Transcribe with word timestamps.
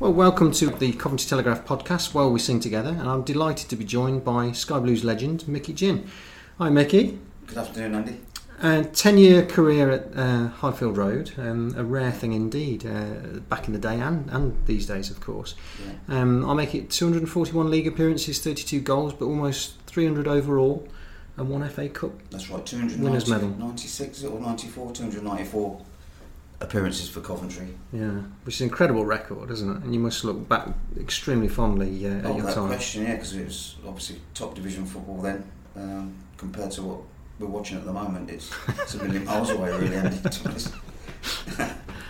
Well, 0.00 0.12
welcome 0.12 0.50
to 0.52 0.70
the 0.70 0.92
Coventry 0.92 1.28
Telegraph 1.28 1.64
podcast, 1.64 2.14
Well 2.14 2.28
We 2.32 2.40
Sing 2.40 2.58
Together, 2.58 2.90
and 2.90 3.08
I'm 3.08 3.22
delighted 3.22 3.68
to 3.70 3.76
be 3.76 3.84
joined 3.84 4.24
by 4.24 4.50
Sky 4.50 4.80
Blues 4.80 5.04
legend 5.04 5.46
Mickey 5.46 5.72
Gynn. 5.72 6.10
Hi, 6.58 6.68
Mickey. 6.68 7.20
Good 7.46 7.58
afternoon, 7.58 7.94
Andy. 7.94 8.20
A 8.60 8.82
10 8.82 9.18
year 9.18 9.46
career 9.46 9.90
at 9.92 10.16
uh, 10.16 10.48
Highfield 10.48 10.96
Road, 10.96 11.32
um, 11.38 11.74
a 11.76 11.84
rare 11.84 12.10
thing 12.10 12.32
indeed, 12.32 12.84
uh, 12.84 13.38
back 13.48 13.68
in 13.68 13.72
the 13.72 13.78
day 13.78 14.00
and, 14.00 14.28
and 14.30 14.66
these 14.66 14.84
days, 14.86 15.10
of 15.10 15.20
course. 15.20 15.54
Yeah. 16.08 16.20
Um, 16.20 16.44
I 16.50 16.54
make 16.54 16.74
it 16.74 16.90
241 16.90 17.70
league 17.70 17.86
appearances, 17.86 18.40
32 18.40 18.80
goals, 18.80 19.12
but 19.12 19.26
almost 19.26 19.80
300 19.86 20.26
overall, 20.26 20.88
and 21.36 21.48
one 21.48 21.66
FA 21.68 21.88
Cup. 21.88 22.10
That's 22.30 22.50
right, 22.50 22.66
290, 22.66 23.04
Winners' 23.04 23.28
medal. 23.28 23.50
96 23.50 24.24
or 24.24 24.40
94, 24.40 24.92
294 24.92 25.80
appearances 26.60 27.08
for 27.08 27.20
Coventry. 27.20 27.68
Yeah, 27.92 28.20
which 28.44 28.56
is 28.56 28.60
an 28.62 28.68
incredible 28.68 29.04
record, 29.04 29.50
isn't 29.50 29.68
it? 29.76 29.82
And 29.82 29.92
you 29.94 30.00
must 30.00 30.24
look 30.24 30.48
back 30.48 30.68
extremely 30.98 31.48
fondly 31.48 32.06
uh, 32.06 32.10
at 32.10 32.24
Oh, 32.26 32.36
your 32.36 32.46
that 32.46 32.54
time. 32.54 32.66
question, 32.68 33.02
yeah, 33.04 33.12
because 33.14 33.34
it 33.34 33.44
was 33.44 33.76
obviously 33.86 34.20
top 34.34 34.54
division 34.54 34.86
football 34.86 35.20
then 35.20 35.44
um, 35.76 36.14
compared 36.36 36.70
to 36.72 36.82
what 36.82 37.00
we're 37.38 37.46
watching 37.48 37.76
at 37.76 37.84
the 37.84 37.92
moment. 37.92 38.30
It's, 38.30 38.50
it's 38.68 38.94
a 38.94 39.02
million 39.04 39.24
miles 39.24 39.50
away, 39.50 39.70
really, 39.72 39.96
Andy. 39.96 40.18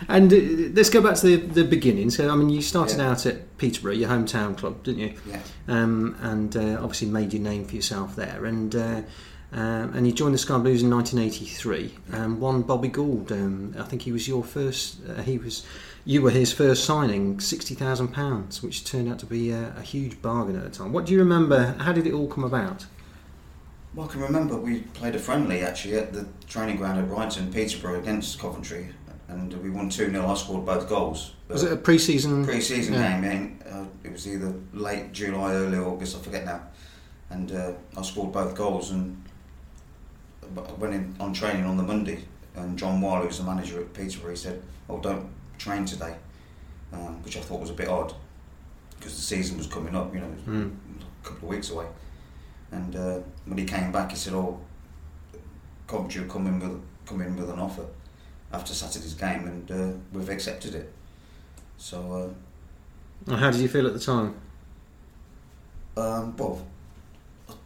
And 0.09 0.31
uh, 0.33 0.37
let's 0.75 0.91
go 0.91 1.00
back 1.00 1.15
to 1.17 1.27
the, 1.27 1.37
the 1.37 1.65
beginning. 1.65 2.11
So, 2.11 2.28
I 2.28 2.37
mean, 2.37 2.50
you 2.50 2.61
started 2.61 2.98
Yeah. 2.98 3.11
out 3.12 3.25
at 3.25 3.56
Peterborough, 3.56 3.95
your 3.95 4.11
hometown 4.11 4.56
club, 4.56 4.83
didn't 4.83 5.00
you? 5.00 5.15
Yeah, 5.27 5.41
um, 5.67 6.17
and 6.20 6.55
uh, 6.56 6.78
obviously 6.83 7.09
made 7.09 7.33
your 7.33 7.41
name 7.42 7.65
for 7.65 7.75
yourself 7.75 8.15
there. 8.15 8.45
And 8.45 8.75
uh, 8.75 9.03
um, 9.55 9.94
and 9.94 10.06
you 10.06 10.12
joined 10.12 10.34
the 10.34 10.38
Sky 10.38 10.58
Blues 10.58 10.83
in 10.83 10.91
1983 10.91 11.94
and 12.12 12.41
won 12.41 12.62
Bobby 12.62 12.88
Gould. 12.88 13.30
Um, 13.33 13.74
I 13.78 13.84
think 13.84 14.02
he 14.02 14.12
was 14.12 14.27
your 14.28 14.42
first. 14.44 14.98
Uh, 15.08 15.22
he 15.22 15.38
was. 15.38 15.64
You 16.06 16.20
were 16.20 16.30
his 16.30 16.52
first 16.52 16.84
signing, 16.84 17.41
sixty 17.41 17.75
thousand 17.75 18.08
pounds, 18.08 18.62
which 18.62 18.84
turned 18.84 19.08
out 19.08 19.19
to 19.20 19.27
be 19.27 19.50
a, 19.50 19.72
a 19.78 19.80
huge 19.80 20.20
bargain 20.20 20.56
at 20.56 20.64
the 20.64 20.70
time. 20.70 20.92
What 20.92 21.06
do 21.06 21.12
you 21.14 21.19
remember? 21.20 21.75
How 21.78 21.92
did 21.92 22.06
it 22.06 22.12
all 22.12 22.28
come 22.28 22.44
about? 22.44 22.84
well, 23.94 24.06
I 24.08 24.10
can 24.12 24.20
remember 24.20 24.56
we 24.56 24.80
played 24.80 25.14
a 25.14 25.19
friendly 25.20 25.60
actually 25.62 25.94
at 25.94 26.12
the 26.12 26.27
training 26.48 26.77
ground 26.77 26.98
at 26.98 27.08
Ryton, 27.08 27.52
Peterborough 27.55 28.00
against 28.00 28.41
Coventry, 28.41 28.88
and 29.28 29.55
we 29.62 29.70
won 29.70 29.88
2 29.88 30.10
0. 30.10 30.27
I 30.27 30.34
scored 30.34 30.66
both 30.66 30.88
goals. 30.88 31.32
Was 31.48 31.62
it 31.62 31.72
a 31.72 31.77
pre-season? 31.77 32.44
pre-season 32.44 32.94
Yeah. 32.94 33.20
game? 33.20 33.58
Yeah, 33.64 33.72
uh, 33.78 33.84
it 34.02 34.10
was 34.12 34.27
either 34.27 34.52
late 34.72 35.12
July, 35.12 35.52
early 35.55 35.78
August. 35.78 36.16
I 36.16 36.20
forget 36.20 36.44
now. 36.44 36.62
And 37.30 37.52
uh, 37.52 37.72
I 37.97 38.02
scored 38.02 38.32
both 38.32 38.55
goals 38.56 38.91
and 38.91 39.23
went 40.78 40.95
in 40.95 41.14
on 41.20 41.33
training 41.33 41.64
on 41.64 41.77
the 41.77 41.83
Monday. 41.83 42.25
And 42.56 42.78
John 42.78 43.00
Wile, 43.00 43.23
who 43.23 43.27
was 43.28 43.39
the 43.39 43.45
manager 43.45 43.81
at 43.81 43.92
Peterborough, 43.95 44.31
he 44.31 44.37
said, 44.37 44.62
"Oh, 44.89 45.00
don't 45.00 45.28
train 45.59 45.84
today," 45.84 46.14
um, 46.92 47.23
which 47.25 47.37
I 47.37 47.41
thought 47.41 47.61
was 47.61 47.70
a 47.70 47.75
bit 47.75 47.89
odd 47.89 48.14
because 48.97 49.15
the 49.17 49.22
season 49.22 49.59
was 49.59 49.67
coming 49.67 49.95
up. 49.97 50.15
You 50.15 50.20
know, 50.20 50.34
Mm. 50.47 50.70
a 51.22 51.27
couple 51.28 51.48
of 51.48 51.55
weeks 51.55 51.70
away. 51.70 51.87
And 52.70 52.95
uh, 52.97 53.19
when 53.47 53.59
he 53.59 53.65
came 53.65 53.91
back, 53.92 54.11
he 54.12 54.17
said, 54.17 54.34
"Oh, 54.34 54.61
Coventry 55.87 56.25
come 56.28 56.47
in 56.47 56.61
with 56.61 56.81
come 57.06 57.21
in 57.22 57.37
with 57.37 57.50
an 57.50 57.59
offer 57.59 57.87
after 58.53 58.72
Saturday's 58.72 59.15
game, 59.15 59.47
and 59.49 59.71
uh, 59.71 59.93
we've 60.12 60.28
accepted 60.28 60.75
it." 60.75 60.93
So. 61.76 62.34
Uh, 63.28 63.37
How 63.37 63.50
did 63.50 63.61
you 63.61 63.69
feel 63.69 63.87
at 63.87 63.94
the 63.94 63.99
time? 64.00 64.34
Um, 65.97 66.37
well, 66.37 66.65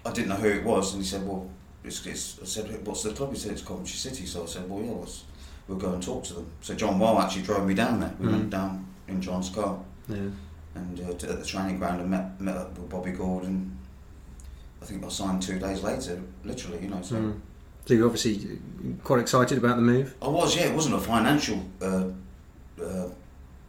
I 0.05 0.13
didn't 0.13 0.29
know 0.29 0.37
who 0.37 0.49
it 0.49 0.65
was, 0.65 0.93
and 0.95 1.03
he 1.03 1.09
said, 1.09 1.27
"Well, 1.27 1.49
it's, 1.89 2.07
it's." 2.07 2.39
I 2.43 2.45
said, 2.47 2.87
"What's 2.87 3.03
the 3.03 3.11
club?" 3.13 3.33
He 3.33 3.39
said, 3.39 3.53
"It's 3.53 3.63
Coventry 3.63 3.97
City." 3.97 4.25
So 4.27 4.45
I 4.45 4.47
said, 4.47 4.69
"Well, 4.71 4.83
yeah, 4.85 4.93
let's, 4.93 5.25
we'll 5.67 5.79
go 5.79 5.93
and 5.95 6.03
talk 6.03 6.23
to 6.25 6.35
them." 6.35 6.47
So 6.61 6.75
John 6.75 6.99
Wile 6.99 7.19
actually 7.21 7.43
drove 7.43 7.67
me 7.67 7.75
down 7.75 8.01
there. 8.01 8.15
We 8.21 8.27
Mm. 8.27 8.33
went 8.33 8.51
down 8.51 8.87
in 9.09 9.21
John's 9.21 9.51
car 9.51 9.79
Yeah. 10.09 10.17
and 10.75 11.01
uh, 11.01 11.13
to, 11.15 11.31
at 11.33 11.39
the 11.41 11.45
training 11.45 11.79
ground 11.79 12.01
and 12.01 12.11
met 12.11 12.41
met 12.41 12.57
up 12.57 12.79
with 12.79 12.89
Bobby 12.89 13.11
Gould. 13.13 13.45
I 14.81 14.85
think 14.85 15.05
I 15.05 15.09
signed 15.09 15.43
two 15.43 15.59
days 15.59 15.83
later, 15.83 16.21
literally. 16.45 16.83
You 16.83 16.89
know, 16.91 17.03
so 17.03 17.17
Mm. 17.17 17.41
So 17.87 17.95
you're 17.95 18.05
obviously 18.07 18.59
quite 19.03 19.19
excited 19.21 19.57
about 19.59 19.77
the 19.77 19.83
move. 19.83 20.15
I 20.21 20.29
was. 20.29 20.55
Yeah, 20.55 20.67
it 20.67 20.75
wasn't 20.75 20.95
a 20.97 21.01
financial. 21.01 21.59
Uh, 21.81 22.05
uh, 22.83 23.09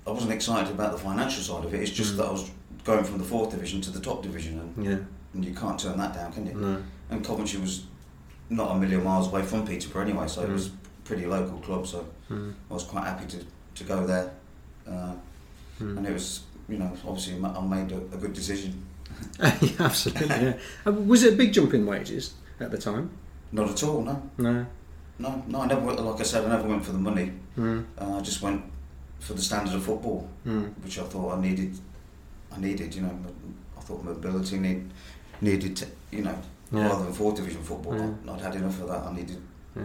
I 0.06 0.12
wasn't 0.12 0.34
excited 0.34 0.72
about 0.74 0.92
the 0.92 0.98
financial 0.98 1.42
side 1.42 1.64
of 1.66 1.74
it. 1.74 1.80
It's 1.82 1.92
just 1.92 2.14
Mm. 2.14 2.18
that 2.18 2.26
I 2.28 2.32
was 2.32 2.52
going 2.84 3.04
from 3.06 3.18
the 3.18 3.24
fourth 3.24 3.52
division 3.52 3.80
to 3.82 3.92
the 3.92 4.00
top 4.02 4.22
division, 4.24 4.60
and, 4.60 4.86
Yeah. 4.86 4.98
and 5.34 5.46
you 5.46 5.54
can't 5.54 5.80
turn 5.80 5.98
that 5.98 6.14
down, 6.14 6.32
can 6.34 6.46
you? 6.48 6.54
No. 6.54 6.78
and 7.12 7.26
Coventry 7.26 7.60
was 7.60 7.86
not 8.50 8.76
a 8.76 8.80
million 8.80 9.04
miles 9.04 9.28
away 9.28 9.44
from 9.44 9.66
Peterborough 9.66 10.02
anyway, 10.04 10.28
so 10.28 10.42
it 10.44 10.50
Mm. 10.50 10.54
was 10.54 10.68
a 10.68 10.72
pretty 11.04 11.26
local 11.26 11.58
club. 11.60 11.86
So 11.88 12.06
Mm. 12.30 12.54
I 12.70 12.74
was 12.74 12.84
quite 12.84 13.06
happy 13.06 13.26
to, 13.28 13.40
to 13.76 13.84
go 13.84 14.06
there, 14.06 14.32
uh, 14.88 15.14
Mm. 15.82 15.98
and 15.98 16.08
it 16.08 16.14
was 16.14 16.42
you 16.68 16.78
know 16.78 16.92
obviously 17.08 17.34
I 17.44 17.62
made 17.66 17.92
a, 17.92 17.98
a 17.98 18.18
good 18.18 18.34
decision. 18.34 18.74
yeah, 19.40 19.70
absolutely. 19.80 20.28
Yeah. 20.28 20.58
Uh, 20.86 20.92
Was 20.94 21.24
it 21.24 21.34
a 21.34 21.36
big 21.36 21.52
jump 21.54 21.74
in 21.74 21.86
wages 21.86 22.34
at 22.60 22.72
the 22.72 22.78
time? 22.78 23.10
Not 23.52 23.70
at 23.70 23.84
all, 23.84 24.02
no, 24.04 24.22
No. 24.38 24.66
no, 25.18 25.44
no. 25.48 25.62
I 25.62 25.66
never 25.68 25.82
went- 25.82 26.00
like 26.06 26.20
I 26.20 26.24
said, 26.24 26.46
I 26.46 26.50
never 26.50 26.68
went 26.68 26.86
for 26.86 26.92
the 26.92 27.00
money. 27.00 27.32
Mm. 27.58 27.84
Uh, 28.00 28.18
I 28.18 28.22
just 28.22 28.42
went 28.42 28.62
for 29.20 29.34
the 29.34 29.42
standard 29.42 29.74
of 29.76 29.84
football, 29.84 30.30
Mm. 30.46 30.72
which 30.84 31.00
I 31.00 31.04
thought 31.04 31.38
I 31.38 31.42
needed. 31.42 31.78
I 32.56 32.60
needed, 32.60 32.96
you 32.96 33.02
know, 33.02 33.16
I 33.78 33.82
thought 33.82 34.04
mobility 34.04 34.58
need, 34.60 34.90
needed, 35.42 35.76
to, 35.78 35.86
you 36.12 36.22
know, 36.24 36.36
Yeah. 36.72 36.88
rather 36.88 37.04
than 37.06 37.14
fourth 37.14 37.36
division 37.36 37.62
football. 37.64 37.96
Yeah. 37.98 38.12
I'd, 38.26 38.30
I'd 38.38 38.42
had 38.42 38.56
enough 38.56 38.80
of 38.82 38.88
that. 38.90 39.04
I 39.08 39.14
needed 39.14 39.42
Yeah. 39.76 39.84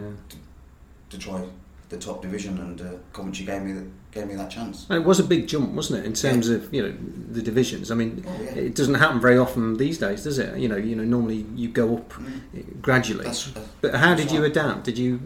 to 1.09 1.17
try 1.17 1.43
the 1.89 1.97
top 1.97 2.21
division, 2.21 2.57
and 2.59 2.81
uh, 2.81 2.85
Coventry 3.13 3.45
gave 3.45 3.61
me 3.61 3.71
the, 3.71 3.85
gave 4.11 4.27
me 4.27 4.35
that 4.35 4.49
chance. 4.49 4.87
And 4.89 4.99
it 5.01 5.05
was 5.05 5.19
a 5.19 5.23
big 5.23 5.47
jump, 5.47 5.71
wasn't 5.73 5.99
it, 5.99 6.05
in 6.05 6.13
terms 6.13 6.49
of 6.49 6.73
you 6.73 6.81
know 6.81 6.95
the 7.31 7.41
divisions? 7.43 7.91
I 7.91 7.95
mean, 7.95 8.25
Oh, 8.27 8.43
it 8.55 8.73
doesn't 8.75 8.95
happen 8.95 9.19
very 9.21 9.37
often 9.37 9.77
these 9.77 9.97
days, 9.99 10.23
does 10.23 10.39
it? 10.39 10.57
You 10.57 10.67
know, 10.67 10.77
you 10.77 10.95
know, 10.95 11.03
normally 11.03 11.45
you 11.55 11.67
go 11.69 11.97
up 11.97 12.13
Mm. 12.13 12.81
gradually. 12.81 13.25
That's, 13.25 13.55
uh, 13.55 13.61
but 13.81 13.93
how 13.95 14.09
that's 14.15 14.23
did 14.23 14.31
you 14.31 14.41
right. 14.41 14.51
adapt? 14.51 14.83
Did 14.83 14.97
you, 14.97 15.19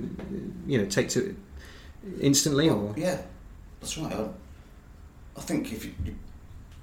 you 0.67 0.77
know, 0.79 0.85
take 0.85 1.07
to 1.09 1.29
it 1.29 1.35
instantly, 2.19 2.69
Well, 2.69 2.87
or 2.89 2.93
yeah, 2.97 3.21
that's 3.79 3.97
right. 3.97 4.13
I, 4.13 4.27
I 5.37 5.41
think 5.41 5.71
if 5.71 5.85
you, 5.85 5.93
you, 6.05 6.15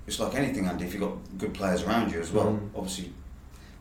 it's 0.07 0.19
like 0.19 0.35
anything, 0.37 0.67
Andy. 0.67 0.85
If 0.87 0.95
you've 0.95 1.03
got 1.03 1.17
good 1.37 1.53
players 1.53 1.83
around 1.83 2.13
you 2.13 2.21
as 2.21 2.31
well, 2.33 2.53
Mm. 2.53 2.71
obviously 2.75 3.13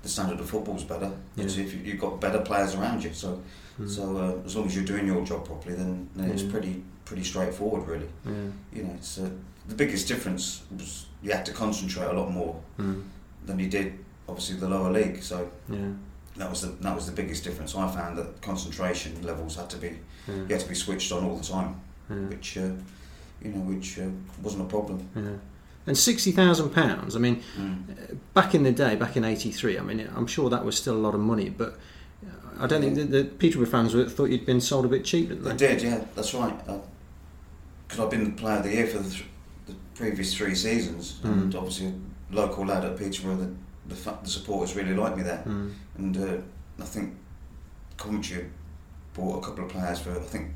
the 0.05 0.11
standard 0.11 0.39
of 0.39 0.47
football's 0.47 0.83
better. 0.83 1.11
But 1.35 1.45
Yeah. 1.57 1.63
if 1.63 1.73
you, 1.73 1.79
you've 1.83 1.99
got 1.99 2.21
better 2.21 2.39
players 2.39 2.75
around 2.75 3.03
you, 3.03 3.11
so 3.13 3.41
Mm. 3.79 3.89
so 3.89 4.03
uh, 4.17 4.45
as 4.45 4.55
long 4.55 4.65
as 4.67 4.73
you're 4.75 4.85
doing 4.85 5.05
your 5.05 5.25
job 5.25 5.45
properly, 5.45 5.75
then, 5.75 6.07
then 6.15 6.29
it's 6.31 6.43
pretty 6.43 6.81
pretty 7.03 7.23
straightforward, 7.23 7.83
really. 7.87 8.07
yeah. 8.25 8.31
You 8.75 8.83
know, 8.83 8.93
it's 8.95 9.17
uh, 9.17 9.29
the 9.67 9.75
biggest 9.75 10.07
difference 10.07 10.61
was 10.77 11.07
you 11.23 11.31
had 11.33 11.45
to 11.47 11.51
concentrate 11.51 12.05
a 12.07 12.13
lot 12.13 12.29
more 12.31 12.55
Mm. 12.79 13.01
than 13.47 13.59
you 13.59 13.67
did, 13.67 13.87
obviously, 14.29 14.55
the 14.57 14.69
lower 14.69 14.91
league. 14.91 15.21
So 15.23 15.37
yeah, 15.69 15.89
that 16.37 16.49
was 16.49 16.61
the 16.61 16.67
that 16.85 16.95
was 16.95 17.05
the 17.05 17.11
biggest 17.21 17.43
difference. 17.43 17.75
I 17.75 17.87
found 17.99 18.17
that 18.19 18.29
concentration 18.41 19.11
levels 19.23 19.55
had 19.57 19.69
to 19.71 19.77
be 19.77 19.91
yeah, 20.27 20.35
you 20.47 20.51
had 20.55 20.59
to 20.61 20.69
be 20.69 20.75
switched 20.75 21.11
on 21.11 21.23
all 21.25 21.35
the 21.37 21.47
time, 21.57 21.71
yeah. 22.09 22.27
which 22.31 22.57
uh, 22.57 22.69
you 23.43 23.49
know 23.53 23.63
which 23.73 23.99
uh, 23.99 24.09
wasn't 24.43 24.61
a 24.61 24.69
problem. 24.75 24.99
And 25.87 25.97
sixty 25.97 26.31
thousand 26.31 26.69
pounds. 26.71 27.15
I 27.15 27.19
mean, 27.19 27.41
Mm. 27.59 28.17
back 28.33 28.55
in 28.55 28.63
the 28.63 28.71
day, 28.71 28.95
back 28.95 29.15
in 29.17 29.23
'83, 29.23 29.77
I 29.77 29.81
mean, 29.81 30.09
I'm 30.15 30.25
sure 30.27 30.49
that 30.49 30.65
was 30.65 30.75
still 30.75 30.95
a 30.95 31.03
lot 31.07 31.13
of 31.13 31.19
money, 31.21 31.49
but 31.49 31.77
I 32.59 32.65
don't 32.67 32.81
think 32.81 32.95
the, 32.95 33.03
the 33.03 33.23
Peterborough 33.25 33.67
fans 33.67 33.93
were, 33.93 34.05
thought 34.09 34.29
you'd 34.31 34.45
been 34.45 34.61
sold 34.61 34.85
a 34.85 34.87
bit 34.87 35.05
cheap, 35.05 35.29
didn't 35.29 35.45
I 35.45 35.51
they? 35.51 35.57
did, 35.75 35.81
yeah, 35.83 36.03
that's 36.15 36.33
right. 36.33 36.57
Because 37.87 37.99
I've 38.03 38.09
been 38.09 38.23
the 38.23 38.31
player 38.31 38.57
of 38.57 38.63
the 38.63 38.71
year 38.71 38.87
for 38.87 38.97
the, 38.99 39.09
th- 39.09 39.25
the 39.67 39.73
previous 39.93 40.33
three 40.33 40.55
seasons, 40.55 41.19
Mm. 41.23 41.31
and 41.43 41.55
obviously 41.55 41.87
a 41.87 42.35
local 42.35 42.65
lad 42.65 42.83
at 42.85 42.97
Peterborough, 42.97 43.35
the 43.37 43.49
the, 43.87 43.95
fa- 43.95 44.17
the 44.23 44.29
supporters 44.29 44.75
really 44.75 44.95
liked 44.95 45.15
me 45.17 45.21
there, 45.23 45.43
Mm. 45.45 45.71
and 45.97 46.17
uh, 46.17 46.37
I 46.81 46.85
think 46.85 47.13
Coventry 47.97 48.49
bought 49.13 49.37
a 49.43 49.47
couple 49.47 49.65
of 49.65 49.69
players 49.69 49.99
for 49.99 50.11
I 50.11 50.23
think 50.23 50.47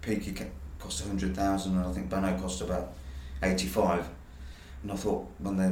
Peaky 0.00 0.32
cost 0.78 1.04
a 1.04 1.08
hundred 1.08 1.34
thousand, 1.34 1.76
and 1.76 1.84
I 1.84 1.92
think 1.92 2.08
Benno 2.08 2.38
cost 2.38 2.60
about 2.60 2.92
eighty 3.42 3.66
five, 3.66 4.08
and 4.86 4.92
I 4.92 4.96
thought 4.96 5.26
when 5.40 5.56
they 5.56 5.68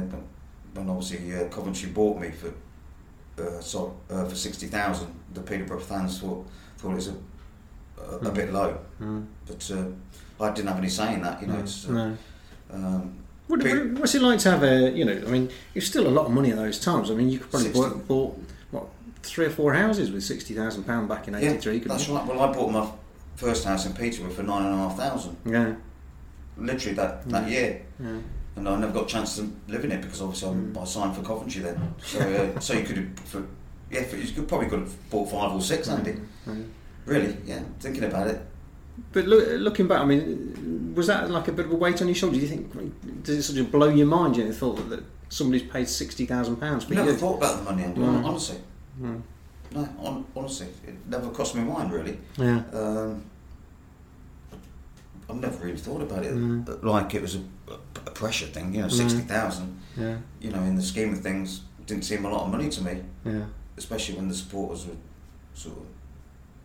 when 0.73 0.89
obviously 0.89 1.33
uh, 1.33 1.47
Coventry 1.47 1.89
bought 1.89 2.19
me 2.19 2.31
for 2.31 2.49
uh, 3.41 3.61
so, 3.61 3.95
uh, 4.09 4.25
for 4.25 4.35
sixty 4.35 4.67
thousand, 4.67 5.07
the 5.33 5.41
Peterborough 5.41 5.79
fans 5.79 6.19
thought 6.19 6.45
thought 6.77 6.91
it 6.91 6.95
was 6.95 7.07
a 7.07 7.15
a, 7.97 8.15
a 8.17 8.19
Mm. 8.19 8.33
bit 8.33 8.51
low 8.53 8.77
Mm. 9.01 9.25
but 9.47 9.71
uh, 9.71 10.43
I 10.43 10.51
didn't 10.51 10.67
have 10.67 10.77
any 10.79 10.89
say 10.89 11.13
in 11.13 11.21
that. 11.21 11.41
You 11.41 11.47
know, 11.47 11.55
Mm. 11.55 11.61
it's, 11.63 11.87
uh, 11.87 11.91
no. 11.93 12.17
um, 12.73 13.13
What, 13.47 13.63
what's 13.99 14.15
it 14.15 14.21
like 14.21 14.39
to 14.39 14.51
have 14.51 14.63
a, 14.63 14.91
you 14.91 15.05
know, 15.05 15.13
I 15.13 15.29
mean, 15.31 15.49
it's 15.75 15.85
still 15.87 16.07
a 16.07 16.09
lot 16.17 16.25
of 16.25 16.31
money 16.33 16.49
at 16.51 16.57
those 16.57 16.77
times. 16.79 17.09
I 17.09 17.13
mean, 17.13 17.29
you 17.29 17.39
could 17.39 17.51
probably 17.51 17.71
60. 17.71 17.79
bought, 17.81 18.07
bought, 18.07 18.39
what, 18.71 18.85
three 19.23 19.45
or 19.45 19.49
four 19.51 19.73
houses 19.75 20.11
with 20.11 20.23
£60,000 20.23 21.07
back 21.07 21.27
in 21.29 21.35
Yeah, 21.35 21.39
83, 21.51 21.79
couldn't 21.79 21.97
that's 21.97 22.09
right. 22.09 22.25
Well, 22.27 22.41
I 22.41 22.51
bought 22.51 22.71
my 22.71 22.85
first 23.35 23.63
house 23.63 23.85
in 23.85 23.93
Peterborough 23.93 24.31
for 24.31 24.43
nine 24.43 24.63
and 24.65 24.73
a 24.73 24.77
half 24.77 24.97
thousand, 24.97 25.37
Yeah, 25.45 25.75
literally 26.57 26.95
that, 26.95 27.29
that 27.29 27.49
year. 27.49 27.81
yeah. 27.99 28.17
And 28.55 28.69
I 28.69 28.75
never 28.79 28.93
got 28.93 29.03
a 29.03 29.07
chance 29.07 29.35
to 29.37 29.51
live 29.67 29.83
in 29.83 29.91
it 29.91 30.01
because 30.01 30.21
obviously 30.21 30.49
I'm, 30.49 30.73
Mm. 30.73 30.81
I 30.81 30.85
signed 30.85 31.15
for 31.15 31.21
Coventry 31.23 31.61
then. 31.61 31.93
So, 32.05 32.19
uh, 32.19 32.59
so 32.59 32.73
you 32.73 32.83
could 32.85 32.97
have, 32.97 33.19
for, 33.25 33.43
yeah, 33.91 34.03
for, 34.03 34.15
you 34.17 34.31
could 34.33 34.47
probably 34.47 34.67
could 34.67 34.79
have 34.79 35.09
bought 35.09 35.29
five 35.29 35.51
or 35.51 35.61
six, 35.61 35.89
Andy. 35.89 36.15
Yeah. 36.47 36.53
Really, 37.05 37.37
yeah. 37.45 37.61
Thinking 37.79 38.05
about 38.05 38.27
it, 38.27 38.41
But 39.11 39.25
look, 39.27 39.45
looking 39.59 39.87
back, 39.87 39.99
I 40.01 40.05
mean, 40.05 40.93
was 40.95 41.07
that 41.07 41.29
like 41.29 41.47
a 41.49 41.51
bit 41.51 41.65
of 41.65 41.71
a 41.73 41.75
weight 41.75 42.01
on 42.01 42.07
your 42.07 42.15
shoulder? 42.15 42.35
Do 42.35 42.41
you 42.41 42.47
think, 42.47 43.23
does 43.23 43.37
it 43.37 43.43
sort 43.43 43.59
of 43.59 43.71
blow 43.71 43.89
your 43.89 44.07
mind? 44.07 44.37
You 44.37 44.45
know, 44.45 44.51
thought 44.53 44.89
that 44.89 45.03
somebody's 45.29 45.69
paid 45.69 45.85
£60,000 45.87 46.83
for 46.87 46.93
never 46.93 47.11
you? 47.11 47.17
thought 47.17 47.37
about 47.37 47.57
the 47.57 47.63
money. 47.71 47.83
Andy, 47.83 47.99
Mm. 48.01 48.23
Honestly, 48.25 48.57
Mm. 49.01 49.21
no, 49.73 49.83
hon- 50.01 50.25
honestly, 50.35 50.67
it 50.87 50.95
never 51.09 51.29
crossed 51.29 51.55
my 51.55 51.63
mind 51.63 51.91
really. 51.91 52.17
Yeah. 52.37 52.61
Um, 52.71 53.23
I've 55.29 55.37
never 55.41 55.57
really 55.65 55.77
thought 55.77 56.01
about 56.01 56.23
it 56.25 56.33
Mm. 56.35 56.83
like 56.83 57.15
it 57.15 57.21
was 57.21 57.35
a, 57.35 57.41
a 58.07 58.11
pressure 58.11 58.45
thing. 58.47 58.73
You 58.75 58.81
know, 58.81 58.87
Mm. 58.87 58.91
sixty 58.97 59.21
thousand. 59.21 59.79
Yeah, 59.97 60.17
You 60.41 60.51
know, 60.51 60.61
in 60.63 60.75
the 60.75 60.81
scheme 60.83 61.13
of 61.13 61.21
things, 61.21 61.61
didn't 61.87 62.03
seem 62.05 62.25
a 62.25 62.29
lot 62.29 62.45
of 62.45 62.51
money 62.51 62.69
to 62.69 62.81
me. 62.83 63.01
yeah. 63.25 63.45
especially 63.77 64.15
when 64.15 64.29
the 64.29 64.33
supporters 64.35 64.85
were 64.85 64.93
sort 65.53 65.75
of 65.77 65.83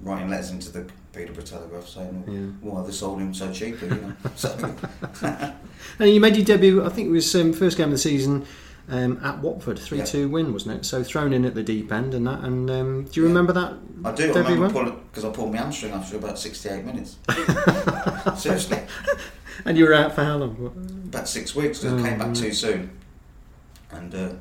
writing 0.01 0.31
letters 0.31 0.51
into 0.51 0.71
the 0.71 0.87
Peterborough 1.12 1.43
Telegraph 1.45 1.89
saying, 1.89 2.23
Yeah. 2.29 2.69
"Why 2.71 2.85
they 2.87 2.93
sold 2.93 3.19
him 3.21 3.35
so 3.35 3.51
cheaply?" 3.53 3.89
You 3.89 3.95
know. 3.97 4.12
so, 4.37 4.49
And 5.99 6.11
you 6.15 6.21
made 6.21 6.37
your 6.37 6.45
debut, 6.45 6.85
I 6.85 6.89
think 6.89 7.09
it 7.09 7.11
was 7.11 7.35
um, 7.35 7.53
first 7.53 7.77
game 7.77 7.87
of 7.87 7.93
the 7.93 7.99
season 7.99 8.47
um, 8.90 9.20
at 9.25 9.38
Watford, 9.38 9.78
3 9.78 10.02
2 10.04 10.28
win, 10.28 10.52
wasn't 10.52 10.76
it? 10.81 10.84
So 10.84 11.02
thrown 11.02 11.32
in 11.32 11.44
at 11.44 11.54
the 11.54 11.62
deep 11.62 11.90
end 11.92 12.12
and 12.14 12.26
that. 12.26 12.40
And 12.40 12.69
um, 12.70 13.04
do 13.04 13.20
you 13.20 13.26
Yeah. 13.26 13.28
remember 13.32 13.52
that? 13.54 13.75
I 14.04 14.12
do. 14.12 14.34
I 14.34 14.50
remember 14.52 14.90
because 15.10 15.25
I 15.25 15.31
pulled 15.31 15.52
my 15.52 15.58
hamstring 15.58 15.92
after 15.92 16.16
about 16.16 16.38
sixty-eight 16.38 16.84
minutes. 16.84 17.16
Seriously, 18.37 18.78
And 19.64 19.76
you 19.76 19.84
were 19.84 19.94
out 19.94 20.14
for 20.14 20.25
how 20.25 20.37
long? 20.38 21.04
about 21.08 21.28
six 21.28 21.54
weeks 21.54 21.81
because 21.81 22.00
Oh, 22.00 22.04
I 22.04 22.08
came 22.08 22.19
back 22.19 22.28
yeah. 22.28 22.42
too 22.42 22.52
soon. 22.52 22.90
And 23.90 24.14
uh, 24.14 24.32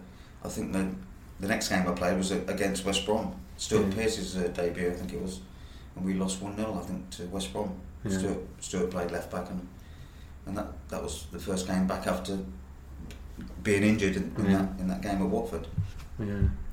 I 0.44 0.48
think 0.50 0.72
the 0.74 0.88
the 1.40 1.48
next 1.48 1.70
game 1.70 1.88
I 1.88 1.92
played 1.92 2.18
was 2.18 2.32
against 2.32 2.86
West 2.86 3.06
Brom. 3.06 3.34
Stuart 3.58 3.88
Yeah. 3.90 3.96
Pearce's 3.96 4.38
uh, 4.38 4.48
debut, 4.54 4.90
I 4.90 4.94
think 4.94 5.14
it 5.14 5.22
was, 5.22 5.40
and 5.96 6.06
we 6.06 6.14
lost 6.14 6.42
one 6.42 6.56
0 6.56 6.80
I 6.82 6.86
think 6.86 7.10
to 7.12 7.24
West 7.26 7.52
Brom. 7.52 7.74
Yeah. 8.06 8.18
Stuart, 8.18 8.38
Stuart 8.62 8.92
played 8.92 9.12
left 9.12 9.32
back, 9.32 9.50
and 9.50 9.68
and 10.46 10.58
that 10.58 10.68
that 10.90 11.04
was 11.04 11.26
the 11.32 11.40
first 11.40 11.68
game 11.68 11.86
back 11.88 12.08
after 12.08 12.38
being 13.70 13.84
injured 13.84 14.16
in, 14.16 14.34
in 14.38 14.46
Yeah. 14.52 14.58
that 14.58 14.80
in 14.82 14.88
that 14.88 15.02
game 15.02 15.22
at 15.22 15.28
Watford. 15.30 15.68
Yeah. 16.20 16.26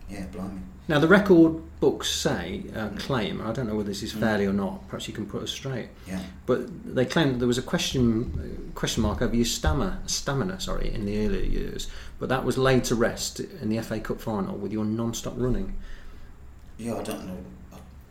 Yeah, 0.09 0.25
blimey. 0.33 0.61
Now, 0.89 1.01
the 1.01 1.09
record 1.09 1.63
books 1.81 2.09
say, 2.09 2.63
uh, 2.75 2.91
claim, 2.97 3.43
I 3.43 3.51
don't 3.53 3.67
know 3.69 3.75
whether 3.75 3.89
this 3.89 4.05
is 4.05 4.13
Mm. 4.15 4.21
fairly 4.21 4.47
or 4.47 4.53
not, 4.53 4.87
perhaps 4.89 5.09
you 5.09 5.15
can 5.15 5.27
put 5.27 5.43
us 5.43 5.51
straight, 5.51 5.89
Yeah, 6.07 6.21
but 6.47 6.61
they 6.95 7.05
claim 7.05 7.33
that 7.33 7.39
there 7.41 7.49
was 7.49 7.59
a 7.59 7.63
question 7.75 8.05
uh, 8.39 8.73
question 8.79 9.03
mark 9.03 9.21
over 9.21 9.35
your 9.35 9.45
stamina, 9.45 10.01
stamina 10.07 10.61
sorry, 10.61 10.95
in 10.95 11.05
the 11.07 11.27
earlier 11.27 11.43
years, 11.45 11.89
but 12.21 12.29
that 12.29 12.45
was 12.45 12.57
laid 12.57 12.85
to 12.85 12.95
rest 12.95 13.41
in 13.41 13.69
the 13.69 13.79
FA 13.83 13.99
Cup 13.99 14.21
final 14.21 14.57
with 14.57 14.73
your 14.73 14.85
non 14.85 15.13
stop 15.13 15.35
running. 15.37 15.75
yeah. 16.79 16.95
I 16.95 17.03
don't 17.03 17.27
know 17.27 17.39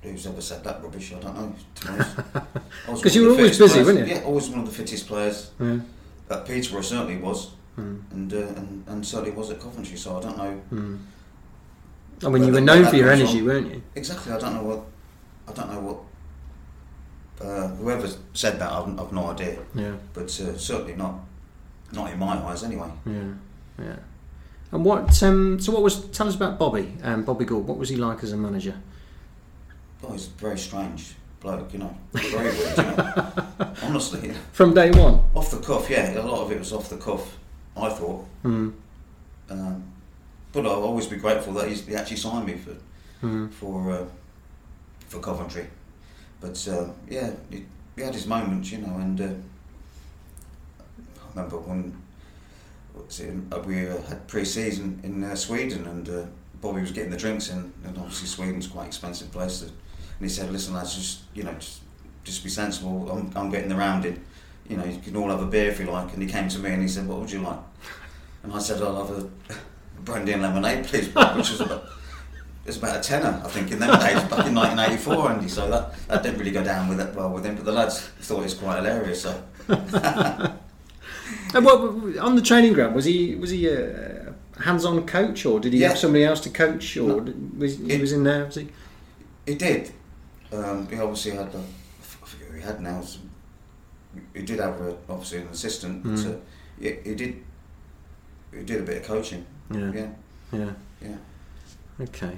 who's 0.04 0.28
ever 0.28 0.42
said 0.42 0.64
that 0.66 0.84
rubbish. 0.84 1.14
I 1.14 1.20
don't 1.20 1.36
know. 1.36 1.56
To 1.76 1.82
be 1.86 1.90
honest, 1.94 2.18
I 2.36 2.92
was 2.92 3.02
'Cause 3.02 3.16
one 3.16 3.24
you 3.24 3.30
were 3.30 3.36
always 3.36 3.58
busy, 3.58 3.74
players- 3.74 3.88
weren't 3.88 4.08
you? 4.08 4.16
Yeah, 4.16 4.22
always 4.24 4.50
one 4.50 4.60
of 4.60 4.66
the 4.66 4.72
fittest 4.80 5.08
players. 5.08 5.50
Yeah. 5.60 5.80
At 6.30 6.46
Peterborough 6.46 6.82
certainly 6.82 7.18
was, 7.18 7.52
Mm. 7.78 8.12
and 8.12 8.34
uh, 8.34 8.38
and 8.38 8.84
and 8.88 9.06
certainly 9.06 9.32
was 9.32 9.52
at 9.52 9.60
Coventry. 9.60 9.98
So 9.98 10.18
I 10.18 10.22
don't 10.22 10.38
know 10.38 10.62
Mm. 10.72 11.00
I 12.24 12.30
mean, 12.30 12.46
you 12.46 12.54
were 12.54 12.62
known 12.62 12.86
for 12.86 12.96
your 12.96 13.12
energy, 13.12 13.40
from. 13.40 13.48
weren't 13.48 13.74
you? 13.74 13.82
exactly. 13.96 14.32
I 14.32 14.40
don't 14.40 14.54
know 14.54 14.64
what 14.64 14.82
I 15.48 15.52
don't 15.54 15.74
know 15.74 15.80
what. 15.82 15.98
Uh, 17.46 17.68
whoever 17.76 18.08
said 18.34 18.58
that, 18.60 18.72
I've, 18.72 18.98
I've 18.98 19.12
no 19.12 19.28
idea. 19.32 19.58
Yeah. 19.76 19.96
But 20.14 20.26
uh, 20.40 20.58
certainly 20.58 20.96
not, 20.96 21.16
not 21.92 22.10
in 22.12 22.18
my 22.18 22.38
eyes 22.46 22.64
anyway. 22.64 22.90
Yeah, 23.06 23.34
yeah. 23.78 23.96
And 24.72 24.86
what? 24.86 25.22
Um, 25.22 25.60
so, 25.60 25.74
what 25.74 25.84
was? 25.84 26.06
Tell 26.12 26.30
us 26.30 26.36
about 26.36 26.58
Bobby. 26.58 26.96
Um, 27.04 27.24
Bobby 27.24 27.44
Gould. 27.44 27.68
What 27.68 27.78
was 27.78 27.90
he 27.90 27.98
like 27.98 28.24
as 28.24 28.32
a 28.32 28.38
manager? 28.38 28.76
Oh, 30.02 30.14
he's 30.14 30.28
a 30.28 30.30
very 30.32 30.58
strange 30.58 31.16
bloke, 31.42 31.74
you 31.74 31.80
know. 31.80 31.98
Very 32.14 32.52
weird, 32.52 32.78
you 32.78 32.84
know. 32.84 33.34
Honestly, 33.84 34.32
From 34.54 34.74
day 34.74 34.92
one. 34.92 35.20
off 35.36 35.52
the 35.52 35.60
cuff. 35.60 35.90
Yeah, 35.90 36.18
a 36.18 36.24
lot 36.24 36.42
of 36.46 36.52
it 36.54 36.60
was 36.60 36.72
off 36.72 36.90
the 36.90 36.98
cuff. 36.98 37.38
I 37.78 37.90
thought. 37.90 38.26
Mm. 38.44 38.74
Um, 39.50 39.84
but 40.52 40.66
I'll 40.66 40.84
always 40.84 41.08
be 41.08 41.18
grateful 41.18 41.54
that 41.54 41.68
he's, 41.68 41.86
he 41.86 41.96
actually 41.96 42.18
signed 42.18 42.46
me 42.46 42.56
for 42.56 42.76
Mm. 43.24 43.50
for 43.52 43.92
uh, 43.92 44.06
for 45.08 45.20
Coventry. 45.20 45.68
But 46.42 46.68
uh, 46.70 46.90
yeah, 47.10 47.32
he, 47.50 47.66
he 47.96 48.02
had 48.02 48.14
his 48.14 48.28
moments, 48.28 48.72
you 48.72 48.80
know, 48.80 48.98
and 48.98 49.20
uh, 49.22 49.24
I 49.24 49.30
remember 51.30 51.58
when 51.58 51.96
it, 52.98 53.34
uh, 53.52 53.60
we 53.66 53.88
uh, 53.88 54.02
had 54.04 54.28
pre-season 54.28 55.00
in 55.04 55.24
uh, 55.24 55.36
Sweden, 55.36 55.86
and 55.86 56.10
uh, 56.10 56.24
Bobby 56.62 56.82
was 56.82 56.92
getting 56.92 57.12
the 57.12 57.18
drinks 57.18 57.50
in, 57.50 57.72
and 57.84 57.98
obviously 57.98 58.28
Sweden's 58.28 58.68
quite 58.68 58.84
an 58.84 58.88
expensive 58.88 59.32
place. 59.32 59.62
And 59.62 59.72
he 60.22 60.30
said, 60.30 60.52
"Listen, 60.52 60.74
lads, 60.74 60.96
just 60.96 61.22
you 61.34 61.44
know, 61.44 61.54
just 61.54 61.82
just 62.24 62.44
be 62.44 62.50
sensible. 62.50 63.10
I'm, 63.12 63.32
I'm 63.36 63.50
getting 63.50 63.70
the 63.70 63.76
round 63.76 64.06
in. 64.06 64.24
You 64.68 64.78
know, 64.78 64.86
you 64.86 65.00
can 65.00 65.16
all 65.16 65.30
have 65.30 65.42
a 65.42 65.46
beer 65.46 65.70
if 65.70 65.80
you 65.80 65.86
like." 65.86 66.14
And 66.14 66.22
he 66.22 66.28
came 66.30 66.50
to 66.50 66.60
me 66.60 66.72
and 66.72 66.82
he 66.82 66.88
said, 66.88 67.08
"What 67.08 67.20
would 67.20 67.32
you 67.32 67.40
like?" 67.42 67.60
And 68.44 68.54
I 68.54 68.60
said, 68.60 68.82
"I'll 68.82 69.06
have 69.06 69.18
a 69.18 69.30
brandy 70.02 70.32
and 70.34 70.42
lemonade, 70.42 70.86
please," 70.86 71.08
which 71.08 71.16
was 71.52 71.62
about 71.62 71.84
it 72.64 72.70
was 72.70 72.78
about 72.78 72.98
a 72.98 73.00
tenner, 73.02 73.42
I 73.46 73.48
think, 73.48 73.72
in 73.72 73.78
them 73.78 73.92
days 74.00 74.24
back 74.24 74.48
in 74.48 74.56
1984, 74.56 75.32
Andy. 75.34 75.48
So 75.50 75.70
that, 75.70 76.08
that 76.08 76.24
didn't 76.24 76.40
really 76.40 76.50
go 76.50 76.64
down 76.64 76.88
with 76.90 77.00
it 77.00 77.14
well 77.14 77.30
with 77.30 77.46
him, 77.46 77.54
but 77.56 77.64
the 77.64 77.72
lads 77.72 78.00
thought 78.22 78.40
it 78.40 78.44
was 78.44 78.54
quite 78.56 78.78
hilarious. 78.78 79.22
So 79.22 79.44
And 81.54 81.64
what 81.66 82.18
on 82.20 82.36
the 82.36 82.42
training 82.42 82.74
ground 82.74 82.96
was 82.96 83.06
he? 83.06 83.36
Was 83.36 83.52
he 83.52 83.68
a 83.70 84.34
hands-on 84.60 85.06
coach, 85.06 85.46
or 85.46 85.60
did 85.60 85.74
he 85.74 85.80
Yeah. 85.80 85.90
have 85.90 85.98
somebody 86.00 86.24
else 86.24 86.40
to 86.42 86.50
coach, 86.50 86.98
or 86.98 87.22
No. 87.22 87.34
was 87.58 87.78
he 87.78 87.92
It- 87.92 88.02
was 88.02 88.12
in 88.12 88.24
there? 88.24 88.46
Was 88.46 88.56
he? 88.56 88.70
he 89.46 89.56
did. 89.56 89.92
Um, 90.52 90.88
he 90.88 90.98
obviously 91.00 91.32
had, 91.32 91.48
a, 91.54 91.58
I 91.60 92.04
forget 92.04 92.48
who 92.50 92.56
he 92.58 92.62
had 92.64 92.82
now. 92.82 93.02
Some, 93.02 93.25
he 94.34 94.42
did 94.44 94.60
have 94.60 94.80
a, 94.82 94.96
obviously 95.10 95.40
an 95.40 95.48
assistant, 95.48 96.04
but 96.04 96.14
Mm. 96.14 96.36
uh, 96.36 96.38
yeah, 96.80 96.92
he 97.04 97.16
did. 97.16 97.44
He 98.54 98.64
did 98.64 98.82
a 98.82 98.84
bit 98.84 98.98
of 98.98 99.04
coaching. 99.04 99.46
Yeah, 99.74 99.92
Yeah, 99.92 100.08
yeah. 100.54 100.72
yeah. 101.02 101.16
Okay. 102.02 102.38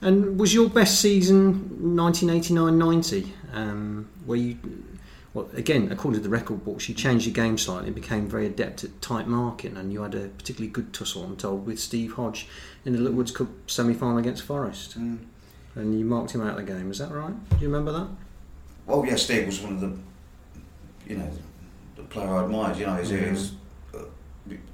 And 0.00 0.38
was 0.40 0.52
your 0.52 0.68
best 0.68 1.00
season 1.00 1.68
1989-90, 1.96 3.28
um, 3.52 4.08
where 4.26 4.38
you, 4.38 4.58
well, 5.34 5.48
again, 5.54 5.90
according 5.92 6.20
to 6.20 6.22
the 6.24 6.28
record 6.28 6.64
books, 6.64 6.88
you 6.88 6.94
changed 6.94 7.26
your 7.26 7.34
game 7.34 7.56
slightly 7.56 7.86
and 7.86 7.94
became 7.94 8.28
very 8.28 8.46
adept 8.46 8.82
at 8.84 9.00
tight 9.00 9.28
marking, 9.28 9.76
and 9.76 9.92
you 9.92 10.02
had 10.02 10.14
a 10.14 10.28
particularly 10.28 10.70
good 10.72 10.92
tussle, 10.92 11.22
I'm 11.24 11.36
told, 11.36 11.66
with 11.66 11.78
Steve 11.78 12.14
Hodge 12.14 12.48
in 12.84 12.92
the 12.94 12.98
Littlewoods 12.98 13.30
Cup 13.32 13.48
semi-final 13.68 14.18
against 14.18 14.42
Forest, 14.42 14.98
Mm. 14.98 15.18
and 15.76 15.98
you 15.98 16.04
marked 16.04 16.32
him 16.32 16.40
out 16.40 16.58
of 16.58 16.66
the 16.66 16.72
game. 16.72 16.90
Is 16.90 16.98
that 16.98 17.12
right? 17.12 17.34
Do 17.50 17.56
you 17.60 17.68
remember 17.68 17.92
that? 17.92 18.08
Well, 18.86 19.06
yeah, 19.06 19.14
Steve 19.16 19.46
was 19.46 19.60
one 19.60 19.74
of 19.74 19.80
the, 19.80 19.96
you 21.06 21.16
know, 21.16 21.30
the 21.96 22.02
player 22.02 22.28
I 22.34 22.44
admired. 22.44 22.76
You 22.76 22.86
know, 22.86 22.96
he's, 22.96 23.10
Mhm. 23.10 23.30
he's 23.30 23.52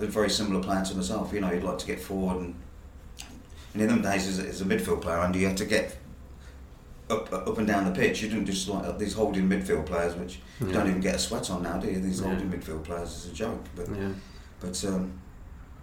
a 0.00 0.06
very 0.06 0.30
similar 0.30 0.62
player 0.62 0.84
to 0.84 0.94
myself. 0.94 1.32
You 1.32 1.40
know, 1.40 1.48
he'd 1.48 1.62
like 1.62 1.78
to 1.78 1.86
get 1.86 2.00
forward, 2.00 2.40
and, 2.42 2.54
and 3.74 3.82
in 3.82 3.88
them 3.88 4.02
days, 4.02 4.26
as 4.28 4.38
a, 4.38 4.48
as 4.48 4.60
a 4.60 4.64
midfield 4.64 5.00
player, 5.02 5.18
and 5.20 5.34
you 5.34 5.46
had 5.46 5.56
to 5.58 5.64
get 5.66 5.96
up, 7.10 7.32
up 7.32 7.56
and 7.58 7.66
down 7.66 7.84
the 7.84 7.90
pitch. 7.98 8.22
You 8.22 8.28
didn't 8.28 8.46
just 8.46 8.68
like 8.68 8.98
these 8.98 9.14
holding 9.14 9.48
midfield 9.48 9.86
players, 9.86 10.14
which 10.14 10.40
you 10.60 10.72
don't 10.72 10.86
even 10.88 11.00
get 11.00 11.14
a 11.14 11.18
sweat 11.18 11.50
on 11.50 11.62
now, 11.62 11.78
do 11.78 11.88
you? 11.90 12.00
These 12.00 12.20
Yeah. 12.20 12.28
holding 12.28 12.50
midfield 12.50 12.84
players 12.84 13.10
is 13.24 13.30
a 13.30 13.34
joke. 13.34 13.64
But 13.74 13.88
Yeah. 13.88 14.08
but 14.60 14.84
um, 14.84 15.12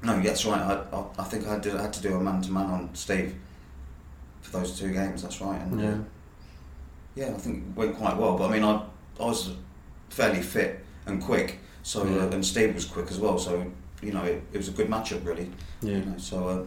no, 0.03 0.21
that's 0.21 0.45
right. 0.45 0.61
I, 0.61 0.83
I, 0.95 1.03
I 1.19 1.23
think 1.23 1.47
I 1.47 1.53
had, 1.53 1.63
to, 1.63 1.77
I 1.79 1.81
had 1.83 1.93
to 1.93 2.01
do 2.01 2.15
a 2.15 2.19
man 2.19 2.41
to 2.43 2.51
man 2.51 2.65
on 2.67 2.89
Steve 2.93 3.35
for 4.41 4.59
those 4.59 4.77
two 4.79 4.91
games. 4.91 5.23
That's 5.23 5.41
right. 5.41 5.59
And 5.61 5.81
Yeah. 5.81 5.89
uh, 5.89 5.97
yeah, 7.15 7.27
I 7.29 7.37
think 7.39 7.63
it 7.69 7.75
went 7.75 7.97
quite 7.97 8.17
well. 8.17 8.37
But 8.37 8.49
I 8.49 8.53
mean, 8.53 8.63
I 8.63 8.83
I 9.19 9.25
was 9.25 9.51
fairly 10.09 10.41
fit 10.41 10.83
and 11.05 11.21
quick. 11.21 11.59
So 11.83 12.03
Yeah. 12.05 12.23
uh, 12.25 12.29
and 12.31 12.45
Steve 12.45 12.73
was 12.75 12.85
quick 12.85 13.11
as 13.11 13.19
well. 13.19 13.37
So 13.39 13.71
you 14.01 14.11
know, 14.11 14.23
it, 14.23 14.41
it 14.53 14.57
was 14.57 14.67
a 14.67 14.71
good 14.71 14.87
matchup 14.89 15.25
really. 15.25 15.49
Yeah. 15.81 15.97
You 15.97 16.05
know, 16.05 16.17
so 16.17 16.47
uh, 16.47 16.63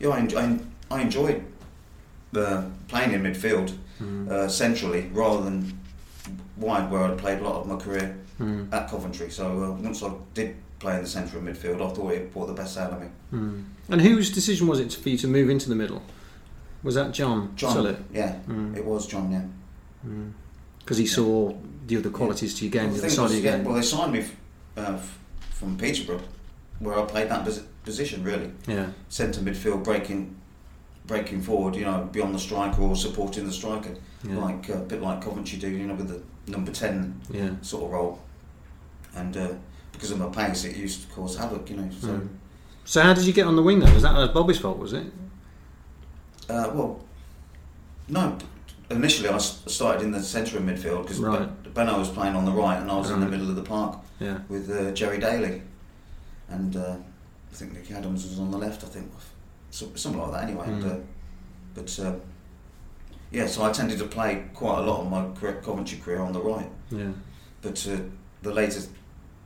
yeah, 0.00 0.08
I, 0.10 0.18
enjoy, 0.20 0.38
I, 0.40 0.58
I 0.90 1.00
enjoyed 1.02 1.42
uh, 2.36 2.64
playing 2.88 3.12
in 3.12 3.22
midfield 3.22 3.72
Mm. 4.02 4.30
uh, 4.30 4.46
centrally 4.46 5.08
rather 5.14 5.42
than 5.42 5.78
wide, 6.58 6.90
where 6.90 7.02
I'd 7.04 7.16
played 7.16 7.38
a 7.38 7.42
lot 7.42 7.62
of 7.62 7.66
my 7.66 7.76
career 7.76 8.14
Mm. 8.38 8.70
at 8.70 8.90
Coventry. 8.90 9.30
So 9.30 9.46
uh, 9.64 9.70
once 9.82 10.02
I 10.02 10.12
did 10.34 10.54
play 10.78 10.96
in 10.96 11.02
the 11.02 11.08
centre 11.08 11.38
of 11.38 11.44
midfield, 11.44 11.76
I 11.80 11.94
thought 11.94 12.12
it 12.12 12.30
brought 12.30 12.48
the 12.48 12.52
best 12.52 12.76
out 12.76 12.92
of 12.92 13.00
me. 13.00 13.06
Mm. 13.32 13.64
And 13.88 14.00
whose 14.02 14.30
decision 14.30 14.66
was 14.66 14.80
it 14.80 14.92
for 14.92 15.08
you 15.08 15.16
to 15.16 15.26
move 15.28 15.48
into 15.48 15.70
the 15.70 15.74
middle? 15.74 16.02
Was 16.82 16.94
that 16.96 17.12
John? 17.12 17.52
John, 17.56 17.74
Sillett? 17.74 17.96
yeah, 18.12 18.34
Mm. 18.46 18.76
it 18.76 18.84
was 18.84 19.06
John. 19.06 19.32
Yeah. 19.32 20.10
Because 20.86 20.98
he 20.98 21.06
saw 21.06 21.52
the 21.88 21.96
other 21.96 22.10
qualities 22.10 22.54
to 22.54 22.64
your 22.64 22.70
game, 22.70 22.92
Well, 22.92 23.00
the 23.02 23.10
side 23.10 23.22
was, 23.24 23.32
of 23.32 23.38
your 23.42 23.44
yeah, 23.50 23.56
game. 23.56 23.66
well, 23.66 23.74
they 23.74 23.82
signed 23.82 24.12
me 24.12 24.20
f- 24.20 24.36
uh, 24.78 24.92
f- 24.94 25.18
from 25.50 25.76
Peterborough, 25.76 26.22
where 26.78 26.96
I 26.96 27.04
played 27.04 27.28
that 27.28 27.44
posi- 27.44 27.64
position 27.84 28.22
really. 28.22 28.52
Yeah. 28.68 28.86
Centre 29.08 29.40
midfield, 29.40 29.82
breaking, 29.82 30.36
breaking 31.08 31.42
forward. 31.42 31.74
You 31.74 31.86
know, 31.86 32.08
beyond 32.12 32.36
the 32.36 32.38
striker 32.38 32.80
or 32.82 32.94
supporting 32.94 33.44
the 33.46 33.52
striker, 33.52 33.96
Yeah. 34.22 34.38
like 34.38 34.70
uh, 34.70 34.74
a 34.74 34.76
bit 34.78 35.02
like 35.02 35.22
Coventry 35.22 35.58
do. 35.58 35.68
You 35.68 35.88
know, 35.88 35.94
with 35.94 36.08
the 36.08 36.22
number 36.52 36.70
ten 36.70 37.20
Yeah. 37.30 37.50
sort 37.62 37.82
of 37.86 37.90
role. 37.90 38.20
And 39.16 39.36
uh, 39.36 39.48
because 39.90 40.12
of 40.12 40.18
my 40.20 40.28
pace, 40.28 40.62
it 40.64 40.76
used 40.76 41.02
to 41.08 41.14
cause 41.14 41.36
havoc. 41.36 41.68
You 41.68 41.78
know, 41.78 41.90
so. 42.00 42.06
Mm. 42.08 42.28
So 42.84 43.02
how 43.02 43.12
did 43.12 43.24
you 43.24 43.32
get 43.32 43.48
on 43.48 43.56
the 43.56 43.62
wing 43.62 43.80
then? 43.80 43.92
Was 43.92 44.04
that 44.04 44.14
uh, 44.14 44.28
Bobby's 44.32 44.58
fault? 44.60 44.78
Was 44.78 44.92
it? 44.92 45.06
Uh, 46.48 46.70
well, 46.72 47.00
no. 48.08 48.38
Initially, 48.88 49.28
I 49.28 49.38
started 49.38 50.02
in 50.02 50.12
the 50.12 50.22
centre 50.22 50.58
of 50.58 50.62
midfield 50.62 51.02
because 51.02 51.18
Right. 51.18 51.74
Benno 51.74 51.98
was 51.98 52.08
playing 52.08 52.36
on 52.36 52.44
the 52.44 52.52
right, 52.52 52.76
and 52.80 52.90
I 52.90 52.96
was 52.96 53.10
in 53.10 53.18
the 53.20 53.26
middle 53.26 53.50
of 53.50 53.56
the 53.56 53.62
park 53.62 53.98
Yeah. 54.20 54.38
with 54.48 54.70
uh, 54.70 54.92
Gerry 54.92 55.18
Daly, 55.18 55.62
and 56.48 56.76
uh, 56.76 56.96
I 57.50 57.54
think 57.54 57.72
Mickey 57.72 57.94
Adams 57.94 58.24
was 58.24 58.38
on 58.38 58.50
the 58.52 58.58
left. 58.58 58.84
I 58.84 58.86
think 58.86 59.10
so, 59.70 59.88
something 59.96 60.20
like 60.22 60.30
that. 60.32 60.44
Anyway, 60.44 60.66
and, 60.68 60.82
Mm. 60.82 60.92
uh, 60.94 60.98
but 61.74 61.98
uh, 61.98 62.12
yeah, 63.32 63.46
so 63.48 63.64
I 63.64 63.72
tended 63.72 63.98
to 63.98 64.04
play 64.06 64.44
quite 64.54 64.78
a 64.78 64.82
lot 64.82 65.00
of 65.00 65.10
my 65.10 65.28
career, 65.34 65.60
Coventry 65.64 65.98
career 65.98 66.20
on 66.20 66.32
the 66.32 66.40
right. 66.40 66.70
Yeah. 66.90 67.10
But 67.62 67.84
uh, 67.88 67.96
the 68.42 68.52
later 68.54 68.80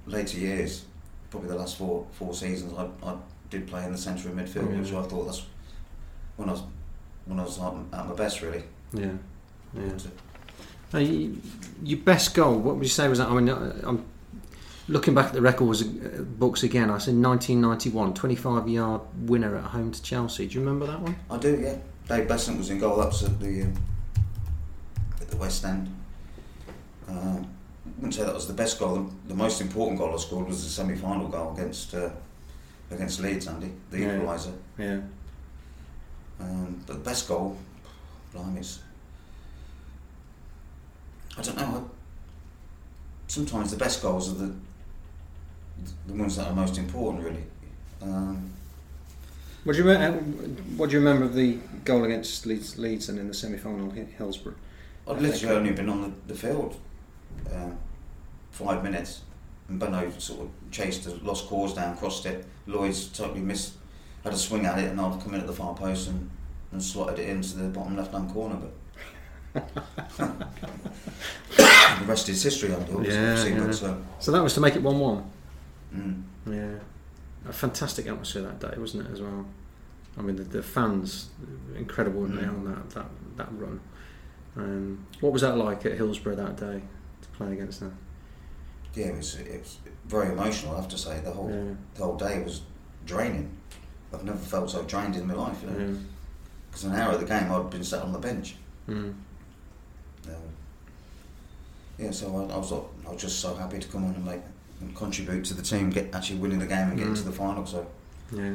later 0.07 0.37
years, 0.39 0.85
probably 1.31 1.49
the 1.49 1.57
last 1.57 1.77
four 1.79 2.07
four 2.13 2.35
seasons, 2.35 2.75
I, 2.77 2.85
I 3.09 3.17
did 3.49 3.67
play 3.67 3.85
in 3.87 3.93
the 3.93 3.99
centre 3.99 4.29
of 4.29 4.35
midfield, 4.35 4.71
Yeah. 4.71 4.81
which 4.81 4.93
I 4.93 5.03
thought 5.09 5.25
that's 5.25 5.43
when 6.37 6.51
I 6.51 6.53
was 6.53 6.63
when 7.25 7.41
I 7.41 7.45
was 7.45 7.59
at, 7.59 7.73
at 7.99 8.07
my 8.07 8.15
best, 8.15 8.43
really. 8.43 8.65
Yeah. 8.93 9.13
Yeah. 9.75 9.83
Uh, 10.93 10.97
Uh, 10.99 10.99
your 11.85 11.99
best 12.05 12.35
goal, 12.35 12.59
what 12.59 12.75
would 12.77 12.83
you 12.85 12.89
say 12.91 13.07
was 13.09 13.19
that? 13.19 13.29
I 13.29 13.35
mean, 13.35 13.49
uh, 13.49 13.81
I'm 13.85 14.05
looking 14.89 15.15
back 15.15 15.27
at 15.27 15.33
the 15.35 15.41
records 15.41 15.83
uh, 15.83 16.23
books 16.23 16.65
again. 16.65 16.91
I 16.91 16.99
said 16.99 17.15
1991, 17.15 18.15
25 18.15 18.69
yard 18.69 19.01
winner 19.23 19.57
at 19.57 19.65
home 19.65 19.93
to 19.93 20.03
Chelsea. 20.03 20.49
Do 20.49 20.55
you 20.55 20.61
remember 20.61 20.87
that 20.89 21.01
one? 21.01 21.15
I 21.31 21.39
do, 21.39 21.57
yeah. 21.61 21.77
Dave 22.09 22.27
Beasant 22.27 22.59
was 22.59 22.71
in 22.71 22.79
goal. 22.81 22.97
That 22.97 23.07
was 23.07 23.23
at 23.23 23.39
the 23.39 23.63
um, 23.63 23.75
at 25.21 25.29
the 25.29 25.37
West 25.37 25.65
End. 25.65 25.89
Um, 27.09 27.47
I 27.87 27.91
wouldn't 27.97 28.15
say 28.15 28.25
that 28.25 28.35
was 28.35 28.49
the 28.49 28.53
best 28.53 28.81
goal. 28.81 28.95
The, 28.97 29.29
the 29.29 29.35
most 29.35 29.61
important 29.61 29.97
goal 29.99 30.13
I 30.13 30.17
scored 30.17 30.49
was 30.49 30.65
the 30.65 30.71
semi-final 30.71 31.29
goal 31.29 31.53
against 31.55 31.95
uh, 31.95 32.11
against 32.91 33.21
Leeds, 33.21 33.47
Andy, 33.47 33.71
the 33.93 34.01
Yeah. 34.01 34.19
equaliser. 34.19 34.53
Yeah. 34.77 35.01
Um, 36.41 36.83
but 36.87 36.95
the 36.95 37.05
best 37.11 37.29
goal, 37.29 37.57
blimey, 38.33 38.63
I 41.39 41.43
don't 41.43 41.57
know. 41.57 41.63
I, 41.63 41.83
sometimes 43.29 43.71
the 43.71 43.77
best 43.77 44.03
goals 44.03 44.31
are 44.31 44.35
the 44.35 44.53
the 46.07 46.13
ones 46.15 46.37
that 46.37 46.47
are 46.47 46.55
most 46.55 46.77
important, 46.79 47.25
really. 47.25 47.45
Um, 48.03 48.51
What 49.65 49.75
do 49.75 49.79
you 49.83 49.89
remember? 49.89 50.19
What 50.77 50.91
do 50.91 50.95
you 50.95 50.99
remember 50.99 51.25
of 51.27 51.35
the 51.35 51.59
goal 51.85 52.05
against 52.05 52.47
Leeds, 52.47 52.79
Leeds 52.79 53.09
and 53.09 53.19
in 53.19 53.29
the 53.29 53.35
semi 53.35 53.59
final 53.59 53.91
Hillsborough? 53.91 54.55
I'd 55.09 55.21
literally 55.21 55.57
only 55.57 55.73
been 55.73 55.89
on 55.89 56.03
the, 56.03 56.35
the 56.35 56.39
field 56.39 56.77
uh, 57.53 57.71
five 58.51 58.83
minutes, 58.83 59.23
and 59.69 59.79
Benno 59.79 60.11
sort 60.19 60.41
of 60.41 60.49
chased 60.71 61.05
the 61.05 61.15
lost 61.25 61.47
cause 61.49 61.75
down, 61.75 61.97
crossed 61.97 62.27
it. 62.27 62.45
Lloyd's 62.67 63.09
totally 63.09 63.41
missed, 63.41 63.75
had 64.25 64.33
a 64.33 64.37
swing 64.37 64.67
at 64.67 64.79
it, 64.79 64.91
and 64.91 65.01
I've 65.01 65.23
come 65.23 65.35
in 65.35 65.41
at 65.41 65.47
the 65.47 65.53
far 65.53 65.75
post 65.75 66.09
and, 66.09 66.31
and 66.73 66.83
slotted 66.83 67.19
it 67.19 67.29
into 67.29 67.57
the 67.57 67.69
bottom 67.69 67.97
left 67.97 68.13
hand 68.13 68.31
corner. 68.33 68.57
But 69.53 69.69
the 71.57 72.05
rest 72.07 72.29
is 72.29 72.43
history, 72.43 72.73
obviously. 72.73 73.07
Yeah, 73.15 73.45
yeah. 73.45 73.65
Uh, 73.89 73.97
So 74.19 74.33
that 74.33 74.43
was 74.43 74.55
to 74.55 74.61
make 74.61 74.77
it 74.77 74.83
1 74.83 74.99
1. 74.99 75.31
mm, 75.97 76.23
Yeah, 76.47 76.79
a 77.49 77.53
fantastic 77.53 78.07
atmosphere 78.07 78.43
that 78.43 78.61
day, 78.61 78.75
wasn't 78.79 79.07
it? 79.09 79.13
As 79.13 79.21
well. 79.21 79.47
I 80.19 80.23
mean, 80.23 80.37
the, 80.37 80.43
the 80.45 80.63
fans, 80.63 81.31
incredible, 81.77 82.21
weren't 82.23 82.37
they, 82.37 82.43
Mm. 82.47 82.49
on 82.59 82.65
that 82.67 82.91
that, 82.91 83.07
that 83.37 83.49
run. 83.53 83.81
Um, 84.57 85.07
what 85.21 85.33
was 85.33 85.43
that 85.43 85.57
like 85.57 85.87
at 85.87 85.93
Hillsborough 85.93 86.35
that 86.37 86.57
day 86.57 86.83
to 87.23 87.29
play 87.31 87.53
against 87.53 87.81
them? 87.81 87.97
yeah, 88.95 89.07
it 89.07 89.17
was, 89.17 89.37
it 89.37 89.61
was 89.61 89.79
very 90.07 90.33
emotional. 90.33 90.75
I 90.75 90.81
have 90.81 90.89
to 90.89 90.99
say, 90.99 91.21
the 91.21 91.31
whole 91.31 91.49
Yeah, 91.51 91.75
the 91.95 92.05
whole 92.05 92.17
day 92.17 92.43
was 92.43 92.63
draining. 93.07 93.57
I've 94.13 94.25
never 94.25 94.39
felt 94.39 94.71
so 94.71 94.83
drained 94.83 95.15
in 95.15 95.29
my 95.29 95.35
life. 95.35 95.63
You 95.63 95.71
know, 95.71 95.79
yeah. 95.79 95.95
Because 96.71 96.85
an 96.85 96.93
hour 96.95 97.13
of 97.13 97.21
the 97.21 97.27
game 97.27 97.51
I'd 97.51 97.71
been 97.71 97.85
sat 97.85 98.03
on 98.03 98.13
the 98.13 98.19
bench. 98.19 98.57
Mm. 98.89 99.15
Um, 100.27 100.33
yeah, 101.99 102.11
so 102.11 102.29
I, 102.37 102.55
I 102.55 102.59
was 102.59 102.73
I 102.73 103.11
was 103.13 103.21
just 103.21 103.41
so 103.41 103.55
happy 103.55 103.79
to 103.79 103.89
come 103.89 104.05
on 104.05 104.15
and 104.15 104.25
make 104.25 104.41
and 104.81 104.95
contribute 104.97 105.45
to 105.47 105.55
the 105.55 105.63
team, 105.63 105.91
get 105.91 106.15
actually 106.15 106.39
winning 106.39 106.59
the 106.59 106.67
game 106.67 106.89
and 106.89 106.97
getting 106.99 107.13
Mm. 107.13 107.19
to 107.19 107.25
the 107.25 107.33
final. 107.33 107.67
So 107.67 107.87
Yeah. 108.33 108.55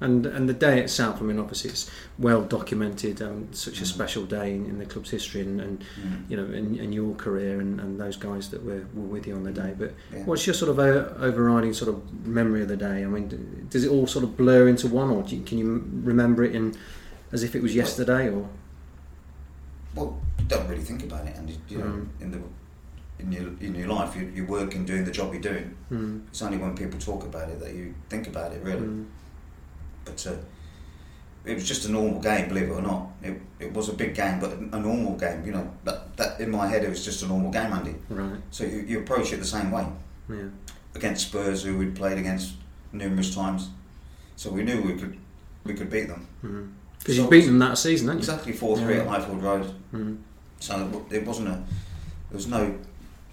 And 0.00 0.26
and 0.26 0.48
the 0.48 0.52
day 0.54 0.80
itself, 0.80 1.20
I 1.20 1.24
mean, 1.24 1.40
obviously 1.40 1.70
it's 1.70 1.90
well 2.20 2.42
documented. 2.42 3.20
Um, 3.20 3.48
such 3.52 3.80
a 3.80 3.82
Mm. 3.82 3.86
special 3.86 4.24
day 4.26 4.54
in, 4.54 4.66
in 4.66 4.78
the 4.78 4.84
club's 4.86 5.10
history, 5.10 5.40
and, 5.40 5.60
and 5.60 5.80
mm, 5.80 6.30
you 6.30 6.36
know, 6.36 6.44
in, 6.52 6.76
in 6.78 6.92
your 6.92 7.16
career, 7.16 7.58
and, 7.58 7.80
and 7.80 7.98
those 7.98 8.16
guys 8.16 8.50
that 8.50 8.62
were, 8.64 8.84
were 8.94 9.06
with 9.14 9.26
you 9.26 9.34
on 9.34 9.42
the 9.42 9.50
day. 9.50 9.74
But 9.76 9.94
yeah. 10.12 10.22
what's 10.24 10.46
your 10.46 10.54
sort 10.54 10.70
of 10.70 10.78
o- 10.78 11.16
overriding 11.18 11.72
sort 11.72 11.88
of 11.92 12.26
memory 12.26 12.62
of 12.62 12.68
the 12.68 12.76
day? 12.76 13.02
I 13.02 13.06
mean, 13.06 13.26
d- 13.28 13.38
does 13.70 13.82
it 13.84 13.90
all 13.90 14.06
sort 14.06 14.22
of 14.24 14.36
blur 14.36 14.68
into 14.68 14.86
one, 14.86 15.10
or 15.10 15.22
do 15.24 15.34
you, 15.34 15.42
can 15.42 15.58
you 15.58 15.82
remember 16.04 16.44
it 16.44 16.54
in 16.54 16.76
as 17.32 17.42
if 17.42 17.54
it 17.54 17.62
was 17.62 17.74
yesterday, 17.74 18.28
or? 18.28 18.48
well, 19.94 20.18
you 20.38 20.44
don't 20.46 20.68
really 20.68 20.82
think 20.82 21.02
about 21.04 21.26
it, 21.26 21.36
and 21.36 21.50
you, 21.68 21.78
know, 21.78 21.84
Mm. 21.84 22.08
in 22.20 22.30
the 22.30 22.38
in 23.18 23.32
your 23.32 23.48
in 23.60 23.74
your 23.74 23.88
life, 23.88 24.14
you, 24.16 24.30
you're 24.34 24.46
working, 24.46 24.84
doing 24.84 25.04
the 25.04 25.10
job 25.10 25.32
you're 25.32 25.42
doing. 25.42 25.74
Mm. 25.90 26.26
It's 26.28 26.40
only 26.42 26.56
when 26.58 26.76
people 26.76 26.98
talk 27.00 27.24
about 27.24 27.48
it 27.48 27.58
that 27.60 27.74
you 27.74 27.94
think 28.08 28.28
about 28.28 28.52
it, 28.52 28.62
really. 28.62 28.86
Mm. 28.86 29.06
But 30.04 30.24
uh, 30.26 30.34
it 31.44 31.54
was 31.54 31.66
just 31.66 31.84
a 31.86 31.90
normal 31.90 32.20
game, 32.20 32.48
believe 32.48 32.68
it 32.68 32.72
or 32.72 32.82
not. 32.82 33.08
It, 33.22 33.40
it 33.58 33.72
was 33.72 33.88
a 33.88 33.92
big 33.94 34.14
game, 34.14 34.38
but 34.38 34.52
a 34.52 34.78
normal 34.78 35.16
game. 35.16 35.44
You 35.44 35.52
know, 35.52 35.70
that, 35.84 36.16
that 36.16 36.40
in 36.40 36.50
my 36.50 36.66
head 36.68 36.84
it 36.84 36.90
was 36.90 37.04
just 37.04 37.22
a 37.22 37.26
normal 37.26 37.50
game, 37.50 37.72
Andy. 37.72 37.94
Right. 38.08 38.38
So 38.50 38.64
you, 38.64 38.80
you 38.86 39.00
approach 39.00 39.32
it 39.32 39.38
the 39.38 39.44
same 39.46 39.70
way. 39.70 39.86
Yeah. 40.28 40.44
against 40.94 41.28
Spurs, 41.28 41.62
who 41.64 41.76
we'd 41.78 41.96
played 41.96 42.18
against 42.18 42.54
numerous 42.92 43.34
times. 43.34 43.70
So 44.36 44.50
we 44.50 44.62
knew 44.62 44.80
we 44.82 44.94
could 44.94 45.16
we 45.64 45.74
could 45.74 45.90
beat 45.90 46.06
them. 46.08 46.76
Because 46.98 47.16
So- 47.16 47.22
you 47.24 47.30
beat 47.30 47.46
them 47.46 47.58
that 47.60 47.78
season, 47.78 48.08
haven't 48.08 48.22
you? 48.22 48.30
Exactly 48.32 48.52
four 48.52 48.76
three 48.78 48.94
Yeah. 48.94 49.00
at 49.02 49.06
Highfield 49.08 49.42
Road. 49.42 49.72
Mm. 49.94 50.18
So 50.60 51.04
it 51.10 51.24
wasn't 51.26 51.48
a 51.48 51.52
there 52.30 52.36
was 52.36 52.46
no 52.46 52.74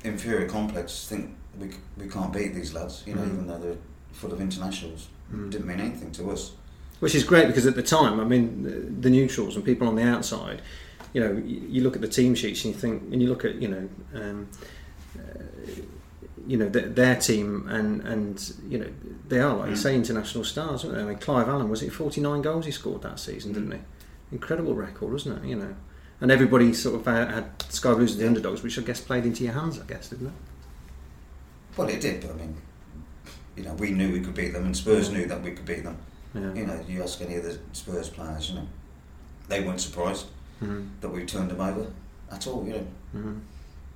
inferior 0.04 0.48
complex. 0.48 1.08
Think 1.08 1.32
we 1.60 1.70
we 1.98 2.08
can't 2.10 2.32
beat 2.32 2.54
these 2.54 2.74
lads, 2.74 3.04
you 3.06 3.16
know, 3.16 3.22
Mm. 3.22 3.34
even 3.34 3.48
though 3.48 3.58
they're 3.58 3.78
full 4.14 4.32
of 4.32 4.40
internationals. 4.42 5.08
Mm. 5.34 5.48
It 5.48 5.50
didn't 5.52 5.68
mean 5.68 5.80
anything 5.80 6.12
to 6.12 6.32
us. 6.32 6.52
Which 7.00 7.16
is 7.16 7.24
great 7.26 7.48
because 7.48 7.66
at 7.66 7.76
the 7.76 7.84
time, 7.84 8.20
I 8.22 8.24
mean, 8.24 8.64
the, 8.64 8.70
the 9.02 9.10
neutrals 9.10 9.56
and 9.58 9.66
people 9.66 9.88
on 9.88 9.96
the 9.96 10.04
outside, 10.04 10.62
you 11.14 11.20
know, 11.20 11.34
you, 11.34 11.62
you 11.70 11.82
look 11.82 11.96
at 11.96 12.02
the 12.02 12.08
team 12.08 12.36
sheets 12.36 12.64
and 12.64 12.74
you 12.74 12.80
think, 12.80 13.04
and 13.12 13.22
you 13.22 13.28
look 13.28 13.44
at, 13.44 13.62
you 13.62 13.68
know, 13.68 13.90
um, 14.14 14.48
uh, 15.20 15.42
you 16.48 16.58
know, 16.58 16.70
their, 16.70 16.88
their 16.88 17.16
team 17.16 17.68
and 17.70 18.02
and 18.02 18.54
you 18.70 18.78
know, 18.78 18.88
they 19.28 19.40
are 19.40 19.56
like 19.56 19.70
you 19.70 19.76
Mm. 19.76 19.78
say 19.78 19.96
international 19.96 20.44
stars, 20.44 20.84
aren't 20.84 20.96
they? 20.96 21.02
I 21.02 21.06
mean, 21.06 21.18
Clive 21.18 21.48
Allen 21.50 21.70
was 21.70 21.82
it 21.82 21.92
forty 21.92 22.22
nine 22.22 22.42
goals 22.42 22.66
he 22.66 22.72
scored 22.72 23.02
that 23.04 23.20
season, 23.20 23.54
didn't 23.54 23.72
he? 23.72 23.80
Incredible 24.32 24.74
record, 24.76 25.12
wasn't 25.14 25.44
it? 25.44 25.48
You 25.48 25.56
know, 25.56 25.76
and 26.22 26.32
everybody 26.32 26.74
sort 26.74 26.96
of 27.00 27.06
had, 27.06 27.32
had 27.32 27.62
Sky 27.70 27.94
Blues 27.94 28.12
as 28.12 28.18
the 28.18 28.28
underdogs, 28.28 28.64
which 28.64 28.78
I 28.80 28.82
guess 28.82 29.02
played 29.02 29.26
into 29.26 29.44
your 29.44 29.54
hands, 29.54 29.80
I 29.80 29.86
guess, 29.86 30.10
didn't 30.10 30.28
it? 30.28 30.34
Well, 31.78 31.90
it 31.90 32.00
did, 32.02 32.22
but 32.22 32.32
I 32.32 32.34
mean, 32.36 32.56
you 33.56 33.64
know, 33.64 33.74
we 33.74 33.92
knew 33.92 34.12
we 34.14 34.22
could 34.22 34.34
beat 34.36 34.54
them, 34.54 34.66
and 34.66 34.76
Spurs 34.76 35.12
knew 35.12 35.26
that 35.28 35.42
we 35.42 35.52
could 35.52 35.66
beat 35.66 35.84
them. 35.84 35.98
Yeah. 36.34 36.54
You 36.54 36.66
know, 36.68 36.80
you 36.88 37.04
ask 37.04 37.22
any 37.22 37.36
of 37.36 37.44
the 37.44 37.58
Spurs 37.74 38.10
players, 38.10 38.50
you 38.50 38.56
know, 38.56 38.68
they 39.48 39.62
weren't 39.62 39.82
surprised 39.82 40.28
Mm. 40.64 40.88
that 41.02 41.10
we 41.10 41.26
turned 41.26 41.52
them 41.52 41.60
over 41.60 41.86
at 42.32 42.48
all. 42.48 42.66
You 42.66 42.74
know, 42.76 42.88
Mm. 43.14 43.40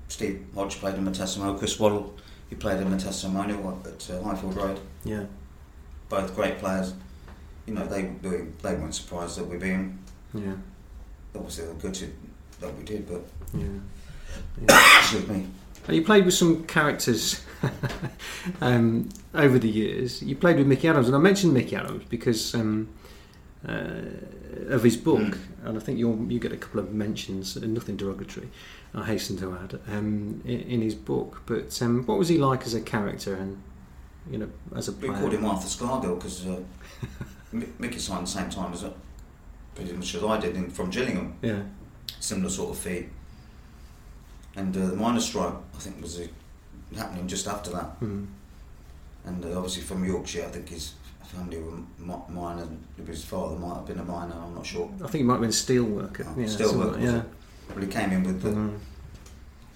Steve 0.09 0.45
Hodge 0.53 0.75
played 0.79 0.95
in 0.95 1.05
Matessimo, 1.05 1.57
Chris 1.57 1.79
Waddle, 1.79 2.13
he 2.49 2.55
played 2.55 2.81
in 2.81 2.89
Matessimo 2.89 3.85
at 3.85 4.09
uh, 4.11 4.23
Highfield 4.23 4.55
Road. 4.55 4.79
Yeah. 5.03 5.25
Both 6.09 6.35
great 6.35 6.57
players. 6.59 6.93
You 7.65 7.75
know, 7.75 7.85
they 7.85 8.03
they, 8.21 8.41
they 8.63 8.75
weren't 8.75 8.95
surprised 8.95 9.37
that 9.37 9.45
we 9.45 9.57
beat 9.57 9.69
them. 9.71 9.99
Yeah. 10.33 10.53
Obviously, 11.35 11.65
they 11.65 11.71
were 11.73 11.79
gutted 11.79 12.13
that 12.59 12.75
we 12.77 12.83
did, 12.83 13.07
but 13.07 13.21
Yeah. 13.53 13.67
yeah. 14.67 14.97
excuse 14.99 15.27
me. 15.27 15.47
And 15.87 15.95
you 15.95 16.03
played 16.03 16.25
with 16.25 16.33
some 16.33 16.65
characters 16.65 17.41
um, 18.61 19.09
over 19.33 19.57
the 19.59 19.69
years. 19.69 20.21
You 20.21 20.35
played 20.35 20.57
with 20.57 20.67
Mickey 20.67 20.87
Adams, 20.87 21.07
and 21.07 21.15
I 21.15 21.19
mentioned 21.19 21.53
Mickey 21.53 21.75
Adams 21.75 22.03
because 22.09 22.53
um, 22.55 22.89
uh, 23.67 24.01
of 24.69 24.83
his 24.83 24.97
book, 24.97 25.19
Mm. 25.19 25.37
and 25.65 25.77
I 25.77 25.81
think 25.81 25.99
you 25.99 26.25
you 26.29 26.39
get 26.39 26.51
a 26.51 26.57
couple 26.57 26.79
of 26.79 26.93
mentions, 26.93 27.57
uh, 27.57 27.61
nothing 27.65 27.97
derogatory. 27.97 28.49
I 28.93 29.05
hasten 29.05 29.37
to 29.37 29.53
add 29.55 29.79
um, 29.89 30.41
in, 30.45 30.59
in 30.61 30.81
his 30.81 30.95
book. 30.95 31.41
But 31.45 31.79
um, 31.81 32.05
what 32.05 32.17
was 32.17 32.29
he 32.29 32.37
like 32.37 32.65
as 32.65 32.73
a 32.73 32.81
character, 32.81 33.35
and 33.35 33.61
you 34.29 34.37
know, 34.39 34.49
as 34.75 34.87
a 34.87 34.93
player? 34.93 35.11
We 35.11 35.19
called 35.19 35.33
him 35.33 35.45
Arthur 35.45 35.67
Scargill 35.67 36.15
because 36.15 36.47
uh, 36.47 36.59
Mickey 37.51 37.99
signed 37.99 38.27
the 38.27 38.31
same 38.31 38.49
time 38.49 38.73
as 38.73 38.83
uh, 38.83 38.91
pretty 39.75 39.93
much 39.93 40.15
as 40.15 40.23
I 40.23 40.39
did 40.39 40.55
in, 40.55 40.69
from 40.69 40.89
Gillingham. 40.89 41.35
Yeah. 41.41 41.61
Similar 42.19 42.49
sort 42.49 42.71
of 42.71 42.77
fee. 42.77 43.07
And 44.55 44.75
uh, 44.75 44.87
the 44.87 44.95
miners' 44.95 45.25
strike, 45.25 45.53
I 45.75 45.77
think, 45.77 46.01
was 46.01 46.19
uh, 46.19 46.27
happening 46.95 47.27
just 47.27 47.47
after 47.47 47.71
that. 47.71 47.99
Mm. 48.01 48.27
and 49.25 49.45
uh, 49.45 49.57
obviously 49.57 49.83
from 49.83 50.03
Yorkshire. 50.03 50.45
I 50.45 50.49
think 50.49 50.69
his 50.69 50.93
family 51.23 51.59
were 51.59 51.77
mi- 51.99 52.27
minor. 52.29 52.67
His 53.05 53.23
father 53.23 53.55
might 53.55 53.75
have 53.75 53.85
been 53.85 53.99
a 53.99 54.03
miner. 54.03 54.33
I'm 54.33 54.55
not 54.55 54.65
sure. 54.65 54.89
I 54.95 55.07
think 55.07 55.21
he 55.21 55.23
might 55.23 55.33
have 55.35 55.41
been 55.41 55.49
a 55.51 55.53
steel 55.53 55.83
worker. 55.85 56.25
Oh, 56.27 56.39
yeah, 56.39 56.47
steel 56.47 56.77
worker, 56.77 56.99
yeah. 56.99 57.17
it? 57.19 57.25
Well, 57.69 57.79
he 57.79 57.87
came 57.87 58.11
in 58.11 58.23
with 58.23 58.41
the, 58.41 58.49
Mm. 58.49 58.77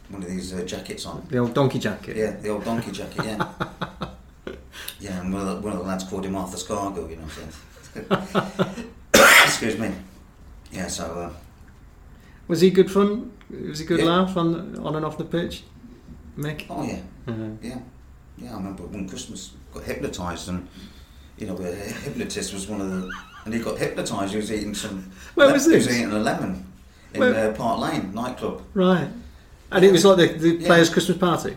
one 0.09 0.23
of 0.23 0.29
these 0.29 0.53
uh, 0.53 0.61
jackets 0.63 1.05
on. 1.05 1.25
The 1.29 1.37
old 1.37 1.53
donkey 1.53 1.79
jacket. 1.79 2.15
Yeah, 2.17 2.31
the 2.41 2.49
old 2.49 2.65
donkey 2.65 2.91
jacket. 2.91 3.23
Yeah. 3.25 3.47
yeah, 4.99 5.21
and 5.21 5.33
one 5.33 5.41
of, 5.41 5.47
the, 5.47 5.61
one 5.61 5.73
of 5.73 5.79
the 5.79 5.85
lads 5.85 6.03
called 6.03 6.25
him 6.25 6.35
Arthur 6.35 6.57
Scargill. 6.57 7.09
You 7.09 7.17
know. 7.17 7.27
So. 7.27 8.73
Excuse 9.45 9.77
me. 9.77 9.91
Yeah. 10.71 10.87
So. 10.87 11.05
Uh, 11.05 11.29
Was 12.47 12.61
he 12.61 12.69
good 12.71 12.91
fun? 12.91 13.31
Was 13.69 13.79
he 13.79 13.85
good 13.85 13.99
Yeah. 13.99 14.05
laugh 14.05 14.35
on 14.37 14.77
on 14.79 14.95
and 14.95 15.05
off 15.05 15.17
the 15.17 15.25
pitch, 15.25 15.63
Mick? 16.37 16.65
oh 16.69 16.83
yeah. 16.83 16.99
Uh, 17.27 17.51
Yeah, 17.61 17.79
yeah. 18.37 18.51
I 18.53 18.57
remember 18.57 18.83
one 18.83 19.07
Christmas 19.07 19.51
got 19.73 19.83
hypnotised, 19.83 20.49
and 20.49 20.67
you 21.37 21.47
know, 21.47 21.55
the 21.55 21.73
hypnotist 21.75 22.53
was 22.53 22.67
one 22.67 22.81
of 22.81 22.89
the, 22.89 23.11
and 23.45 23.53
he 23.53 23.59
got 23.59 23.77
hypnotised. 23.77 24.31
He 24.31 24.37
was 24.37 24.51
eating 24.51 24.73
some. 24.75 25.11
Where 25.35 25.47
le- 25.47 25.53
was 25.53 25.65
He 25.65 25.75
was 25.75 25.87
eating 25.89 26.11
a 26.11 26.19
lemon 26.19 26.65
in 27.13 27.19
Where- 27.19 27.49
uh, 27.51 27.53
Park 27.53 27.79
Lane 27.79 28.13
nightclub. 28.13 28.61
right. 28.73 29.07
And 29.71 29.83
it 29.83 29.91
was 29.91 30.05
like 30.05 30.17
the, 30.17 30.27
the 30.37 30.49
Yeah. 30.57 30.67
players' 30.67 30.89
Christmas 30.91 31.17
party. 31.17 31.55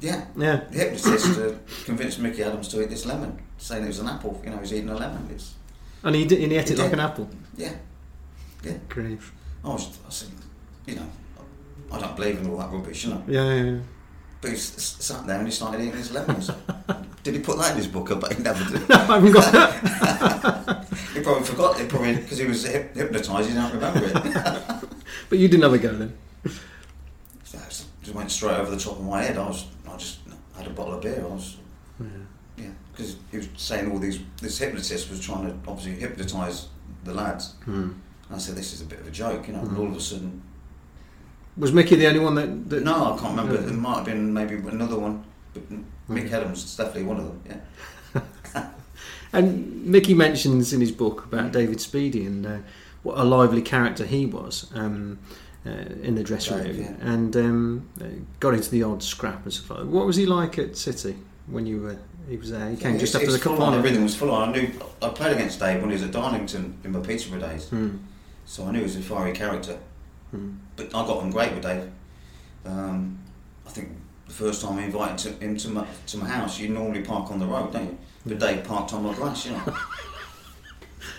Yeah, 0.00 0.26
Yeah. 0.36 0.60
the 0.70 0.78
hypnotist 0.78 1.38
uh, 1.38 1.52
convinced 1.86 2.18
Mickey 2.18 2.42
Adams 2.42 2.68
to 2.68 2.82
eat 2.82 2.90
this 2.90 3.06
lemon, 3.06 3.38
saying 3.56 3.84
it 3.84 3.86
was 3.86 4.00
an 4.00 4.08
apple. 4.08 4.38
You 4.44 4.50
know, 4.50 4.58
he's 4.58 4.72
eating 4.74 4.90
a 4.90 4.94
lemon. 4.96 5.26
It's 5.32 5.54
And 6.02 6.14
he, 6.14 6.26
did, 6.26 6.42
and 6.42 6.52
he 6.52 6.58
ate 6.58 6.70
it 6.70 6.76
like 6.78 6.90
did. 6.90 6.98
an 6.98 7.04
apple. 7.04 7.28
yeah. 7.56 7.72
Yeah. 8.62 8.74
Grief. 8.90 9.32
I 9.64 9.68
was, 9.68 9.88
I 10.06 10.10
said, 10.10 10.28
you 10.86 10.96
know, 10.96 11.06
I 11.90 11.98
don't 11.98 12.14
believe 12.16 12.38
in 12.40 12.50
all 12.50 12.58
that 12.58 12.70
rubbish, 12.70 13.04
you 13.04 13.10
know. 13.14 13.22
Yeah, 13.26 13.54
yeah, 13.54 13.62
yeah. 13.64 13.78
But 14.42 14.50
he 14.50 14.56
sat 14.58 15.26
there 15.26 15.38
and 15.38 15.46
he 15.46 15.52
started 15.52 15.80
eating 15.80 15.96
his 15.96 16.12
lemons. 16.12 16.50
did 17.22 17.32
he 17.34 17.40
put 17.40 17.56
that 17.58 17.70
in 17.70 17.76
his 17.78 17.86
book? 17.86 18.10
I 18.10 18.14
bet 18.16 18.34
he 18.34 18.42
never 18.42 18.62
did. 18.78 18.90
I 18.90 19.04
haven't 19.06 19.32
got 19.32 19.52
that. 19.52 20.86
He 21.14 21.20
probably 21.20 21.44
forgot 21.44 21.80
it, 21.80 21.88
probably 21.88 22.16
because 22.16 22.38
he 22.38 22.44
was 22.46 22.64
hyp- 22.66 22.94
hypnotised. 22.94 23.48
He 23.48 23.54
didn't 23.54 23.72
remember 23.72 24.04
it. 24.04 24.88
But 25.28 25.38
you 25.38 25.48
didn't 25.48 25.62
have 25.62 25.72
a 25.74 25.78
go 25.78 25.92
then. 25.94 26.16
So 27.44 27.58
just 28.02 28.14
went 28.14 28.30
straight 28.30 28.56
over 28.58 28.70
the 28.70 28.78
top 28.78 28.98
of 28.98 29.04
my 29.04 29.22
head. 29.22 29.36
I 29.38 29.46
was, 29.48 29.66
I 29.88 29.96
just 29.96 30.18
had 30.56 30.66
a 30.66 30.70
bottle 30.70 30.94
of 30.94 31.02
beer. 31.02 31.22
I 31.24 31.26
was, 31.32 31.56
Yeah. 32.00 32.06
yeah, 32.58 32.70
because 32.92 33.16
he 33.30 33.38
was 33.38 33.48
saying 33.56 33.90
all 33.90 33.98
these. 33.98 34.18
This 34.40 34.58
hypnotist 34.58 35.10
was 35.10 35.20
trying 35.20 35.46
to 35.46 35.70
obviously 35.70 35.94
hypnotise 36.00 36.68
the 37.04 37.14
lads. 37.14 37.54
Hmm. 37.64 37.90
And 38.28 38.36
I 38.36 38.38
said, 38.38 38.56
this 38.56 38.72
is 38.72 38.80
a 38.82 38.86
bit 38.86 39.00
of 39.00 39.06
a 39.06 39.10
joke, 39.10 39.46
you 39.48 39.54
know. 39.54 39.60
And 39.60 39.76
all 39.76 39.86
of 39.86 39.96
a 39.96 40.00
sudden, 40.00 40.42
Was 41.56 41.72
Mickey 41.72 41.96
the 41.96 42.06
only 42.06 42.20
one 42.20 42.34
that? 42.36 42.68
that 42.70 42.82
no, 42.84 43.14
I 43.14 43.18
can't 43.18 43.36
remember. 43.36 43.54
Yeah. 43.54 43.66
There 43.66 43.74
might 43.74 43.96
have 43.96 44.04
been 44.06 44.32
maybe 44.32 44.54
another 44.56 44.98
one, 44.98 45.24
but 45.52 45.62
Mick 46.10 46.28
Hmm. 46.28 46.34
Adams 46.34 46.64
is 46.64 46.76
definitely 46.76 47.04
one 47.04 47.18
of 47.18 47.24
them. 47.26 47.60
Yeah, 48.14 48.62
And 49.32 49.84
Mickey 49.86 50.14
mentions 50.14 50.72
in 50.72 50.80
his 50.80 50.92
book 50.92 51.24
about 51.24 51.52
David 51.52 51.78
Speedie 51.78 52.26
and 52.26 52.46
uh, 52.46 52.58
what 53.04 53.16
a 53.18 53.22
lively 53.24 53.62
character 53.62 54.04
he 54.04 54.26
was 54.26 54.70
um, 54.74 55.18
uh, 55.64 55.70
in 56.02 56.16
the 56.16 56.22
dressing 56.24 56.58
room, 56.58 56.76
yeah. 56.76 57.12
and 57.12 57.36
um, 57.36 57.88
uh, 58.00 58.04
got 58.40 58.54
into 58.54 58.70
the 58.70 58.82
odd 58.82 59.02
scrap 59.02 59.44
and 59.44 59.52
stuff 59.52 59.78
like. 59.78 59.86
What 59.86 60.06
was 60.06 60.16
he 60.16 60.26
like 60.26 60.58
at 60.58 60.76
City 60.76 61.16
when 61.46 61.64
you 61.66 61.80
were? 61.80 61.96
He 62.28 62.38
was 62.38 62.50
there. 62.50 62.70
He 62.70 62.76
came 62.76 62.94
Yeah, 62.94 63.00
just 63.00 63.14
after 63.14 63.30
the 63.30 63.38
cup 63.38 63.58
final. 63.58 63.78
Everything 63.78 64.02
was 64.02 64.16
full 64.16 64.30
on. 64.30 64.48
I 64.48 64.52
knew 64.52 64.70
I 65.02 65.10
played 65.10 65.34
against 65.36 65.60
Dave 65.60 65.80
when 65.80 65.90
he 65.90 65.94
was 65.94 66.02
at 66.02 66.10
Darlington 66.10 66.78
in 66.82 66.92
my 66.92 67.00
Peterborough 67.00 67.40
days, 67.40 67.68
Hmm. 67.68 67.98
so 68.46 68.64
I 68.66 68.70
knew 68.72 68.78
he 68.78 68.84
was 68.84 68.96
a 68.96 69.02
fiery 69.02 69.32
character. 69.32 69.78
Hmm. 70.30 70.52
But 70.76 70.86
I 70.86 71.06
got 71.06 71.18
on 71.18 71.30
great 71.30 71.52
with 71.52 71.62
Dave. 71.62 71.90
Um, 72.64 73.18
I 73.66 73.70
think 73.70 73.90
the 74.26 74.32
first 74.32 74.62
time 74.62 74.78
I 74.78 74.84
invited 74.84 75.18
to, 75.18 75.44
him 75.44 75.56
to 75.58 75.68
my, 75.68 75.86
to 76.06 76.16
my 76.16 76.26
house, 76.26 76.58
you 76.58 76.68
normally 76.70 77.02
park 77.02 77.30
on 77.30 77.38
the 77.38 77.46
road, 77.46 77.72
don't 77.74 77.84
you? 77.84 77.98
But 78.24 78.38
Dave 78.38 78.64
parked 78.64 78.94
on 78.94 79.02
my 79.04 79.12
grass, 79.14 79.44
you 79.44 79.52
know. 79.52 79.62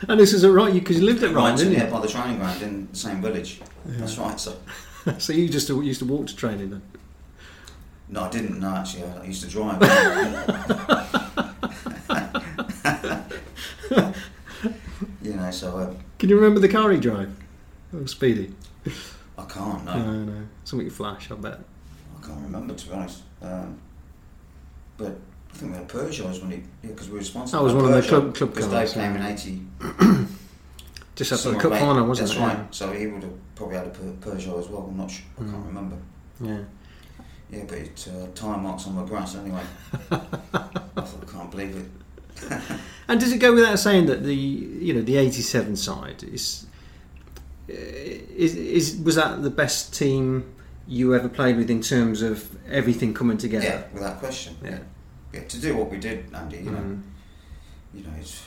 And 0.08 0.20
this 0.20 0.34
is 0.34 0.44
at 0.44 0.51
right 0.51 0.74
because 0.74 1.00
you 1.00 1.06
lived 1.06 1.24
at 1.24 1.32
Ryton, 1.32 1.36
right, 1.36 1.58
didn't 1.58 1.74
yeah, 1.74 1.86
you? 1.86 1.91
by 1.91 2.02
the 2.02 2.08
training 2.08 2.38
ground 2.38 2.62
in 2.62 2.88
the 2.91 2.98
same 2.98 3.21
village. 3.21 3.62
That's 3.86 4.17
right. 4.17 4.39
So 4.39 4.58
so 5.17 5.34
you 5.34 5.50
just 5.50 5.69
used 5.69 6.00
to 6.00 6.06
walk 6.06 6.28
to 6.28 6.36
training 6.36 6.69
then. 6.71 6.82
no, 8.10 8.24
I 8.24 8.30
didn't. 8.30 8.60
No, 8.60 8.76
actually, 8.76 9.04
I, 9.04 9.21
I 9.21 9.26
used 9.26 9.43
to 9.43 9.50
drive. 9.50 9.82
you 15.21 15.34
know, 15.34 15.52
so 15.52 15.78
uh, 15.78 15.93
Can 16.19 16.30
you 16.30 16.36
remember 16.36 16.60
the 16.60 16.69
car 16.69 16.91
he 16.91 17.00
drove? 17.00 17.36
Oh, 17.93 17.98
Speedie. 18.00 18.54
I 19.38 19.45
can't. 19.45 19.86
No, 19.86 19.98
No, 19.98 20.24
no, 20.24 20.48
something 20.63 20.89
flash. 20.89 21.32
I 21.32 21.36
bet. 21.36 21.60
I 22.17 22.26
can't 22.26 22.41
remember 22.41 22.74
to 22.74 22.88
be 22.88 22.93
honest. 22.93 23.21
Um, 23.41 23.78
but 24.98 25.17
I 25.56 25.58
think 25.58 25.72
we 25.72 25.78
had 25.78 25.88
Peugeots 25.88 26.41
when 26.41 26.52
he, 26.52 26.58
yeah, 26.84 26.89
because 26.89 27.08
we 27.08 27.13
were 27.13 27.20
responsible. 27.20 27.60
That 27.60 27.63
was 27.63 27.82
one 27.82 27.86
of 27.86 27.91
the 27.91 28.02
Peugeot, 28.02 28.10
club- 28.10 28.36
club 28.36 28.54
Because 28.54 28.68
Dave 28.70 28.91
came 28.91 29.15
in 29.15 29.22
eighty. 29.26 29.62
Just 31.15 31.32
after 31.32 31.52
the 31.52 31.60
cup 31.60 31.72
late. 31.72 31.80
final, 31.80 32.06
wasn't 32.06 32.28
That's 32.28 32.38
it? 32.38 32.44
right. 32.44 32.76
So 32.76 32.91
he 32.91 33.08
would 33.08 33.24
have 33.24 33.56
probably 33.56 33.78
had 33.78 33.88
a 33.88 33.89
Pe- 33.91 34.18
Peugeot 34.20 34.60
as 34.60 34.68
well. 34.68 34.88
I'm 34.89 34.98
not 34.98 35.10
sure. 35.10 35.24
I 35.38 35.44
can't 35.44 35.56
Mm. 35.56 35.68
remember. 35.68 35.96
Yeah. 36.41 36.58
yeah. 37.52 37.63
But 37.70 37.78
it 37.78 38.08
uh, 38.13 38.28
tyre 38.36 38.58
marks 38.58 38.86
on 38.88 38.96
my 38.96 39.06
grass 39.06 39.36
anyway. 39.36 39.63
I 40.12 40.18
thought 40.18 41.24
I 41.26 41.32
can't 41.32 41.50
believe 41.52 41.78
it. 41.78 42.52
And 43.08 43.20
does 43.20 43.32
it 43.32 43.38
go 43.38 43.54
without 43.54 43.78
saying 43.80 44.08
that 44.08 44.24
the 44.24 44.36
you 44.36 44.94
know 44.94 45.02
the 45.04 45.15
'87 45.18 45.76
side 45.78 46.24
is 46.24 46.65
is 47.70 48.56
is 48.56 48.98
was 48.98 49.15
that 49.15 49.41
the 49.44 49.50
best 49.52 49.94
team 49.94 50.44
you 50.88 51.13
ever 51.15 51.30
played 51.30 51.56
with 51.56 51.70
in 51.70 51.82
terms 51.82 52.22
of 52.24 52.50
everything 52.70 53.13
coming 53.13 53.38
together? 53.38 53.65
Yeah, 53.65 53.84
without 53.94 54.20
question. 54.20 54.58
Yeah. 54.63 54.80
Yeah, 55.36 55.43
to 55.43 55.60
do 55.60 55.76
what 55.76 55.91
we 55.91 55.98
did, 55.98 56.34
Andy. 56.34 56.58
You 56.58 56.71
know, 56.71 56.78
Mm. 56.80 57.02
you 57.93 58.04
know, 58.04 58.13
it's 58.19 58.41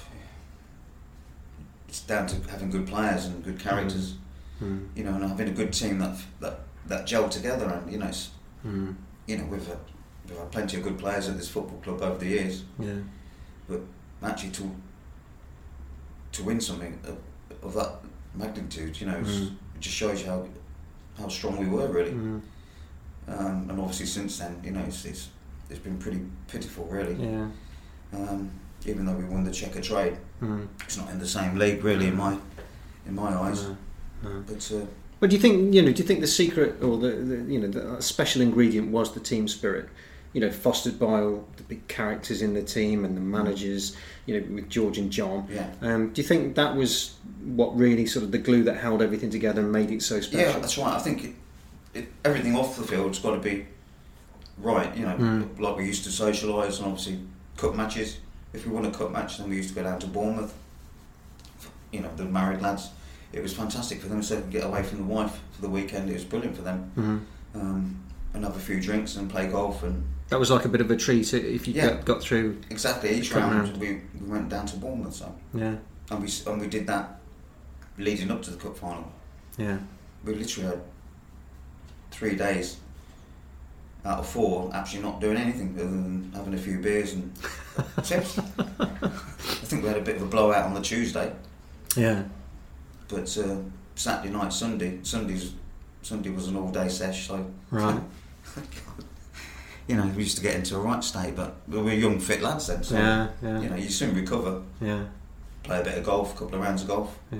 it's 1.88 2.00
down 2.02 2.26
to 2.26 2.36
having 2.50 2.70
good 2.70 2.86
players 2.86 3.26
and 3.26 3.44
good 3.44 3.58
characters. 3.60 4.14
Mm. 4.62 4.88
You 4.96 5.04
know, 5.04 5.14
and 5.14 5.24
having 5.24 5.48
a 5.48 5.52
good 5.52 5.72
team 5.72 5.98
that 5.98 6.16
that 6.40 6.60
that 6.86 7.06
gel 7.06 7.28
together. 7.28 7.66
And 7.66 7.92
you 7.92 7.98
know, 7.98 8.06
it's, 8.08 8.30
Mm. 8.66 8.94
you 9.26 9.36
know, 9.38 9.44
we've 9.44 9.66
had, 9.66 9.78
we've 10.28 10.38
had 10.38 10.50
plenty 10.50 10.76
of 10.78 10.82
good 10.82 10.98
players 10.98 11.28
at 11.28 11.36
this 11.36 11.48
football 11.48 11.78
club 11.80 12.00
over 12.02 12.18
the 12.18 12.26
years. 12.26 12.64
Yeah. 12.78 13.00
But 13.68 13.80
actually, 14.22 14.52
to 14.52 14.70
to 16.32 16.42
win 16.44 16.60
something 16.60 16.98
of, 17.04 17.18
of 17.62 17.74
that 17.74 17.92
magnitude, 18.34 18.98
you 19.00 19.06
know, 19.06 19.18
it 19.18 19.80
just 19.80 19.94
shows 19.96 20.22
you 20.22 20.26
how 20.28 20.48
how 21.18 21.28
strong 21.28 21.58
we 21.58 21.66
were 21.66 21.88
really. 21.88 22.12
Um, 22.12 23.68
and 23.68 23.78
obviously, 23.78 24.06
since 24.06 24.38
then, 24.38 24.58
you 24.64 24.70
know, 24.70 24.84
it's 24.88 25.04
it's, 25.04 25.28
it's 25.70 25.78
been 25.80 25.98
pretty 25.98 26.20
pitiful, 26.48 26.84
really. 26.86 27.14
Yeah. 27.14 27.46
Um, 28.12 28.50
even 28.86 29.04
though 29.06 29.12
we 29.14 29.24
won 29.24 29.44
the 29.44 29.50
Checkatrade, 29.50 30.16
Mm. 30.42 30.68
it's 30.84 30.96
not 30.96 31.10
in 31.10 31.18
the 31.18 31.26
same 31.26 31.56
league, 31.58 31.82
really, 31.84 32.06
in 32.08 32.16
my 32.16 32.38
in 33.06 33.14
my 33.14 33.34
eyes. 33.34 33.64
No, 33.64 33.76
no. 34.22 34.44
But 34.46 34.70
uh, 34.72 34.86
But 35.20 35.30
do 35.30 35.36
you 35.36 35.42
think 35.42 35.74
you 35.74 35.82
know? 35.82 35.92
Do 35.92 36.00
you 36.02 36.06
think 36.06 36.20
the 36.20 36.26
secret 36.28 36.82
or 36.82 36.96
the, 36.96 37.10
the 37.10 37.52
you 37.52 37.58
know 37.60 37.68
the 37.68 38.00
special 38.02 38.40
ingredient 38.42 38.90
was 38.92 39.12
the 39.12 39.20
team 39.20 39.48
spirit? 39.48 39.88
You 40.34 40.42
know, 40.42 40.50
fostered 40.50 40.98
by 40.98 41.20
all 41.22 41.48
the 41.56 41.62
big 41.64 41.88
characters 41.88 42.42
in 42.42 42.52
the 42.54 42.62
team 42.62 43.04
and 43.04 43.16
the 43.16 43.20
managers. 43.20 43.96
You 44.26 44.40
know, 44.40 44.54
with 44.54 44.68
George 44.68 44.98
and 44.98 45.10
John. 45.10 45.48
yeah, 45.50 45.70
Um, 45.80 46.10
do 46.12 46.20
you 46.22 46.28
think 46.28 46.54
that 46.56 46.76
was 46.76 47.14
what 47.44 47.76
really 47.76 48.04
sort 48.06 48.24
of 48.24 48.30
the 48.30 48.38
glue 48.38 48.62
that 48.64 48.76
held 48.76 49.00
everything 49.02 49.30
together 49.30 49.62
and 49.62 49.72
made 49.72 49.90
it 49.90 50.02
so 50.02 50.20
special? 50.20 50.40
yeah, 50.52 50.58
that's 50.58 50.76
right. 50.78 50.94
I 50.94 50.98
think 50.98 51.24
it, 51.24 51.32
it, 51.94 52.08
everything 52.24 52.54
off 52.54 52.76
the 52.76 52.84
field's 52.84 53.18
got 53.18 53.32
to 53.34 53.40
be 53.40 53.66
right. 54.60 54.94
You 54.96 55.04
know, 55.06 55.16
Mm. 55.16 55.58
like 55.60 55.76
we 55.76 55.84
used 55.86 56.04
to 56.04 56.10
socialise 56.10 56.78
and 56.78 56.86
obviously 56.86 57.20
cup 57.56 57.74
matches. 57.74 58.18
If 58.52 58.66
we 58.66 58.72
won 58.72 58.84
a 58.86 58.90
cup 58.90 59.10
match, 59.12 59.38
then 59.38 59.48
we 59.50 59.56
used 59.56 59.68
to 59.70 59.74
go 59.74 59.82
down 59.82 59.98
to 60.00 60.06
Bournemouth. 60.06 60.54
You 61.92 62.00
know, 62.00 62.10
the 62.16 62.24
married 62.24 62.60
lads. 62.60 62.90
It 63.32 63.42
was 63.42 63.52
fantastic 63.52 64.00
for 64.00 64.08
them 64.08 64.22
so 64.22 64.36
they 64.36 64.40
could 64.42 64.50
get 64.50 64.64
away 64.64 64.82
from 64.82 64.98
the 64.98 65.04
wife 65.04 65.38
for 65.52 65.62
the 65.62 65.68
weekend. 65.68 66.08
It 66.10 66.14
was 66.14 66.24
brilliant 66.24 66.56
for 66.56 66.62
them. 66.62 66.90
Mhm. 66.96 67.20
Um, 67.60 67.96
and 68.34 68.44
have 68.44 68.56
a 68.56 68.60
few 68.60 68.80
drinks 68.80 69.16
and 69.16 69.28
play 69.30 69.48
golf 69.48 69.82
and 69.82 70.02
That 70.28 70.38
was 70.38 70.50
like 70.50 70.64
a 70.66 70.68
bit 70.68 70.80
of 70.82 70.90
a 70.90 70.96
treat 70.96 71.32
if 71.32 71.66
you 71.66 71.74
Yeah. 71.74 71.88
got, 71.88 72.04
got 72.04 72.22
through. 72.22 72.58
exactly 72.70 73.10
each 73.18 73.32
round 73.32 73.54
round. 73.54 73.76
we, 73.78 74.02
we 74.20 74.26
went 74.28 74.48
down 74.50 74.66
to 74.66 74.76
Bournemouth. 74.76 75.14
So 75.14 75.34
Yeah, 75.54 75.76
and 76.10 76.22
we 76.22 76.30
and 76.46 76.60
we 76.60 76.66
did 76.66 76.86
that 76.86 77.20
leading 77.96 78.30
up 78.30 78.42
to 78.42 78.50
the 78.50 78.56
cup 78.58 78.76
final. 78.76 79.10
yeah, 79.56 79.78
We 80.24 80.34
literally 80.34 80.68
had 80.68 80.80
three 82.10 82.34
days 82.36 82.76
out 84.08 84.18
of 84.20 84.26
four 84.26 84.70
actually 84.74 85.02
not 85.02 85.20
doing 85.20 85.36
anything 85.36 85.74
other 85.76 85.84
than 85.90 86.32
having 86.34 86.54
a 86.54 86.58
few 86.58 86.78
beers 86.80 87.12
and 87.12 87.32
chips. 88.04 88.38
I 88.38 89.64
think 89.68 89.82
we 89.82 89.88
had 89.88 89.98
a 89.98 90.02
bit 90.02 90.16
of 90.16 90.22
a 90.22 90.26
blowout 90.26 90.64
on 90.64 90.74
the 90.74 90.80
Tuesday, 90.80 91.30
yeah. 91.94 92.22
but 93.08 93.36
uh, 93.38 93.56
Saturday 93.94 94.32
night, 94.32 94.52
Sunday, 94.52 94.98
Sundays, 95.02 95.52
Sunday 96.02 96.30
was 96.30 96.48
an 96.48 96.56
all-day 96.56 96.88
sesh. 96.88 97.28
So 97.28 97.46
Right. 97.70 98.00
you 99.88 99.96
know, 99.96 100.06
we 100.16 100.22
used 100.22 100.36
to 100.38 100.42
get 100.42 100.54
into 100.54 100.76
a 100.76 100.80
right 100.80 101.04
state, 101.04 101.36
but 101.36 101.56
we 101.68 101.78
were 101.82 101.92
young, 101.92 102.18
fit 102.18 102.40
lads 102.42 102.66
then. 102.68 102.82
So 102.82 102.96
Yeah, 102.96 103.28
yeah, 103.42 103.60
you 103.60 103.68
know, 103.68 103.76
you 103.76 103.90
soon 103.90 104.14
recover. 104.14 104.62
yeah, 104.80 105.04
Play 105.62 105.80
a 105.80 105.84
bit 105.84 105.98
of 105.98 106.04
golf, 106.04 106.34
a 106.34 106.38
couple 106.38 106.54
of 106.56 106.62
rounds 106.64 106.82
of 106.82 106.88
golf. 106.88 107.18
yeah. 107.30 107.38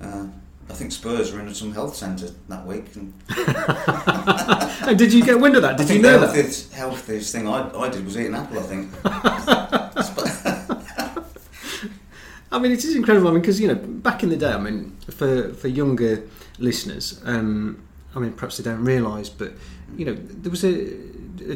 Uh, 0.00 0.26
I 0.70 0.74
think 0.74 0.92
Spurs 0.92 1.32
were 1.32 1.40
in 1.40 1.52
some 1.54 1.72
health 1.72 1.96
centre 1.96 2.30
that 2.48 2.66
week. 2.66 2.94
And 2.96 3.12
And 4.88 4.98
did 4.98 5.12
you 5.12 5.24
get 5.24 5.38
wind 5.38 5.56
of 5.56 5.62
that? 5.62 5.76
Did 5.76 5.90
you 5.90 6.00
know 6.00 6.12
the 6.12 6.26
that? 6.26 6.34
healthiest, 6.34 6.72
healthiest 6.72 7.32
thing 7.32 7.48
I, 7.48 7.70
I 7.76 7.88
did 7.88 8.04
was 8.04 8.16
eat 8.16 8.26
an 8.26 8.34
apple, 8.34 8.58
I 8.58 8.62
think. 8.62 8.90
I 12.52 12.58
mean, 12.58 12.72
it 12.72 12.84
is 12.84 12.94
incredible. 12.94 13.28
I 13.28 13.32
mean, 13.32 13.40
because 13.40 13.60
you 13.60 13.68
know, 13.68 13.74
back 13.74 14.22
in 14.22 14.28
the 14.28 14.36
day, 14.36 14.52
I 14.52 14.58
mean, 14.58 14.96
for 15.10 15.54
for 15.54 15.68
younger 15.68 16.22
listeners, 16.58 17.20
um, 17.24 17.82
I 18.14 18.18
mean, 18.18 18.32
perhaps 18.32 18.58
they 18.58 18.64
don't 18.64 18.84
realise, 18.84 19.30
but 19.30 19.54
you 19.96 20.04
know, 20.04 20.14
there 20.14 20.50
was 20.50 20.64
a 20.64 20.70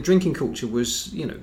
drinking 0.03 0.35
culture 0.35 0.67
was 0.67 1.13
you 1.13 1.27
know 1.27 1.37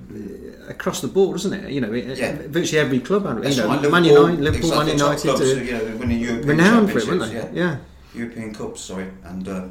across 0.68 1.00
the 1.00 1.08
board, 1.08 1.32
wasn't 1.32 1.54
it? 1.54 1.70
You 1.70 1.80
know, 1.80 1.92
it- 1.92 2.18
Yeah. 2.18 2.36
virtually 2.48 2.78
every 2.80 3.00
club 3.00 3.26
had 3.26 3.38
it. 3.38 3.42
That's 3.44 3.56
You 3.56 3.62
know, 3.62 3.68
right, 3.68 3.82
Man 3.90 4.02
Liverpool, 4.04 4.30
United, 4.30 4.44
Liverpool, 4.44 4.70
Man 4.70 4.88
exactly, 4.88 4.98
top 4.98 5.24
United, 5.24 5.36
clubs, 5.36 5.40
uh, 5.40 5.60
you 5.60 5.72
know, 5.90 5.96
winning 5.96 6.20
European 6.20 6.48
renowned 6.48 6.90
for 6.92 6.98
it, 6.98 7.06
weren't 7.06 7.20
they? 7.20 7.26
championships, 7.32 7.56
Yeah. 7.56 7.76
European 8.20 8.54
Cups, 8.54 8.80
sorry, 8.80 9.06
and 9.24 9.48
uh, 9.48 9.64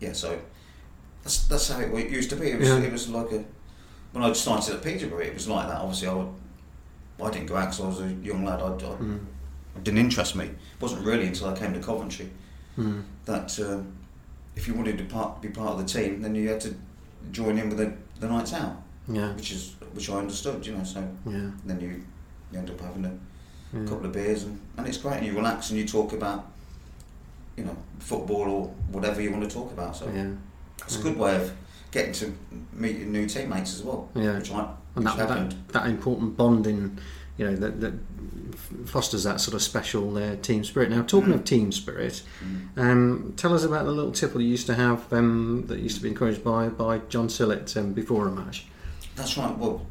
yeah, 0.00 0.12
so 0.12 0.38
that's 1.22 1.38
that's 1.46 1.68
how 1.70 1.80
it 1.80 2.10
used 2.10 2.30
to 2.30 2.36
be. 2.36 2.46
It 2.50 2.58
was, 2.60 2.68
Yeah. 2.68 2.78
it 2.78 2.92
was 2.92 3.08
like 3.08 3.32
a 3.32 3.44
when 4.12 4.24
I 4.24 4.32
started 4.32 4.74
at 4.76 4.82
Peterborough, 4.82 5.20
it 5.20 5.34
was 5.34 5.46
like 5.48 5.66
that. 5.68 5.78
Obviously, 5.78 6.08
I 6.08 6.14
would, 6.14 6.28
I 7.22 7.30
didn't 7.30 7.46
go 7.46 7.56
out 7.56 7.66
because 7.70 7.80
I 7.80 7.88
was 7.88 8.00
a 8.00 8.14
young 8.22 8.44
lad. 8.44 8.60
I, 8.60 8.66
I, 8.68 8.96
Mm. 8.96 9.18
it 9.76 9.84
didn't 9.84 9.98
interest 10.00 10.34
me. 10.36 10.44
It 10.46 10.80
wasn't 10.80 11.04
really 11.04 11.26
until 11.26 11.48
I 11.48 11.54
came 11.56 11.72
to 11.74 11.80
Coventry 11.80 12.30
Mm. 12.78 13.02
that 13.26 13.58
um, 13.60 13.86
if 14.54 14.66
you 14.68 14.74
wanted 14.74 14.96
to 14.98 15.04
part, 15.04 15.40
be 15.42 15.48
part 15.48 15.72
of 15.72 15.78
the 15.78 15.84
team, 16.00 16.22
then 16.22 16.34
you 16.34 16.48
had 16.48 16.60
to 16.62 16.74
join 17.32 17.58
in 17.58 17.68
with 17.68 17.78
the, 17.78 17.92
the 18.20 18.28
nights 18.28 18.52
out, 18.52 18.82
Yeah, 19.08 19.32
which 19.34 19.52
is 19.52 19.74
which 19.92 20.08
I 20.10 20.14
understood. 20.18 20.66
You 20.66 20.76
know, 20.76 20.84
so 20.84 21.00
yeah, 21.26 21.50
then 21.64 21.80
you, 21.80 22.02
you 22.52 22.58
end 22.58 22.70
up 22.70 22.80
having 22.80 23.04
a 23.04 23.12
yeah. 23.72 23.84
couple 23.88 24.06
of 24.06 24.12
beers 24.12 24.44
and, 24.44 24.60
and 24.76 24.86
it's 24.86 24.98
great 24.98 25.18
and 25.18 25.26
you 25.26 25.34
relax 25.34 25.70
and 25.70 25.78
you 25.78 25.86
talk 25.86 26.12
about 26.12 26.46
you 27.56 27.64
know 27.64 27.76
football 27.98 28.50
or 28.50 28.66
whatever 28.92 29.20
you 29.20 29.30
want 29.32 29.42
to 29.42 29.50
talk 29.50 29.72
about 29.72 29.96
so 29.96 30.08
yeah. 30.14 30.30
it's 30.84 30.98
a 30.98 31.02
good 31.02 31.16
way 31.18 31.34
of 31.36 31.52
getting 31.90 32.12
to 32.12 32.32
meet 32.72 32.96
your 32.98 33.08
new 33.08 33.26
teammates 33.26 33.74
as 33.74 33.82
well 33.82 34.08
Yeah. 34.14 34.38
which, 34.38 34.50
I, 34.52 34.68
and 34.94 35.06
that, 35.06 35.16
happened 35.16 35.52
that 35.68 35.72
that 35.72 35.86
important 35.86 36.36
bonding, 36.36 36.98
you 37.38 37.44
know, 37.46 37.56
that, 37.56 37.80
that 37.80 37.92
fosters 38.86 39.24
that 39.24 39.40
sort 39.40 39.54
of 39.54 39.62
special 39.62 40.16
uh, 40.16 40.36
team 40.36 40.64
spirit. 40.64 40.90
Now, 40.90 41.02
talking 41.02 41.32
of 41.32 41.44
team 41.44 41.70
spirit, 41.72 42.22
Mm. 42.44 42.78
um, 42.78 43.34
tell 43.36 43.54
us 43.54 43.64
about 43.64 43.84
the 43.84 43.92
little 43.92 44.12
tipple 44.12 44.40
you 44.40 44.48
used 44.48 44.66
to 44.66 44.74
have 44.74 45.12
um, 45.12 45.64
that 45.68 45.78
used 45.80 45.96
to 45.96 46.02
be 46.02 46.08
encouraged 46.08 46.42
by 46.44 46.68
by 46.68 46.98
John 47.08 47.28
Sillett 47.28 47.76
um, 47.76 47.92
before 47.92 48.26
a 48.28 48.30
match. 48.32 48.66
that's 49.16 49.36
right 49.38 49.56
well 49.58 49.84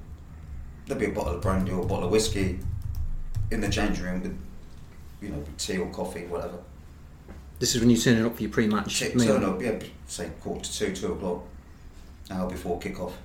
there'd 0.87 0.99
be 0.99 1.07
a 1.07 1.11
bottle 1.11 1.33
of 1.35 1.41
brandy 1.41 1.71
or 1.71 1.81
a 1.81 1.85
bottle 1.85 2.05
of 2.05 2.11
whiskey 2.11 2.59
in 3.51 3.59
the 3.61 3.69
changing 3.69 4.03
room 4.05 4.21
with 4.21 4.37
you 5.21 5.29
know 5.29 5.43
tea 5.57 5.77
or 5.77 5.89
coffee 5.91 6.25
whatever 6.27 6.57
This 7.59 7.73
is 7.75 7.81
when 7.81 7.89
you 7.89 7.97
turn 7.97 8.17
it 8.17 8.25
up 8.25 8.35
for 8.35 8.41
your 8.43 8.51
pre-match 8.51 8.99
T- 8.99 9.15
meal. 9.15 9.27
turn 9.27 9.43
up 9.43 9.61
yeah 9.61 9.79
say 10.07 10.29
quarter 10.41 10.63
to 10.63 10.73
two 10.77 10.93
two 10.95 11.13
o'clock 11.13 11.43
hour 12.31 12.49
before 12.49 12.77
kick 12.79 12.99
off 12.99 13.17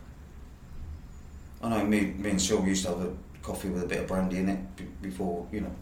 I 1.62 1.68
know 1.68 1.84
me, 1.84 2.00
me 2.18 2.30
and 2.30 2.40
Sylvia 2.40 2.68
used 2.70 2.84
to 2.86 2.90
have 2.92 3.00
a 3.02 3.12
coffee 3.42 3.68
with 3.70 3.82
a 3.82 3.86
bit 3.86 4.00
of 4.00 4.06
brandy 4.08 4.38
in 4.38 4.48
it 4.48 4.76
b- 4.76 4.84
before, 5.02 5.46
you 5.52 5.60
know, 5.62 5.74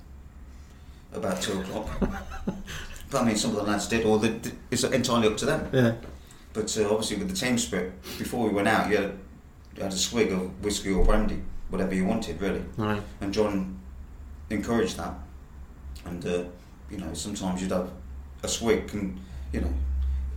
about 1.13 1.41
two 1.43 1.61
o'clock. 1.61 1.89
but 3.11 3.23
I 3.23 3.25
mean, 3.25 3.37
some 3.37 3.51
of 3.51 3.57
the 3.57 3.63
lads 3.63 3.89
did, 3.89 4.05
or 4.07 4.19
the, 4.19 4.29
the- 4.29 4.53
it's 4.71 4.85
entirely 4.85 5.29
up 5.29 5.37
to 5.39 5.47
them. 5.47 5.69
Yeah, 5.73 5.95
But 6.53 6.77
uh, 6.79 6.85
obviously, 6.91 7.17
with 7.17 7.29
the 7.31 7.37
team 7.37 7.59
spirit, 7.59 7.93
before 8.19 8.47
we 8.47 8.55
went 8.55 8.69
out, 8.69 8.91
you 8.91 8.97
had, 8.97 9.19
you 9.77 9.83
had 9.83 9.93
a 9.93 9.97
swig 9.97 10.33
of 10.33 10.63
whiskey 10.65 10.91
or 10.93 11.05
brandy, 11.05 11.43
whatever 11.71 11.95
you 11.95 12.05
wanted, 12.05 12.41
really. 12.41 12.63
right. 12.77 13.03
And 13.21 13.33
John 13.33 13.79
encouraged 14.51 14.97
that. 14.99 15.15
And, 16.05 16.25
uh, 16.27 16.45
you 16.91 16.99
know, 16.99 17.13
sometimes 17.15 17.61
you'd 17.63 17.73
have 17.73 17.91
a 18.43 18.49
swig, 18.49 18.91
and, 18.95 19.19
you 19.53 19.61
know, 19.63 19.73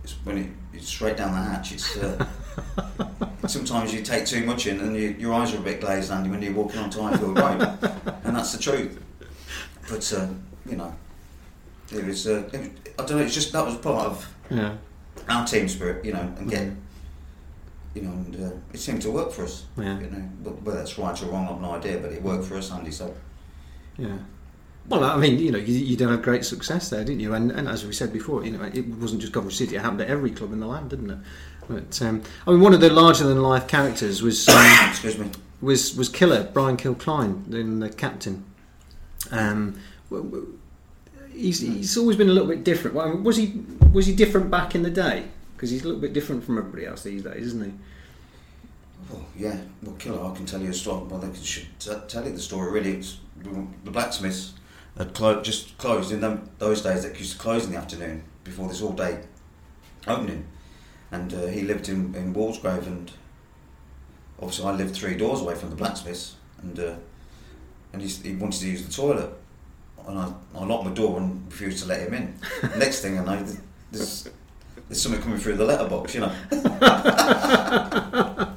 it's 0.04 0.12
when 0.24 0.38
it, 0.38 0.50
it's 0.72 0.88
straight 0.88 1.16
down 1.16 1.32
the 1.32 1.40
hatch, 1.42 1.72
it's. 1.72 1.96
Uh, 1.96 2.26
sometimes 3.52 3.92
you 3.94 4.02
take 4.02 4.24
too 4.26 4.44
much 4.44 4.66
in 4.66 4.80
and 4.80 4.96
you, 4.96 5.14
your 5.18 5.34
eyes 5.34 5.52
are 5.54 5.58
a 5.58 5.60
bit 5.60 5.80
glazed, 5.80 6.10
Andy, 6.10 6.30
when 6.30 6.40
you're 6.42 6.54
walking 6.54 6.80
onto 6.80 7.00
Highfield 7.00 7.38
Road. 7.38 7.60
and 8.24 8.34
that's 8.36 8.52
the 8.52 8.62
truth. 8.62 9.00
But, 9.88 10.12
uh, 10.12 10.26
you 10.68 10.76
know, 10.76 10.94
it 11.92 12.04
was, 12.04 12.26
uh, 12.26 12.48
it, 12.52 12.72
I 12.98 13.04
don't 13.04 13.18
know, 13.18 13.24
it's 13.24 13.34
just 13.34 13.52
that 13.52 13.64
was 13.64 13.76
part 13.76 14.06
of 14.06 14.34
Yeah, 14.50 14.74
our 15.28 15.46
team 15.46 15.68
spirit, 15.68 16.04
you 16.04 16.12
know, 16.12 16.32
and 16.38 16.48
get, 16.50 16.62
Mhm. 16.68 16.76
you 17.94 18.02
know, 18.02 18.10
and 18.12 18.36
uh, 18.44 18.50
it 18.72 18.78
seemed 18.80 19.02
to 19.02 19.10
work 19.10 19.30
for 19.32 19.44
us. 19.44 19.64
yeah, 19.76 19.98
You 20.00 20.06
know, 20.10 20.28
but 20.42 20.62
whether 20.62 20.80
it's 20.80 20.98
right 20.98 21.20
or 21.22 21.26
wrong, 21.26 21.48
I've 21.48 21.60
no 21.60 21.72
idea, 21.72 21.98
but 21.98 22.12
it 22.12 22.22
worked 22.22 22.44
for 22.46 22.56
us, 22.56 22.70
Andy. 22.72 22.90
So 22.90 23.14
yeah. 23.98 24.16
Well, 24.88 25.04
I 25.04 25.16
mean, 25.16 25.38
you 25.38 25.52
know, 25.52 25.58
you, 25.58 25.74
you 25.74 25.96
did 25.96 26.08
have 26.08 26.22
great 26.22 26.44
success 26.44 26.90
there, 26.90 27.04
didn't 27.04 27.20
you? 27.20 27.34
And, 27.34 27.52
and 27.52 27.68
as 27.68 27.86
we 27.86 27.92
said 27.92 28.12
before, 28.12 28.44
you 28.44 28.50
know, 28.50 28.64
it 28.64 28.84
wasn't 28.88 29.20
just 29.20 29.32
Coventry 29.32 29.54
City; 29.54 29.76
it 29.76 29.80
happened 29.82 30.00
at 30.00 30.08
every 30.08 30.30
club 30.32 30.52
in 30.52 30.58
the 30.58 30.66
land, 30.66 30.90
didn't 30.90 31.10
it? 31.10 31.18
But 31.68 32.00
um, 32.02 32.22
I 32.46 32.50
mean, 32.50 32.60
one 32.60 32.74
of 32.74 32.80
the 32.80 32.90
larger-than-life 32.90 33.66
characters 33.68 34.22
was 34.22 34.48
um, 34.48 34.88
excuse 34.90 35.18
me. 35.18 35.30
was 35.60 35.96
was 35.96 36.08
Killer 36.08 36.50
Brian 36.52 36.76
Kilcline, 36.76 37.52
in 37.54 37.80
the 37.80 37.88
captain. 37.88 38.44
Um, 39.30 39.78
w- 40.10 40.28
w- 40.30 40.58
he's, 41.32 41.60
he's 41.60 41.96
always 41.96 42.16
been 42.16 42.28
a 42.28 42.32
little 42.32 42.48
bit 42.48 42.64
different. 42.64 42.96
Well, 42.96 43.16
Was 43.18 43.36
he 43.36 43.62
was 43.92 44.06
he 44.06 44.14
different 44.14 44.50
back 44.50 44.74
in 44.74 44.82
the 44.82 44.90
day? 44.90 45.26
Because 45.56 45.70
he's 45.70 45.82
a 45.82 45.86
little 45.86 46.00
bit 46.00 46.12
different 46.12 46.42
from 46.44 46.58
everybody 46.58 46.84
else 46.86 47.02
these 47.04 47.22
days, 47.22 47.46
isn't 47.46 47.64
he? 47.64 47.72
Well, 49.10 49.24
yeah, 49.36 49.58
well, 49.82 49.94
killer. 49.96 50.24
I 50.30 50.34
can 50.34 50.44
tell 50.46 50.60
you 50.60 50.70
a 50.70 50.74
story. 50.74 51.04
Well, 51.06 51.20
they 51.20 51.32
should 51.42 51.66
t- 51.78 51.92
tell 52.08 52.24
you 52.24 52.32
the 52.32 52.40
story. 52.40 52.72
Really, 52.72 52.96
it's 52.98 53.18
the 53.84 53.90
blacksmiths 53.90 54.54
had 54.98 55.14
clo- 55.14 55.40
just 55.42 55.78
closed 55.78 56.10
in 56.12 56.20
them, 56.20 56.50
those 56.58 56.82
days. 56.82 57.04
That 57.04 57.18
used 57.18 57.32
to 57.32 57.38
close 57.38 57.64
in 57.64 57.70
the 57.72 57.78
afternoon 57.78 58.24
before 58.44 58.68
this 58.68 58.82
all 58.82 58.92
day 58.92 59.20
opening, 60.08 60.46
and 61.12 61.32
uh, 61.32 61.46
he 61.46 61.62
lived 61.62 61.88
in 61.88 62.14
in 62.14 62.34
Walsgrave, 62.34 62.86
and 62.86 63.12
obviously 64.40 64.66
I 64.66 64.72
lived 64.72 64.94
three 64.96 65.14
doors 65.16 65.40
away 65.40 65.54
from 65.54 65.70
the 65.70 65.76
blacksmiths, 65.76 66.34
and 66.62 66.78
uh, 66.78 66.94
and 67.92 68.02
he, 68.02 68.08
he 68.08 68.34
wanted 68.34 68.60
to 68.60 68.66
use 68.66 68.84
the 68.84 68.92
toilet, 68.92 69.30
and 70.08 70.18
I, 70.18 70.32
I 70.56 70.64
locked 70.64 70.84
my 70.84 70.92
door 70.92 71.18
and 71.18 71.46
refused 71.46 71.82
to 71.82 71.88
let 71.88 72.00
him 72.00 72.14
in. 72.14 72.34
Next 72.78 73.00
thing 73.00 73.18
I 73.18 73.24
know, 73.24 73.46
there's 73.92 74.28
there's 74.88 75.00
something 75.00 75.22
coming 75.22 75.38
through 75.38 75.56
the 75.56 75.64
letterbox, 75.64 76.14
you 76.14 76.20
know. 76.20 76.32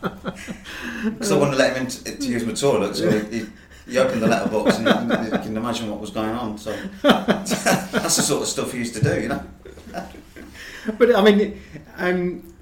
Because 1.06 1.32
I 1.32 1.38
wanted 1.38 1.52
to 1.52 1.58
let 1.58 1.78
him 1.78 1.84
in 1.84 1.90
to, 1.90 2.18
to 2.18 2.28
use 2.28 2.46
my 2.46 2.54
toilet, 2.54 2.96
so 2.96 3.10
he, 3.10 3.40
he, 3.40 3.46
he 3.88 3.98
opened 4.00 4.24
the 4.24 4.28
letterbox 4.28 4.80
and 4.80 4.88
you 5.26 5.38
can 5.38 5.56
imagine 5.56 5.90
what 5.90 6.00
was 6.00 6.10
going 6.10 6.32
on. 6.32 6.58
So 6.58 6.76
that's 7.04 7.52
the 7.92 8.24
sort 8.24 8.42
of 8.42 8.48
stuff 8.48 8.72
he 8.72 8.80
used 8.80 8.96
to 8.96 9.04
do, 9.04 9.22
you 9.22 9.28
know. 9.28 9.44
But 10.98 11.16
I 11.16 11.22
mean, 11.24 11.60
um, 11.98 12.54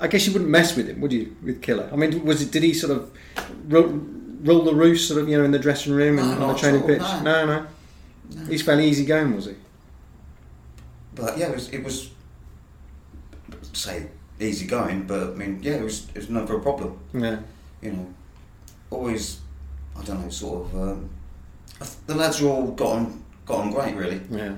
I 0.00 0.06
guess 0.08 0.26
you 0.26 0.32
wouldn't 0.32 0.50
mess 0.50 0.76
with 0.76 0.88
him, 0.88 1.00
would 1.00 1.12
you? 1.12 1.36
With 1.42 1.62
Killer, 1.62 1.88
I 1.92 1.96
mean, 1.96 2.24
was 2.24 2.42
it? 2.42 2.50
Did 2.50 2.62
he 2.62 2.72
sort 2.74 2.92
of 2.96 3.10
roll, 3.68 3.88
roll 4.42 4.62
the 4.64 4.74
roost, 4.74 5.08
sort 5.08 5.20
of, 5.22 5.28
you 5.28 5.36
know, 5.38 5.44
in 5.44 5.50
the 5.50 5.58
dressing 5.58 5.92
room 5.92 6.18
and 6.18 6.38
No, 6.38 6.46
on 6.46 6.52
the 6.54 6.58
training 6.58 6.82
pitch? 6.82 7.00
no. 7.00 7.22
No, 7.22 7.46
no. 7.46 7.66
No. 8.34 8.44
He's 8.46 8.62
fairly 8.62 8.88
easy 8.88 9.04
going, 9.04 9.34
was 9.34 9.46
he? 9.46 9.54
But 11.14 11.38
yeah, 11.38 11.48
it 11.48 11.54
was, 11.54 11.68
it 11.70 11.82
was 11.84 12.10
say 13.72 14.08
easy 14.40 14.66
going, 14.66 15.06
but 15.06 15.30
I 15.30 15.34
mean, 15.34 15.60
yeah, 15.62 15.74
it 15.74 15.82
was 15.82 16.06
it 16.14 16.16
was 16.18 16.30
never 16.30 16.56
a 16.56 16.60
problem. 16.60 16.98
Yeah, 17.14 17.38
You 17.82 17.92
know, 17.92 18.14
always 18.90 19.38
I 19.98 20.02
don't 20.04 20.22
know, 20.22 20.28
sort 20.30 20.66
of. 20.66 20.74
Um, 20.88 21.10
the 22.06 22.14
lads 22.14 22.40
were 22.40 22.48
all 22.50 22.70
got 22.72 22.92
on 22.96 23.24
got 23.46 23.58
on 23.60 23.70
great, 23.70 23.94
really. 23.94 24.20
yeah, 24.30 24.54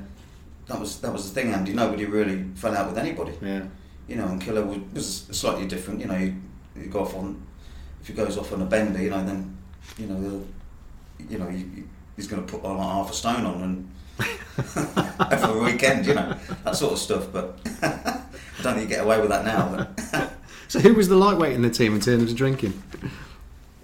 That 0.68 0.78
was 0.80 1.00
that 1.00 1.12
was 1.12 1.32
the 1.32 1.40
thing, 1.40 1.52
Andy. 1.52 1.72
Nobody 1.72 2.04
really 2.04 2.44
fell 2.54 2.76
out 2.76 2.88
with 2.88 2.98
anybody. 2.98 3.32
yeah, 3.42 3.64
you 4.06 4.16
know, 4.16 4.26
and 4.28 4.40
Killer 4.40 4.64
was, 4.64 4.78
was 4.92 5.26
slightly 5.32 5.66
different. 5.66 6.00
You 6.00 6.06
know, 6.06 6.16
you, 6.16 6.34
you 6.76 6.86
go 6.86 7.00
off 7.00 7.14
on 7.14 7.42
if 8.00 8.06
he 8.08 8.12
goes 8.12 8.36
off 8.38 8.52
on 8.52 8.62
a 8.62 8.66
bender, 8.66 9.00
you 9.02 9.10
know, 9.10 9.24
then 9.24 9.56
you 9.98 10.06
know, 10.06 10.44
you 11.28 11.38
know, 11.38 11.48
you, 11.48 11.88
he's 12.16 12.26
going 12.28 12.44
to 12.44 12.50
put 12.52 12.64
on 12.64 12.76
like 12.76 12.86
half 12.86 13.10
a 13.10 13.14
stone 13.14 13.44
on 13.46 13.62
and 13.62 13.90
every 15.32 15.60
weekend, 15.60 16.06
you 16.06 16.14
know, 16.14 16.36
that 16.64 16.76
sort 16.76 16.92
of 16.92 16.98
stuff. 16.98 17.28
But 17.32 17.58
I 17.82 18.20
don't 18.62 18.74
think 18.74 18.88
you 18.90 18.96
get 18.96 19.04
away 19.04 19.20
with 19.20 19.30
that 19.30 19.44
now. 19.44 19.86
But 20.12 20.32
So 20.68 20.80
who 20.80 20.92
was 20.92 21.08
the 21.08 21.16
lightweight 21.16 21.54
in 21.54 21.62
the 21.62 21.70
team 21.70 21.94
in 21.94 22.00
terms 22.00 22.30
of 22.30 22.36
drinking? 22.36 22.80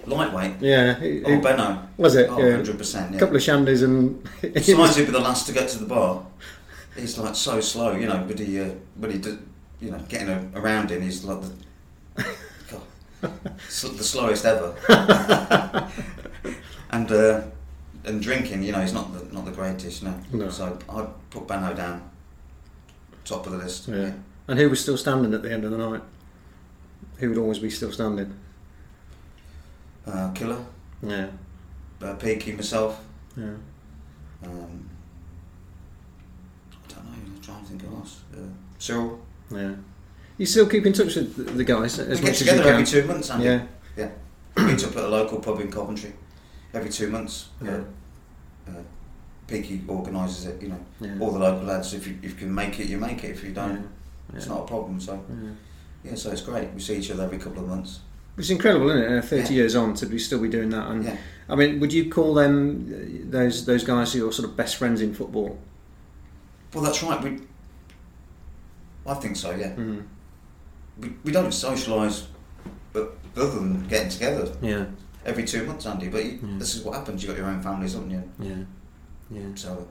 lightweight, 0.07 0.57
Yeah, 0.61 0.93
who- 0.95 1.23
oh 1.25 1.41
Benno, 1.41 1.89
was 1.97 2.15
it? 2.15 2.29
oh, 2.29 2.37
yeah. 2.39 2.45
100 2.57 2.77
percent, 2.77 3.15
A 3.15 3.19
couple 3.19 3.37
of 3.37 3.43
shandies 3.43 3.83
and 3.83 4.23
Sometimes 4.63 4.97
he'd 4.97 5.07
be 5.07 5.13
the 5.13 5.19
last 5.19 5.47
to 5.47 5.53
get 5.55 5.67
to 5.71 5.79
the 5.79 5.87
bar. 5.87 6.27
He's 6.97 7.19
like 7.19 7.35
so 7.35 7.61
slow, 7.61 7.93
you 7.93 8.07
know, 8.07 8.25
but 8.27 8.39
he, 8.39 8.61
uh, 8.61 8.71
but 8.97 9.11
he, 9.11 9.19
did, 9.19 9.39
you 9.81 9.91
know, 9.91 9.99
getting 10.09 10.29
a, 10.29 10.49
around 10.55 10.91
him, 10.91 11.03
he's 11.03 11.25
like 11.25 11.41
the, 11.43 12.25
God, 12.71 13.33
sl- 13.69 13.89
the 13.97 14.05
slowest 14.05 14.45
ever. 14.45 14.75
and 16.91 17.11
uh, 17.11 17.43
and 18.05 18.23
drinking, 18.23 18.63
you 18.63 18.73
know, 18.73 18.81
he's 18.81 18.93
not 18.93 19.13
the 19.13 19.35
not 19.35 19.45
the 19.45 19.51
greatest, 19.51 20.03
no. 20.03 20.15
No. 20.33 20.49
So 20.51 20.79
I'd 20.89 21.09
put 21.31 21.49
Benno 21.49 21.75
down, 21.75 22.09
top 23.25 23.47
of 23.47 23.53
the 23.53 23.59
list. 23.59 23.89
Yeah. 23.89 24.13
And 24.47 24.59
who 24.59 24.69
was 24.71 24.81
still 24.81 24.97
standing 24.99 25.33
at 25.35 25.43
the 25.43 25.51
end 25.53 25.65
of 25.65 25.71
the 25.71 25.79
night? 25.79 26.03
Who 27.19 27.29
would 27.31 27.39
always 27.39 27.59
be 27.59 27.71
still 27.71 27.91
standing? 27.93 28.35
Uh, 30.07 30.31
Killer, 30.33 30.63
Yeah, 31.03 31.29
uh, 32.03 32.15
Peaky, 32.15 32.53
myself. 32.53 33.03
yeah. 33.37 33.55
Um, 34.45 34.91
I. 34.91 34.94
trying 37.45 37.63
to 37.63 37.67
think 37.71 37.83
of. 37.85 38.13
Uh, 38.35 38.39
Cyril. 38.79 39.21
Yeah. 39.51 39.75
You 40.39 40.47
still 40.47 40.67
keep 40.67 40.85
in 40.87 40.93
touch 40.93 41.15
with 41.17 41.57
the- 41.57 41.65
guys 41.65 41.99
as 41.99 42.09
we 42.09 42.15
much 42.15 42.21
get 42.25 42.31
as 42.31 42.41
you 42.41 42.47
together 42.47 42.73
can. 42.77 42.85
two 42.85 43.05
months, 43.05 43.31
Andy. 43.31 43.45
Yeah. 43.45 43.67
Yeah. 43.97 44.11
Meet 44.65 44.85
up 44.85 44.97
at 44.97 45.05
a 45.05 45.09
local 45.09 45.39
pub 45.41 45.61
in 45.61 45.71
Coventry 45.71 46.13
every 46.73 46.91
two 46.91 47.09
months. 47.09 47.49
Yeah. 47.63 47.71
Uh, 48.67 48.71
uh, 48.71 48.83
Peaky 49.47 49.83
organises 49.87 50.47
it, 50.47 50.63
you 50.63 50.69
know. 50.69 50.81
Yeah. 51.01 51.17
All 51.21 51.31
the 51.33 51.39
local 51.39 51.65
lads, 51.67 51.93
if 51.95 52.07
you, 52.07 52.17
if 52.23 52.31
you 52.33 52.37
can 52.47 52.55
make 52.55 52.81
it, 52.81 52.87
you 52.89 52.99
make 52.99 53.23
it. 53.25 53.31
If 53.31 53.45
you 53.45 53.53
don't, 53.53 53.75
Yeah. 54.31 54.37
it's 54.37 54.47
not 54.47 54.61
a 54.63 54.67
problem. 54.67 54.99
So, 55.01 55.23
Yeah. 55.29 55.51
yeah, 56.05 56.15
so 56.15 56.31
it's 56.31 56.41
great. 56.41 56.73
We 56.75 56.81
see 56.81 56.97
each 56.97 57.11
other 57.11 57.25
every 57.25 57.39
couple 57.39 57.63
of 57.63 57.69
months. 57.69 58.01
It's 58.39 58.51
incredible, 58.51 58.91
isn't 58.91 59.03
it? 59.13 59.19
Uh, 59.19 59.23
Thirty 59.23 59.55
years 59.55 59.77
on 59.77 59.95
to 59.95 60.07
be 60.07 60.19
still 60.19 60.41
be 60.41 60.49
doing 60.49 60.71
that, 60.71 60.89
and 60.91 61.05
Yeah. 61.05 61.17
I 61.49 61.55
mean, 61.55 61.79
would 61.79 61.93
you 61.93 62.11
call 62.11 62.35
them 62.35 62.91
uh, 62.93 63.31
those 63.31 63.65
those 63.67 63.85
guys 63.85 64.13
your 64.15 64.33
sort 64.33 64.49
of 64.49 64.57
best 64.57 64.75
friends 64.77 65.01
in 65.01 65.15
football? 65.15 65.59
Well, 66.75 66.83
that's 66.85 67.03
right. 67.03 67.23
We, 67.23 67.41
I 69.07 69.15
think 69.15 69.37
so, 69.37 69.53
yeah. 69.53 69.75
Mm. 69.75 70.05
We, 70.99 71.13
we 71.25 71.33
don't 71.33 71.49
socialise 71.49 72.27
but 72.93 73.17
other 73.37 73.51
than 73.51 73.87
getting 73.89 74.09
together 74.09 74.53
Yeah, 74.63 74.85
every 75.27 75.45
two 75.45 75.65
months, 75.65 75.87
Andy. 75.87 76.09
But 76.09 76.25
you, 76.25 76.39
Yeah. 76.43 76.59
this 76.59 76.75
is 76.75 76.83
what 76.85 76.95
happens. 76.97 77.23
You've 77.23 77.33
got 77.35 77.39
your 77.39 77.51
own 77.51 77.61
families, 77.63 77.95
haven't 77.95 78.11
you? 78.11 78.23
yeah, 78.41 78.57
yeah. 79.31 79.47
So, 79.57 79.87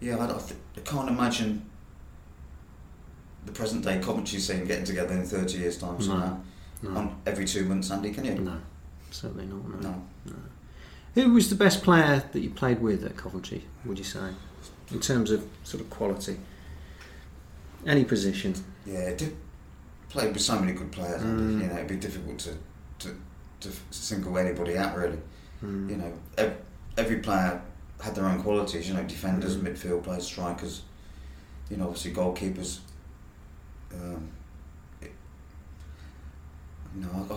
yeah, 0.00 0.16
I, 0.16 0.24
I, 0.24 0.38
th- 0.38 0.54
I 0.76 0.80
can't 0.80 1.08
imagine 1.08 1.64
the 3.44 3.52
present 3.52 3.84
day 3.84 3.98
Coventry 4.02 4.38
scene 4.40 4.64
getting 4.64 4.84
together 4.86 5.12
in 5.14 5.24
30 5.26 5.58
years' 5.58 5.76
time. 5.78 5.94
No. 5.94 6.00
somehow. 6.00 6.38
No, 6.82 6.90
On 6.96 7.16
every 7.26 7.44
two 7.44 7.64
months, 7.66 7.90
Andy, 7.90 8.10
can 8.12 8.24
you? 8.24 8.34
no, 8.36 8.56
certainly 9.10 9.46
not. 9.46 9.80
No. 9.82 10.02
No. 10.26 10.32
Who 11.14 11.32
was 11.34 11.48
the 11.50 11.54
best 11.56 11.82
player 11.82 12.22
that 12.32 12.40
you 12.40 12.50
played 12.50 12.80
with 12.82 13.04
at 13.04 13.16
Coventry? 13.16 13.64
Would 13.84 13.98
you 13.98 14.04
say, 14.04 14.30
in 14.92 15.00
terms 15.00 15.30
of 15.30 15.44
sort 15.62 15.82
of 15.82 15.90
quality, 15.90 16.38
any 17.86 18.04
position? 18.04 18.54
Yeah, 18.86 19.14
did 19.14 19.36
played 20.08 20.32
with 20.32 20.42
so 20.42 20.58
many 20.58 20.72
good 20.72 20.92
players. 20.92 21.22
Mm. 21.22 21.60
You 21.62 21.66
know, 21.66 21.74
it'd 21.74 21.88
be 21.88 21.96
difficult 21.96 22.38
to, 22.40 22.54
to, 23.00 23.16
to 23.60 23.72
single 23.90 24.38
anybody 24.38 24.76
out, 24.78 24.96
really. 24.96 25.18
Mm. 25.64 25.90
You 25.90 25.96
know, 25.96 26.12
ev- 26.38 26.56
every 26.96 27.16
player 27.18 27.60
had 28.00 28.14
their 28.14 28.26
own 28.26 28.40
qualities. 28.42 28.88
You 28.88 28.94
know, 28.94 29.02
defenders, 29.04 29.56
Mm. 29.56 29.62
midfield 29.72 30.02
players, 30.04 30.24
strikers. 30.26 30.82
You 31.70 31.78
know, 31.78 31.86
obviously 31.88 32.12
goalkeepers. 32.12 32.78
Um, 33.92 34.28
it, 35.00 35.12
you 36.94 37.00
know, 37.02 37.26
I, 37.30 37.34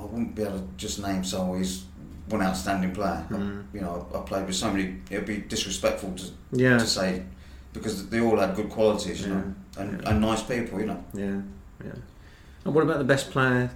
I, 0.00 0.02
I 0.02 0.06
wouldn't 0.06 0.34
be 0.34 0.42
able 0.42 0.58
to 0.58 0.64
just 0.76 1.00
name 1.00 1.24
so 1.24 1.54
he's 1.54 1.84
one 2.28 2.42
outstanding 2.42 2.92
player. 2.92 3.26
I- 3.30 3.34
Mm. 3.34 3.64
you 3.74 3.80
know, 3.80 4.06
I, 4.14 4.18
I 4.18 4.20
played 4.22 4.46
with 4.46 4.56
so 4.56 4.70
many. 4.72 4.96
It'd 5.10 5.26
be 5.26 5.38
disrespectful 5.38 6.12
to, 6.12 6.24
Yeah, 6.52 6.78
to 6.78 6.86
say 6.86 7.22
because 7.72 8.08
they 8.08 8.20
all 8.20 8.38
had 8.38 8.54
good 8.54 8.70
qualities. 8.70 9.22
You 9.22 9.28
know, 9.34 9.54
and, 9.78 10.00
Yeah. 10.00 10.10
and 10.10 10.20
nice 10.20 10.42
people. 10.42 10.80
You 10.80 10.86
know. 10.86 11.04
yeah, 11.12 11.40
yeah. 11.84 11.92
And 12.64 12.74
what 12.74 12.82
about 12.84 12.98
the 12.98 13.04
best 13.04 13.30
player 13.30 13.70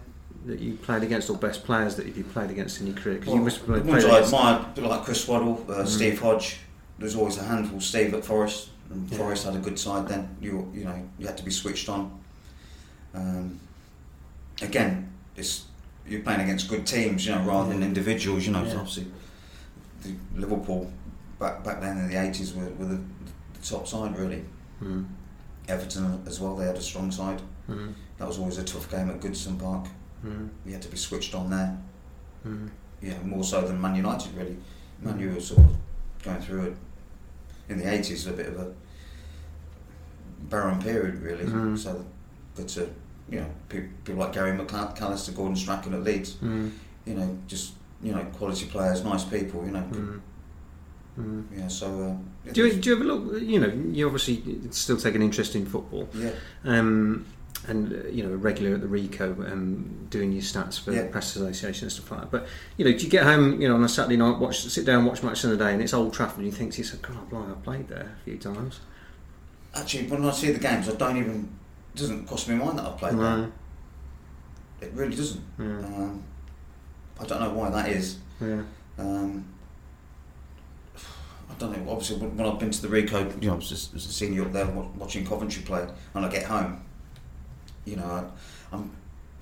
that 0.47 0.61
you 0.61 0.75
played 0.77 1.03
against, 1.03 1.29
or 1.29 1.37
best 1.37 1.65
players 1.65 1.97
that 1.97 2.07
you 2.17 2.25
played 2.25 2.51
against 2.51 2.81
in 2.81 2.87
your 2.87 2.97
career? 2.97 3.19
Because 3.19 3.35
you 3.35 3.41
must 3.43 3.59
have 3.59 3.67
played 3.67 3.83
I 3.89 3.99
against. 3.99 4.33
admired, 4.33 4.79
like 4.79 5.03
Chris 5.05 5.29
Waddle, 5.29 5.63
uh, 5.69 5.73
Mm. 5.83 5.87
Steve 5.87 6.21
Hodge. 6.21 6.61
There's 6.99 7.15
always 7.17 7.37
a 7.39 7.45
handful. 7.45 7.81
Steve 7.81 8.15
at 8.15 8.25
Forest, 8.25 8.71
and 8.91 9.09
Yeah. 9.11 9.19
Forest 9.19 9.45
had 9.45 9.55
a 9.57 9.59
good 9.59 9.79
side 9.79 10.09
then. 10.09 10.29
You 10.41 10.71
you 10.75 10.85
know 10.85 10.97
you 11.19 11.27
had 11.27 11.37
to 11.37 11.45
be 11.45 11.51
switched 11.51 11.89
on. 11.89 12.11
Um, 13.15 13.59
again, 14.63 15.09
it's 15.37 15.65
you're 16.09 16.23
playing 16.23 16.41
against 16.41 16.69
good 16.69 16.87
teams, 16.87 17.27
you 17.27 17.35
know, 17.35 17.43
rather 17.43 17.69
than 17.71 17.83
individuals. 17.83 18.47
You 18.47 18.53
know, 18.53 18.65
Yeah. 18.65 18.77
obviously, 18.77 19.07
the 20.03 20.15
Liverpool 20.35 20.91
back 21.39 21.63
back 21.65 21.81
then 21.81 21.99
in 21.99 22.09
the 22.09 22.17
eighties 22.17 22.53
were, 22.55 22.69
were 22.79 22.87
the, 22.87 22.97
the 23.55 23.61
top 23.63 23.87
side 23.87 24.17
really. 24.19 24.45
Mm. 24.83 25.07
Everton 25.69 26.23
as 26.27 26.41
well, 26.41 26.57
they 26.57 26.65
had 26.67 26.77
a 26.77 26.81
strong 26.81 27.11
side. 27.11 27.43
Mm. 27.69 27.93
That 28.19 28.27
was 28.27 28.39
always 28.39 28.59
a 28.59 28.65
tough 28.65 28.91
game 28.91 29.11
at 29.11 29.21
Goodison 29.21 29.59
Park. 29.61 29.87
Mm. 30.25 30.49
You 30.65 30.73
had 30.73 30.83
to 30.83 30.89
be 30.89 30.97
switched 30.97 31.35
on 31.35 31.51
there. 31.51 31.79
Mm. 32.47 32.71
yeah, 33.03 33.21
more 33.23 33.45
so 33.45 33.61
than 33.67 33.81
Man 33.81 33.95
United 33.97 34.35
really. 34.35 34.57
Man 35.01 35.19
U 35.21 35.31
was 35.31 35.49
sort 35.49 35.61
of 35.61 35.77
going 36.23 36.41
through 36.41 36.63
it 36.69 36.77
in 37.69 37.79
the 37.79 37.93
eighties 37.93 38.27
a 38.27 38.33
bit 38.33 38.47
of 38.47 38.59
a 38.59 38.73
barren 40.49 40.81
period 40.81 41.21
really. 41.23 41.45
Mhm. 41.45 41.77
So, 41.79 42.05
but 42.55 42.77
uh, 42.79 42.87
you 43.31 43.41
know, 43.41 43.47
people, 43.69 43.89
people 44.05 44.21
like 44.21 44.33
Gary 44.33 44.57
McAllister, 44.57 45.35
Gordon 45.35 45.57
Strachan 45.57 45.95
at 45.95 46.03
Leeds, 46.03 46.35
Mm. 46.43 46.71
you 47.07 47.15
know, 47.15 47.39
just 47.47 47.73
you 48.03 48.13
know, 48.13 48.25
quality 48.27 48.67
players, 48.67 49.03
nice 49.05 49.25
people, 49.25 49.65
you 49.65 49.73
know. 49.73 49.83
Mm. 49.91 50.21
Mm. 51.19 51.45
Yeah, 51.57 51.67
so 51.69 52.17
uh, 52.47 52.53
Do 52.53 52.67
you, 52.67 52.75
do 52.75 52.91
you 52.91 52.95
ever 52.97 53.05
look? 53.05 53.43
You 53.43 53.59
know, 53.61 53.73
you 53.93 54.07
obviously 54.07 54.43
still 54.71 54.97
take 54.97 55.17
an 55.17 55.23
interest 55.23 55.57
in 55.57 55.67
football, 55.67 56.09
yeah, 56.15 56.31
um, 56.65 57.27
and 57.67 57.93
uh, 57.93 58.09
you 58.09 58.23
know, 58.23 58.33
regular 58.37 58.77
at 58.77 58.83
the 58.83 58.87
Ricoh, 58.87 59.51
um, 59.51 60.07
doing 60.11 60.31
your 60.31 60.43
stats 60.43 60.79
for 60.81 60.93
Yeah. 60.93 61.03
the 61.03 61.09
press 61.09 61.35
association 61.35 61.87
and 61.87 61.93
stuff 61.93 62.09
like 62.13 62.21
that. 62.21 62.31
But 62.31 62.47
you 62.77 62.85
know, 62.85 62.93
do 62.97 63.03
you 63.05 63.11
get 63.11 63.25
home, 63.25 63.61
you 63.61 63.67
know, 63.69 63.75
on 63.75 63.83
a 63.83 63.89
Saturday 63.89 64.17
night, 64.17 64.39
watch, 64.39 64.61
sit 64.61 64.85
down, 64.87 65.05
watch 65.07 65.25
match 65.25 65.43
of 65.43 65.51
the 65.51 65.57
day, 65.57 65.73
and 65.73 65.83
it's 65.83 65.93
Old 65.93 66.15
Trafford, 66.15 66.39
and 66.39 66.47
you 66.47 66.53
think 66.53 66.73
to 66.75 66.79
yourself, 66.79 67.03
God, 67.03 67.29
blimey, 67.31 67.51
I 67.51 67.55
played 67.65 67.89
there 67.89 68.17
a 68.21 68.25
few 68.25 68.39
times. 68.39 68.79
actually, 69.75 70.07
when 70.07 70.25
I 70.25 70.31
see 70.31 70.53
the 70.53 70.61
games, 70.61 70.89
I 70.89 70.95
don't 70.95 71.17
even 71.17 71.49
doesn't 71.99 72.27
cross 72.27 72.49
my 72.49 72.55
mind 72.55 72.79
that 72.79 72.87
I've 72.87 72.97
played. 72.97 73.15
No. 73.15 73.51
It 74.81 74.93
really 74.95 75.17
doesn't. 75.17 75.43
Yeah. 75.59 75.65
Um, 75.65 76.23
I 77.21 77.25
don't 77.25 77.41
know 77.41 77.51
why 77.51 77.71
that 77.71 77.89
is. 77.89 78.19
Yeah. 78.41 78.63
Um, 78.99 79.45
I 80.97 81.55
don't 81.59 81.73
know. 81.73 81.91
Obviously, 81.93 82.19
when 82.19 82.47
I've 82.47 82.59
been 82.59 82.71
to 82.71 82.83
the 82.83 82.89
Ricoh, 82.89 83.43
you 83.43 83.49
know, 83.49 83.55
I 83.55 83.57
was 83.57 83.69
just 83.69 83.95
as 83.95 84.07
a 84.07 84.13
senior 84.13 84.43
up 84.43 84.53
there 84.53 84.67
watching 84.67 85.27
Coventry 85.27 85.63
play, 85.63 85.87
and 86.15 86.25
I 86.25 86.29
get 86.29 86.45
home, 86.45 86.83
you 87.85 87.97
know, 87.97 88.05
I, 88.05 88.25
I'm, 88.75 88.93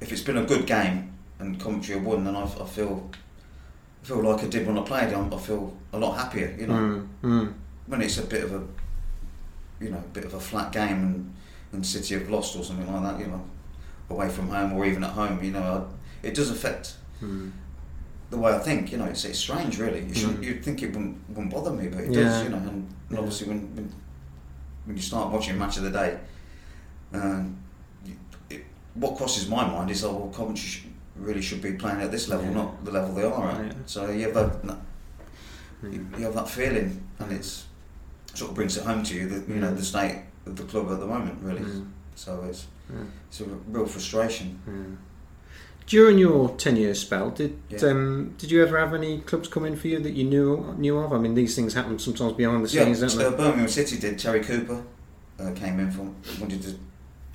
if 0.00 0.12
it's 0.12 0.22
been 0.22 0.38
a 0.38 0.44
good 0.44 0.66
game 0.66 1.12
and 1.38 1.60
Coventry 1.60 1.94
have 1.94 2.04
won, 2.04 2.24
then 2.24 2.34
I, 2.34 2.44
I 2.44 2.66
feel, 2.66 3.10
I 4.02 4.06
feel 4.06 4.22
like 4.22 4.42
I 4.42 4.46
did 4.46 4.66
when 4.66 4.78
I 4.78 4.82
played. 4.82 5.12
I'm, 5.12 5.32
I 5.32 5.38
feel 5.38 5.76
a 5.92 5.98
lot 5.98 6.16
happier, 6.16 6.56
you 6.58 6.66
know. 6.66 6.74
Mm. 6.74 7.08
Mm. 7.22 7.54
When 7.86 8.02
it's 8.02 8.18
a 8.18 8.22
bit 8.22 8.44
of 8.44 8.54
a, 8.54 8.62
you 9.84 9.90
know, 9.90 10.02
bit 10.12 10.24
of 10.24 10.32
a 10.34 10.40
flat 10.40 10.72
game 10.72 11.02
and, 11.02 11.34
and 11.72 11.84
City 11.84 12.14
have 12.14 12.28
lost 12.30 12.56
or 12.56 12.64
something 12.64 12.90
like 12.92 13.02
that, 13.02 13.20
you 13.20 13.26
know, 13.26 13.44
away 14.10 14.28
from 14.28 14.48
home 14.48 14.72
or 14.72 14.84
even 14.86 15.02
at 15.04 15.10
home, 15.10 15.42
you 15.42 15.50
know, 15.52 15.62
I, 16.22 16.26
it 16.26 16.34
does 16.34 16.50
affect 16.50 16.94
Mm. 17.22 17.50
the 18.30 18.36
way 18.36 18.52
I 18.52 18.58
think, 18.58 18.92
you 18.92 18.98
know, 18.98 19.06
it's, 19.06 19.24
it's 19.24 19.38
strange, 19.38 19.78
really. 19.78 20.04
You 20.04 20.14
should, 20.14 20.36
Mm. 20.36 20.42
You'd 20.42 20.64
think 20.64 20.82
it 20.82 20.88
wouldn't, 20.88 21.16
wouldn't 21.30 21.50
bother 21.52 21.70
me, 21.72 21.88
but 21.88 22.00
it 22.04 22.12
Yeah. 22.12 22.24
does, 22.24 22.42
you 22.44 22.48
know. 22.50 22.56
And, 22.58 22.68
and 22.68 22.86
Yeah. 23.10 23.18
obviously, 23.18 23.48
when, 23.48 23.60
when 23.76 23.92
when 24.84 24.96
you 24.96 25.02
start 25.02 25.32
watching 25.32 25.58
match 25.58 25.78
of 25.78 25.82
the 25.82 25.90
day, 25.90 26.16
um, 27.12 27.56
it, 28.50 28.62
what 28.94 29.16
crosses 29.16 29.48
my 29.48 29.66
mind 29.66 29.90
is, 29.90 30.04
oh, 30.04 30.14
well, 30.14 30.28
Coventry 30.28 30.62
sh- 30.68 30.84
really 31.16 31.42
should 31.42 31.60
be 31.62 31.72
playing 31.72 32.00
at 32.02 32.10
this 32.12 32.28
level, 32.28 32.46
Yeah. 32.46 32.52
not 32.54 32.84
the 32.84 32.90
level 32.92 33.12
they 33.14 33.24
are 33.24 33.50
at. 33.50 33.74
So 33.86 34.10
you 34.10 34.24
have 34.30 34.34
that, 34.34 34.62
that 34.66 34.78
you, 35.90 36.06
you 36.18 36.24
have 36.24 36.34
that 36.34 36.48
feeling, 36.48 37.02
and 37.18 37.32
it's 37.32 37.64
sort 38.34 38.50
of 38.50 38.54
brings 38.54 38.76
it 38.76 38.84
home 38.84 39.02
to 39.04 39.14
you 39.14 39.28
that 39.28 39.48
you 39.48 39.56
know 39.56 39.72
Mm. 39.72 39.76
the 39.76 39.84
state 39.84 40.22
of 40.46 40.56
the 40.56 40.64
club 40.64 40.90
at 40.90 41.00
the 41.00 41.06
moment, 41.06 41.38
really. 41.42 41.60
Mm. 41.60 41.86
So 42.14 42.42
it's 42.48 42.66
Yeah. 42.90 43.04
it's 43.28 43.40
a 43.40 43.44
real 43.44 43.86
frustration. 43.86 44.58
Yeah. 44.66 44.96
During 45.86 46.18
your 46.18 46.48
ten-year 46.56 46.94
spell, 46.94 47.30
did 47.30 47.56
Yeah. 47.68 47.84
um, 47.90 48.34
did 48.38 48.50
you 48.50 48.62
ever 48.62 48.78
have 48.78 48.92
any 48.94 49.20
clubs 49.20 49.48
come 49.48 49.64
in 49.64 49.76
for 49.76 49.88
you 49.88 50.00
that 50.00 50.12
you 50.14 50.24
knew 50.24 50.74
knew 50.78 50.98
of? 50.98 51.12
I 51.12 51.18
mean, 51.18 51.34
these 51.34 51.54
things 51.54 51.74
happen 51.74 51.98
sometimes 51.98 52.32
behind 52.32 52.64
the 52.64 52.70
Yeah, 52.72 52.84
scenes, 52.84 53.00
don't 53.00 53.24
uh, 53.24 53.30
they? 53.30 53.36
Birmingham 53.36 53.68
City 53.68 53.98
did. 53.98 54.18
Terry 54.18 54.40
Cooper 54.40 54.82
uh, 55.38 55.52
came 55.52 55.78
in 55.80 55.90
from 55.90 56.14
wanted 56.40 56.62
to 56.62 56.74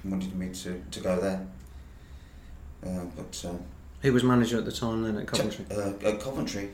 wanted 0.04 0.36
me 0.36 0.50
to, 0.50 0.82
to 0.90 1.00
go 1.00 1.20
there, 1.22 1.46
uh, 2.86 3.06
but 3.16 3.46
uh, 3.48 3.54
Who 4.02 4.12
was 4.14 4.24
manager 4.24 4.58
at 4.58 4.66
the 4.66 4.72
time 4.72 5.04
then 5.04 5.16
at 5.18 5.28
Coventry? 5.28 5.66
uh, 5.70 5.94
at 6.10 6.20
Coventry, 6.20 6.72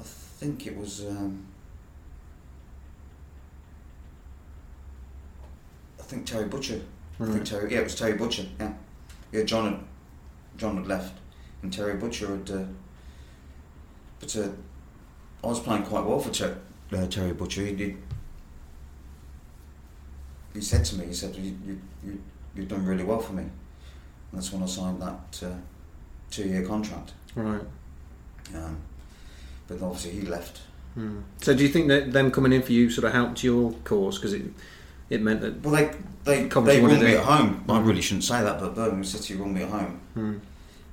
I 0.00 0.02
think 0.04 0.66
it 0.66 0.76
was. 0.76 1.04
Um, 1.06 1.46
think 6.12 6.26
Terry 6.26 6.46
Butcher. 6.46 6.80
I 7.20 7.24
think 7.24 7.44
Terry. 7.44 7.72
Yeah, 7.72 7.80
it 7.80 7.84
was 7.84 7.94
Terry 7.94 8.14
Butcher. 8.14 8.44
Yeah, 8.60 8.72
yeah. 9.32 9.42
John 9.44 9.72
had 9.72 9.80
John 10.58 10.76
had 10.76 10.86
left, 10.86 11.18
and 11.62 11.72
Terry 11.72 11.94
Butcher 11.94 12.36
had. 12.36 12.50
Uh, 12.50 12.64
but 14.20 14.36
uh, 14.36 14.48
I 15.42 15.46
was 15.46 15.60
playing 15.60 15.84
quite 15.84 16.04
well 16.04 16.20
for 16.20 16.30
Ter- 16.30 16.58
uh, 16.92 17.06
Terry 17.06 17.32
Butcher. 17.32 17.62
He 17.62 17.72
did. 17.72 17.96
He 20.54 20.60
said 20.60 20.84
to 20.84 20.96
me, 20.96 21.06
he 21.06 21.14
said, 21.14 21.34
you, 21.34 21.56
you, 21.66 21.80
you, 22.04 22.22
you've 22.54 22.68
done 22.68 22.84
really 22.84 23.04
well 23.04 23.20
for 23.20 23.32
me. 23.32 23.42
And 23.42 23.52
that's 24.34 24.52
when 24.52 24.62
I 24.62 24.66
signed 24.66 25.00
that 25.00 25.42
uh, 25.42 25.54
two-year 26.30 26.66
contract. 26.66 27.12
Right. 27.34 27.62
Um, 28.54 28.76
but 29.66 29.80
obviously 29.80 30.10
he 30.10 30.26
left. 30.26 30.60
Hmm. 30.92 31.20
So, 31.40 31.54
do 31.54 31.62
you 31.62 31.70
think 31.70 31.88
that 31.88 32.12
them 32.12 32.30
coming 32.30 32.52
in 32.52 32.60
for 32.60 32.72
you 32.72 32.90
sort 32.90 33.06
of 33.06 33.14
helped 33.14 33.42
your 33.42 33.72
cause 33.84 34.18
because 34.18 34.34
it 34.34 34.42
it 35.12 35.20
meant 35.22 35.40
that? 35.42 35.62
Well, 35.62 35.74
they 35.74 35.90
they, 36.24 36.48
Coventry 36.48 36.76
they 36.76 36.82
wanted 36.82 37.00
me 37.02 37.16
at 37.16 37.24
home. 37.24 37.64
I 37.68 37.78
Mm. 37.78 37.86
really 37.86 38.00
shouldn't 38.02 38.24
say 38.24 38.42
that, 38.42 38.60
but 38.60 38.74
Birmingham 38.74 39.04
City 39.04 39.34
run 39.34 39.52
me 39.54 39.62
at 39.62 39.68
home. 39.70 40.00
Hmm. 40.14 40.36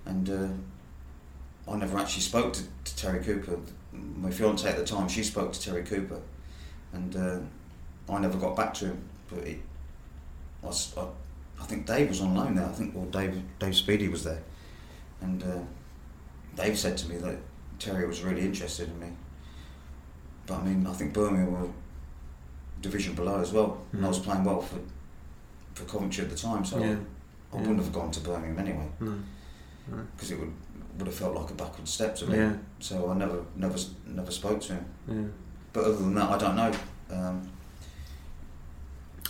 and 0.05 0.29
uh, 0.29 1.71
I 1.71 1.77
never 1.77 1.97
actually 1.99 2.21
spoke 2.23 2.53
to, 2.53 2.63
to 2.85 2.95
Terry 2.95 3.23
Cooper. 3.23 3.57
My 3.93 4.31
fiance 4.31 4.67
at 4.67 4.77
the 4.77 4.83
time, 4.85 5.07
she 5.07 5.23
spoke 5.23 5.53
to 5.53 5.61
Terry 5.61 5.83
Cooper, 5.83 6.19
and 6.93 7.15
uh, 7.15 7.39
I 8.11 8.19
never 8.19 8.37
got 8.37 8.55
back 8.55 8.73
to 8.75 8.85
him. 8.85 9.01
But 9.29 9.43
I 9.47 9.57
I, 10.63 10.69
I- 11.01 11.07
I 11.61 11.65
think 11.65 11.85
Dave 11.85 12.07
was 12.07 12.21
on 12.21 12.35
loan 12.35 12.55
there. 12.55 12.65
I 12.65 12.71
think, 12.71 12.95
well, 12.95 13.05
Dave 13.05 13.33
Dave 13.59 13.73
Speedie 13.73 14.09
was 14.09 14.23
there, 14.23 14.41
and 15.21 15.43
uh, 15.43 15.59
Dave 16.55 16.79
said 16.79 16.97
to 16.99 17.09
me 17.09 17.17
that 17.17 17.37
Terry 17.79 18.07
was 18.07 18.23
really 18.23 18.41
interested 18.43 18.87
in 18.89 18.97
me. 18.99 19.07
But 20.47 20.59
I 20.61 20.63
mean, 20.63 20.87
I 20.87 20.93
think 20.93 21.13
Birmingham 21.13 21.51
were 21.51 21.67
division 22.81 23.13
below 23.15 23.39
as 23.39 23.51
well, 23.51 23.77
and 23.93 24.05
I 24.05 24.07
was 24.07 24.19
playing 24.19 24.43
well 24.43 24.61
for 24.61 24.79
for 25.73 25.83
Coventry 25.85 26.23
at 26.25 26.29
the 26.29 26.35
time, 26.35 26.65
so 26.65 26.77
Hmm. 26.77 26.83
Yeah. 26.83 26.95
I 27.53 27.55
wouldn't 27.57 27.77
have 27.79 27.91
gone 27.93 28.11
to 28.11 28.19
Birmingham 28.19 28.59
anyway 28.59 28.87
No. 28.99 29.11
No. 29.91 29.97
because 30.15 30.31
it 30.31 30.39
would 30.39 30.53
would 30.97 31.07
have 31.07 31.15
felt 31.15 31.33
like 31.35 31.49
a 31.51 31.53
backward 31.53 31.87
step 31.87 32.15
to 32.17 32.25
me. 32.27 32.35
Yeah. 32.37 32.53
So 32.79 33.09
I 33.11 33.13
never 33.15 33.39
never 33.55 33.77
never 34.05 34.31
spoke 34.31 34.59
to 34.61 34.73
him. 34.73 34.85
Yeah. 35.07 35.27
But 35.73 35.83
other 35.85 35.95
than 35.97 36.13
that, 36.15 36.29
I 36.29 36.37
don't 36.37 36.55
know. 36.55 36.71
Um, 37.11 37.49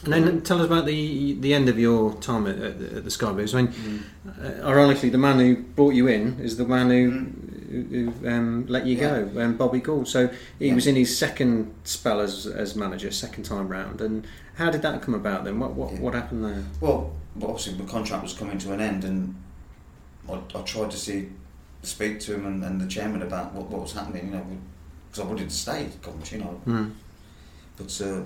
And 0.05 0.13
then 0.13 0.41
tell 0.41 0.59
us 0.62 0.65
about 0.65 0.85
the 0.85 1.33
the 1.41 1.53
end 1.53 1.67
of 1.69 1.77
your 1.77 2.13
time 2.21 2.47
at, 2.47 2.57
at, 2.57 2.79
the- 2.79 2.97
at 2.97 3.03
the 3.03 3.12
Sky 3.12 3.31
Blues. 3.33 3.53
I 3.53 3.62
mean, 3.63 3.73
Mm. 3.73 4.63
uh, 4.63 4.67
ironically, 4.67 5.09
the 5.09 5.17
man 5.17 5.39
who 5.39 5.57
brought 5.75 5.93
you 5.93 6.07
in 6.07 6.39
is 6.39 6.55
the 6.55 6.65
man 6.65 6.89
who, 6.89 7.01
who, 7.69 7.82
who 7.84 8.27
um, 8.29 8.65
let 8.67 8.86
you 8.86 8.97
Yeah. 8.97 9.21
go, 9.21 9.41
um, 9.41 9.58
Bobby 9.58 9.79
Gould. 9.79 10.08
So 10.08 10.29
he 10.58 10.67
Yeah. 10.67 10.75
was 10.75 10.88
in 10.88 10.95
his 10.95 11.17
second 11.17 11.73
spell 11.84 12.19
as, 12.19 12.45
as 12.47 12.75
manager, 12.75 13.12
second 13.12 13.43
time 13.43 13.67
round. 13.67 14.01
And 14.01 14.25
how 14.55 14.69
did 14.69 14.82
that 14.82 15.01
come 15.01 15.13
about 15.13 15.43
then? 15.45 15.60
What 15.60 15.73
what, 15.73 15.93
Yeah. 15.93 15.99
what 15.99 16.13
happened 16.13 16.45
there? 16.45 16.63
Well, 16.82 17.12
obviously 17.41 17.75
my 17.75 17.86
contract 17.86 18.23
was 18.23 18.34
coming 18.34 18.58
to 18.60 18.73
an 18.73 18.82
end, 18.82 19.03
and 19.03 19.36
I, 20.29 20.39
I 20.55 20.62
tried 20.63 20.91
to 20.91 20.97
see, 20.97 21.29
speak 21.84 22.19
to 22.21 22.34
him 22.36 22.45
and, 22.45 22.63
and 22.63 22.82
the 22.82 22.88
chairman 22.88 23.21
about 23.21 23.53
what, 23.53 23.69
what 23.69 23.82
was 23.82 23.93
happening. 23.93 24.27
You 24.27 24.32
know, 24.34 24.45
because 25.10 25.23
I 25.25 25.27
wanted 25.27 25.49
to 25.49 25.55
stay 25.55 25.86
at 25.86 26.01
Coventry. 26.01 26.39
You 26.39 26.43
know, 26.43 26.62
Mm. 26.67 26.91
but 27.77 28.01
uh, 28.01 28.21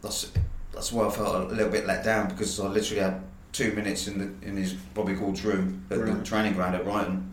that's 0.00 0.32
that's 0.72 0.90
why 0.92 1.06
I 1.06 1.10
felt 1.10 1.50
a 1.50 1.54
little 1.54 1.70
bit 1.70 1.86
let 1.86 2.04
down 2.04 2.28
because 2.28 2.58
I 2.58 2.66
literally 2.66 3.02
had 3.02 3.20
two 3.52 3.72
minutes 3.72 4.08
in 4.08 4.18
the 4.18 4.46
in 4.48 4.56
his 4.56 4.72
Bobby 4.72 5.12
Gould's 5.14 5.44
room 5.44 5.84
at 5.90 6.04
the 6.04 6.22
training 6.24 6.54
ground 6.54 6.74
at 6.74 6.84
Ryton 6.84 7.28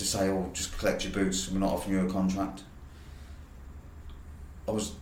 to 0.00 0.06
say, 0.06 0.28
"Oh, 0.30 0.48
just 0.52 0.76
collect 0.78 1.04
your 1.04 1.12
boots. 1.12 1.50
We're 1.50 1.58
not 1.60 1.72
offering 1.74 1.98
you 1.98 2.06
a 2.06 2.10
contract." 2.10 2.62
I 4.66 4.72
was 4.72 4.92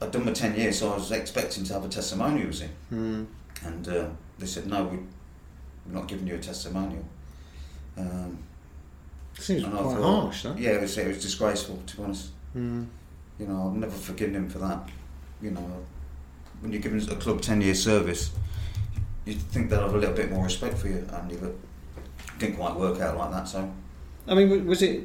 I'd 0.00 0.10
done 0.12 0.24
my 0.24 0.32
ten 0.32 0.54
years, 0.56 0.78
so 0.78 0.92
I 0.92 0.96
was 0.96 1.10
expecting 1.10 1.64
to 1.64 1.72
have 1.74 1.84
a 1.84 1.88
testimonial 1.88 2.50
him, 2.52 2.70
Mm. 2.92 3.26
and 3.66 3.88
uh, 3.88 4.06
they 4.38 4.46
said, 4.46 4.66
"No, 4.66 4.84
we, 4.84 4.96
we're 5.86 5.98
not 6.00 6.08
giving 6.08 6.26
you 6.26 6.36
a 6.36 6.38
testimonial." 6.38 7.04
Um, 7.96 8.38
Seems 9.38 9.64
quite 9.64 9.74
thought- 9.74 10.00
harsh, 10.02 10.42
though. 10.44 10.54
Yeah, 10.56 10.70
it 10.72 10.82
was, 10.82 10.96
it 10.98 11.08
was 11.08 11.20
disgraceful, 11.22 11.82
to 11.86 11.96
be 11.96 12.02
honest. 12.04 12.28
Mm. 12.56 12.86
You 13.40 13.46
know, 13.48 13.68
I've 13.68 13.76
never 13.76 13.92
forgiven 13.92 14.36
him 14.36 14.48
for 14.48 14.58
that. 14.60 14.88
You 15.42 15.50
know, 15.50 15.84
when 16.60 16.70
you're 16.72 16.80
giving 16.80 17.00
a 17.10 17.16
club 17.16 17.40
10 17.40 17.60
year 17.60 17.74
service, 17.74 18.30
you'd 19.24 19.40
think 19.42 19.70
they'd 19.70 19.76
have 19.80 19.92
a 19.94 19.98
little 19.98 20.14
bit 20.14 20.30
more 20.30 20.44
respect 20.44 20.78
for 20.78 20.86
you, 20.88 21.04
Andy, 21.12 21.34
but 21.36 21.50
it 21.50 22.38
didn't 22.38 22.56
quite 22.56 22.76
work 22.76 23.00
out 23.00 23.16
like 23.18 23.32
that, 23.32 23.48
so. 23.48 23.68
I 24.26 24.34
mean, 24.34 24.66
was 24.66 24.82
it 24.82 25.04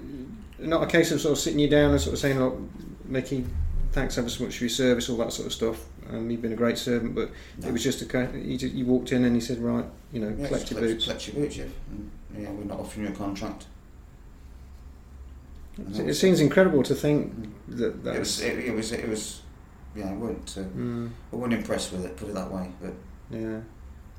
not 0.60 0.84
a 0.84 0.88
case 0.88 1.12
of 1.12 1.22
sort 1.22 1.34
of 1.34 1.40
sitting 1.40 1.60
you 1.60 1.70
down 1.70 1.92
and 1.92 2.00
sort 2.02 2.14
of 2.14 2.20
saying, 2.20 2.40
"Look, 2.40 2.58
Mickey, 3.06 3.46
thanks 3.92 4.18
ever 4.18 4.30
so 4.30 4.44
much 4.46 4.58
for 4.58 4.64
your 4.64 4.70
service, 4.70 5.10
all 5.10 5.18
that 5.18 5.34
sort 5.34 5.48
of 5.48 5.54
stuff. 5.54 5.86
Um, 6.10 6.30
you've 6.30 6.42
been 6.42 6.54
a 6.54 6.58
great 6.58 6.78
servant," 6.78 7.16
but 7.16 7.30
No. 7.60 7.68
it 7.68 7.72
was 7.72 7.84
just 7.84 8.02
a 8.02 8.30
you, 8.38 8.58
just, 8.58 8.74
you 8.74 8.86
walked 8.86 9.12
in 9.12 9.24
and 9.26 9.36
he 9.36 9.42
said, 9.42 9.60
"Right, 9.60 9.86
you 10.12 10.22
know, 10.22 10.36
Yeah, 10.38 10.48
collect 10.48 10.72
your 10.72 10.80
boots." 10.82 11.06
collect 11.06 11.28
your 11.28 11.36
boots, 11.44 11.58
yeah. 11.58 11.66
And, 11.92 12.12
yeah, 12.44 12.52
we're 12.52 12.64
not 12.66 12.80
offering 12.80 13.08
you 13.08 13.14
a 13.14 13.16
contract. 13.16 13.66
That 15.78 16.08
It 16.10 16.14
seems 16.16 16.40
incredible 16.40 16.84
to 16.84 16.96
think 16.96 17.34
that 17.70 18.04
that 18.04 18.16
It 18.16 18.20
was, 18.20 18.42
it, 18.42 18.60
it 18.60 18.74
was, 18.76 18.92
it 18.92 19.08
was, 19.08 19.42
yeah, 19.96 20.10
I 20.10 20.14
weren't, 20.14 20.56
uh, 20.58 20.64
Mm, 20.78 21.10
I 21.32 21.36
wasn't 21.36 21.54
impressed 21.54 21.92
with 21.94 22.06
it, 22.06 22.18
put 22.18 22.30
it 22.30 22.36
that 22.36 22.52
way, 22.52 22.70
but 22.82 22.94
yeah. 23.32 23.60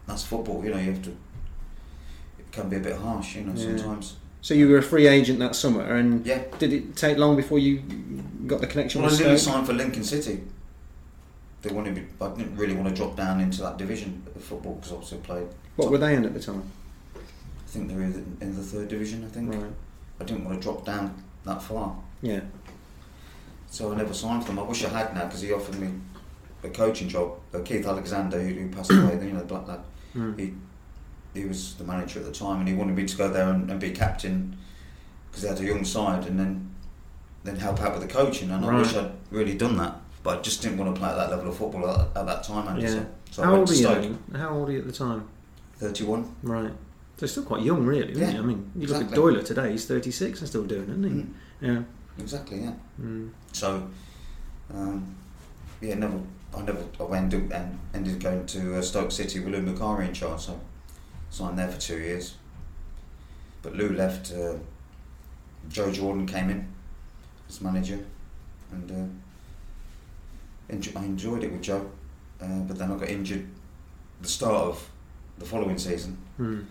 that's 0.06 0.24
football, 0.24 0.64
you 0.64 0.70
know, 0.70 0.78
you 0.78 0.92
have 0.92 1.02
to, 1.02 1.10
it 1.10 2.50
can 2.50 2.68
be 2.70 2.76
a 2.76 2.80
bit 2.80 2.96
harsh, 2.96 3.36
you 3.36 3.42
know, 3.42 3.52
Yeah. 3.54 3.76
sometimes. 3.76 4.16
So 4.42 4.54
you 4.54 4.68
were 4.68 4.78
a 4.78 4.82
free 4.82 5.06
agent 5.06 5.38
that 5.40 5.54
summer, 5.54 5.82
and 5.82 6.24
Yeah. 6.26 6.42
did 6.58 6.72
it 6.72 6.96
take 6.96 7.18
long 7.18 7.36
before 7.36 7.58
you 7.58 7.82
got 8.46 8.60
the 8.60 8.66
connection 8.66 9.02
Well, 9.02 9.10
I 9.10 9.12
with 9.12 9.18
didn't 9.20 9.38
Stoke? 9.38 9.54
sign 9.54 9.64
for 9.64 9.72
Lincoln 9.74 10.04
City. 10.04 10.40
They 11.62 11.70
wanted 11.74 11.94
me. 11.94 12.04
I 12.20 12.28
didn't 12.28 12.56
really 12.56 12.74
want 12.74 12.88
to 12.88 12.94
drop 12.94 13.16
down 13.16 13.40
into 13.40 13.60
that 13.60 13.76
division 13.76 14.22
of 14.34 14.42
football 14.42 14.74
because 14.76 14.92
I 14.92 14.94
also 14.96 15.16
played. 15.18 15.46
What 15.76 15.90
were 15.90 15.98
they 15.98 16.14
in 16.14 16.24
at 16.24 16.32
the 16.32 16.40
time? 16.40 16.62
I 17.16 17.68
think 17.68 17.88
they 17.88 17.94
were 17.94 18.02
in 18.02 18.12
the, 18.12 18.44
in 18.44 18.56
the 18.56 18.62
third 18.62 18.88
division. 18.88 19.24
I 19.24 19.28
think 19.28 19.52
Right. 19.54 19.70
I 20.20 20.24
didn't 20.24 20.44
want 20.44 20.56
to 20.58 20.62
drop 20.62 20.84
down 20.86 21.22
that 21.44 21.62
far, 21.62 21.96
Yeah. 22.22 22.40
so 23.70 23.92
I 23.92 23.96
never 23.96 24.12
signed 24.14 24.42
for 24.44 24.48
them. 24.52 24.58
I 24.58 24.62
wish 24.62 24.84
I 24.84 24.88
had 24.88 25.14
now 25.14 25.24
because 25.26 25.40
he 25.42 25.52
offered 25.52 25.78
me 25.78 25.88
a 26.64 26.68
coaching 26.70 27.08
job. 27.08 27.38
Uh, 27.54 27.60
Keith 27.60 27.86
Alexander, 27.86 28.38
who, 28.42 28.48
who 28.54 28.68
passed 28.70 28.90
away, 28.90 29.18
you 29.22 29.32
know, 29.32 29.38
the 29.40 29.44
black 29.44 29.68
lad. 29.68 29.80
Mm. 30.14 30.38
He 30.38 30.52
he 31.34 31.44
was 31.44 31.74
the 31.74 31.84
manager 31.84 32.20
at 32.20 32.26
the 32.26 32.32
time, 32.32 32.60
and 32.60 32.68
he 32.68 32.74
wanted 32.74 32.96
me 32.96 33.06
to 33.06 33.16
go 33.16 33.28
there 33.30 33.48
and, 33.48 33.70
and 33.70 33.80
be 33.80 33.90
captain 33.90 34.56
because 35.30 35.42
they 35.42 35.48
had 35.48 35.60
a 35.60 35.64
young 35.64 35.84
side, 35.84 36.26
and 36.26 36.38
then 36.38 36.74
then 37.44 37.56
help 37.56 37.80
out 37.80 37.92
with 37.92 38.02
the 38.02 38.12
coaching. 38.12 38.50
And 38.50 38.64
I 38.64 38.76
wish 38.78 38.94
I'd 38.94 39.12
really 39.30 39.56
done 39.56 39.76
that, 39.78 39.96
but 40.22 40.38
I 40.38 40.42
just 40.42 40.60
didn't 40.62 40.78
want 40.78 40.94
to 40.94 40.98
play 41.00 41.08
at 41.08 41.16
that 41.16 41.30
level 41.30 41.48
of 41.48 41.56
football 41.56 41.88
at, 41.88 42.16
at 42.16 42.26
that 42.26 42.42
time. 42.44 42.68
Andy, 42.68 42.82
Yeah. 42.82 42.88
So, 42.90 43.06
so 43.30 43.42
I 43.42 43.46
How 43.46 43.52
went 43.52 43.60
old 43.60 43.78
to 43.78 43.88
are 43.88 44.00
you? 44.02 44.18
How 44.34 44.48
old 44.50 44.68
are 44.68 44.72
you 44.72 44.78
at 44.80 44.86
the 44.86 44.92
time? 44.92 45.28
Thirty-one. 45.78 46.34
Right. 46.42 46.72
So 47.16 47.26
still 47.26 47.44
quite 47.44 47.62
young, 47.62 47.84
really. 47.84 48.18
Yeah, 48.18 48.30
he? 48.30 48.38
I 48.38 48.40
mean, 48.40 48.70
you 48.74 48.86
look 48.86 48.96
at 48.96 49.02
exactly. 49.02 49.16
Doyle 49.16 49.42
today; 49.42 49.70
he's 49.72 49.86
thirty-six 49.86 50.40
and 50.40 50.48
still 50.48 50.64
doing 50.64 50.82
it, 50.84 50.90
isn't 50.90 51.04
he? 51.04 51.10
Mm, 51.10 51.28
Yeah. 51.60 51.82
exactly. 52.18 52.60
Yeah. 52.62 52.72
Mm. 53.00 53.30
So, 53.52 53.88
um, 54.74 55.14
yeah, 55.80 55.94
never. 55.94 56.18
I 56.56 56.62
never. 56.62 56.84
I 56.98 57.02
went 57.04 57.32
and 57.34 57.52
and 57.52 57.78
ended 57.94 58.20
going 58.20 58.46
to 58.46 58.78
uh, 58.78 58.82
Stoke 58.82 59.12
City 59.12 59.38
with 59.40 59.54
Lou 59.54 59.62
Macari 59.62 60.08
in 60.08 60.14
charge. 60.14 60.40
So, 60.40 60.60
signed 61.30 61.58
there 61.58 61.68
for 61.68 61.80
two 61.80 61.98
years. 61.98 62.34
But 63.62 63.74
Lou 63.76 63.90
left. 63.90 64.32
Uh, 64.32 64.54
Joe 65.68 65.90
Jordan 65.92 66.26
came 66.26 66.48
in 66.50 66.66
as 67.48 67.60
manager, 67.60 67.98
and 68.72 68.90
uh, 68.90 70.72
enjo- 70.74 70.96
I 70.96 71.04
enjoyed 71.04 71.44
it 71.44 71.52
with 71.52 71.62
Joe. 71.62 71.90
Uh, 72.40 72.60
but 72.60 72.78
then 72.78 72.90
I 72.90 72.96
got 72.96 73.08
injured 73.08 73.46
the 74.22 74.28
start 74.28 74.54
of 74.54 74.88
the 75.38 75.44
following 75.44 75.78
season, 75.78 76.16
Mm. 76.38 76.64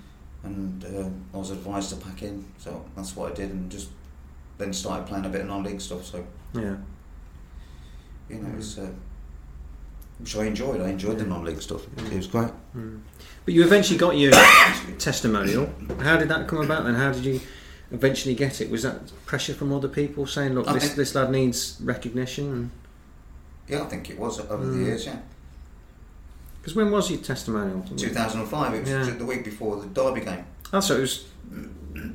and 0.44 0.84
uh, 0.86 1.10
I 1.34 1.38
was 1.38 1.52
advised 1.52 1.90
to 1.92 1.96
pack 1.98 2.24
in. 2.24 2.44
So 2.58 2.84
that's 2.96 3.16
what 3.16 3.32
I 3.32 3.36
did, 3.36 3.52
and 3.52 3.70
just 3.72 3.90
then 4.58 4.74
started 4.74 5.08
playing 5.08 5.26
a 5.26 5.30
bit 5.30 5.42
of 5.42 5.48
non-league 5.48 5.82
stuff. 5.82 6.04
So 6.06 6.26
Yeah. 6.54 6.76
you 8.30 8.40
know, 8.40 8.58
it's 8.58 8.78
uh, 8.80 8.90
which 10.20 10.36
I 10.36 10.46
enjoyed. 10.46 10.82
I 10.82 10.90
enjoyed 10.90 11.18
the 11.20 11.26
non-league 11.26 11.62
stuff. 11.62 11.82
It 11.98 12.14
was 12.16 12.28
great. 12.28 12.52
Mm. 12.76 13.00
But 13.46 13.54
you 13.54 13.64
eventually 13.64 13.98
got 13.98 14.18
your 14.18 14.32
testimonial. 14.98 15.70
How 16.02 16.18
did 16.18 16.30
that 16.30 16.48
come 16.48 16.60
about, 16.62 16.86
and 16.86 16.96
how 16.98 17.12
did 17.12 17.26
you 17.26 17.40
eventually 17.92 18.36
get 18.36 18.62
it? 18.62 18.70
Was 18.70 18.84
that 18.84 19.12
pressure 19.26 19.54
from 19.54 19.74
other 19.74 19.88
people 19.88 20.28
saying, 20.28 20.54
"Look, 20.54 20.68
I 20.68 20.74
this 20.74 20.84
think- 20.84 20.96
this 20.96 21.16
lad 21.16 21.32
needs 21.32 21.78
recognition"? 21.82 22.72
Yeah, 23.68 23.84
I 23.84 23.86
think 23.86 24.10
it 24.10 24.20
was 24.20 24.40
over 24.40 24.64
Mm. 24.64 24.72
the 24.74 24.78
years. 24.86 25.06
Yeah, 25.06 25.20
Because 26.60 26.76
when 26.76 26.92
was 26.92 27.10
your 27.10 27.20
testimonial? 27.22 27.84
2005. 27.96 28.74
It 28.74 28.82
was 28.82 28.90
Yeah. 28.90 29.14
the 29.18 29.26
week 29.26 29.46
before 29.46 29.80
the 29.80 29.88
Derby 29.88 30.22
game. 30.22 30.44
That's 30.72 30.90
right. 30.90 30.98
It 30.98 31.02
was. 31.02 31.26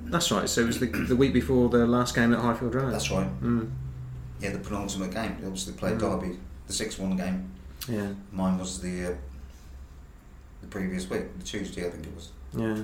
That's 0.07 0.31
right. 0.31 0.49
So 0.49 0.61
it 0.61 0.67
was 0.67 0.79
the, 0.79 0.87
the 0.87 1.17
week 1.17 1.33
before 1.33 1.69
the 1.69 1.87
last 1.87 2.15
game 2.15 2.33
at 2.33 2.41
Highfield 2.41 2.75
Road. 2.75 2.93
That's 2.93 3.11
right. 3.11 3.27
Mm. 3.43 3.71
Yeah, 4.41 4.51
the 4.51 4.59
penultimate 4.59 5.13
game. 5.13 5.37
Obviously 5.45 5.73
played 5.73 5.95
Mm. 5.99 6.01
Derby, 6.01 6.39
the 6.67 6.73
six-one 6.73 7.17
game. 7.17 7.51
Yeah. 7.89 8.09
Mine 8.33 8.59
was 8.59 8.81
the 8.81 9.07
uh, 9.07 9.15
the 10.61 10.67
previous 10.69 11.09
week, 11.11 11.37
the 11.39 11.45
Tuesday, 11.45 11.87
I 11.87 11.91
think 11.91 12.07
it 12.07 12.15
was. 12.15 12.31
Yeah. 12.57 12.83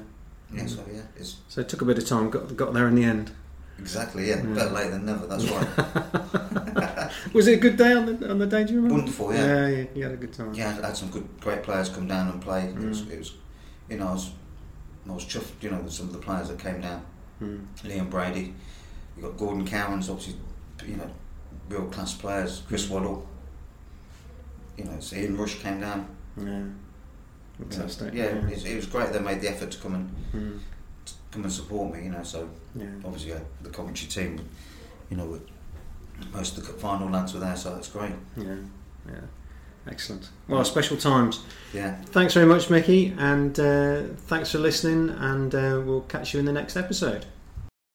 Yeah, 0.53 0.65
Mm. 0.65 0.69
so 0.69 0.85
yeah, 0.93 1.03
it's 1.17 1.37
So 1.49 1.61
it 1.61 1.69
took 1.69 1.81
a 1.83 1.85
bit 1.85 1.97
of 1.99 2.07
time. 2.07 2.29
Got 2.31 2.57
got 2.57 2.73
there 2.75 2.89
in 2.89 2.95
the 2.97 3.05
end. 3.05 3.31
exactly 3.79 4.29
yeah. 4.29 4.37
Yeah. 4.43 4.55
Better 4.55 4.71
late 4.71 4.91
than 4.91 5.05
never. 5.07 5.27
That's 5.27 5.47
right. 5.49 7.13
Was 7.35 7.47
it 7.49 7.55
a 7.55 7.61
good 7.61 7.77
day 7.77 7.93
on 7.93 8.07
the 8.07 8.31
on 8.31 8.39
the 8.39 8.47
day? 8.47 8.65
Do 8.65 8.73
you 8.75 8.81
remember? 8.81 8.99
Wonderful, 8.99 9.33
yeah. 9.33 9.47
Yeah, 9.47 9.69
yeah, 9.69 9.85
you 9.95 10.03
had 10.03 10.13
a 10.13 10.17
good 10.17 10.33
time. 10.33 10.53
Yeah, 10.55 10.77
I 10.83 10.87
had 10.87 10.97
some 10.97 11.11
good, 11.11 11.27
great 11.41 11.63
players 11.63 11.89
come 11.89 12.07
down 12.09 12.29
and 12.29 12.41
play. 12.43 12.65
It, 12.67 12.77
was, 12.77 13.03
Mm. 13.03 13.11
it 13.13 13.19
was, 13.19 13.33
you 13.89 13.97
know, 13.99 14.09
I 14.09 14.13
was, 14.13 14.31
I 15.09 15.13
was 15.13 15.25
chuffed, 15.25 15.63
you 15.63 15.71
know, 15.71 15.79
with 15.79 15.93
some 15.93 16.07
of 16.07 16.13
the 16.13 16.19
players 16.19 16.49
that 16.49 16.59
came 16.59 16.81
down. 16.81 17.03
Mm. 17.43 17.65
Liam 17.85 18.11
Brady, 18.11 18.55
you 19.17 19.23
got 19.23 19.37
Gordon 19.37 19.67
Cowans 19.67 20.09
obviously, 20.11 20.37
you 20.87 20.97
know, 20.97 21.11
real 21.69 21.87
class 21.87 22.13
players. 22.15 22.63
Chris 22.69 22.87
Mm. 22.87 22.91
Waddle, 22.91 23.27
you 24.81 24.91
know, 24.91 25.01
so 25.01 25.17
Ian 25.17 25.37
Rush 25.37 25.57
came 25.63 25.81
down. 25.81 26.07
Yeah. 26.37 26.63
Fantastic. 27.59 28.15
Yeah, 28.15 28.25
It, 28.25 28.51
was, 28.51 28.65
it 28.65 28.77
was 28.77 28.87
great. 28.87 29.13
They 29.13 29.19
made 29.21 29.41
the 29.41 29.49
effort 29.51 29.71
to 29.73 29.79
come 29.79 29.95
and 29.95 30.11
Mm. 30.35 30.59
to 31.07 31.13
come 31.31 31.43
and 31.45 31.53
support 31.53 31.93
me. 31.95 32.05
You 32.05 32.11
know, 32.11 32.23
so 32.23 32.49
Yeah. 32.75 32.87
obviously 33.05 33.33
uh, 33.33 33.41
the 33.63 33.71
Coventry 33.71 34.09
team, 34.09 34.41
you 35.11 35.17
know, 35.17 35.41
most 36.33 36.57
of 36.59 36.67
the 36.67 36.73
final 36.75 37.09
lads 37.11 37.35
were 37.35 37.41
there, 37.41 37.57
so 37.57 37.75
that's 37.75 37.89
great. 37.89 38.13
Yeah. 38.37 38.57
Yeah. 39.07 39.21
Excellent. 39.89 40.29
Well, 40.47 40.65
special 40.65 40.97
times. 40.99 41.43
Yeah, 41.73 41.97
Thanks 42.07 42.35
very 42.35 42.47
much, 42.47 42.69
Mickey, 42.71 43.15
and 43.19 43.59
uh, 43.59 44.03
thanks 44.29 44.53
for 44.53 44.59
listening. 44.59 45.09
And 45.11 45.55
uh, 45.55 45.81
we'll 45.85 46.03
catch 46.03 46.33
you 46.35 46.41
in 46.41 46.47
the 46.47 46.53
next 46.53 46.77
episode. 46.77 47.25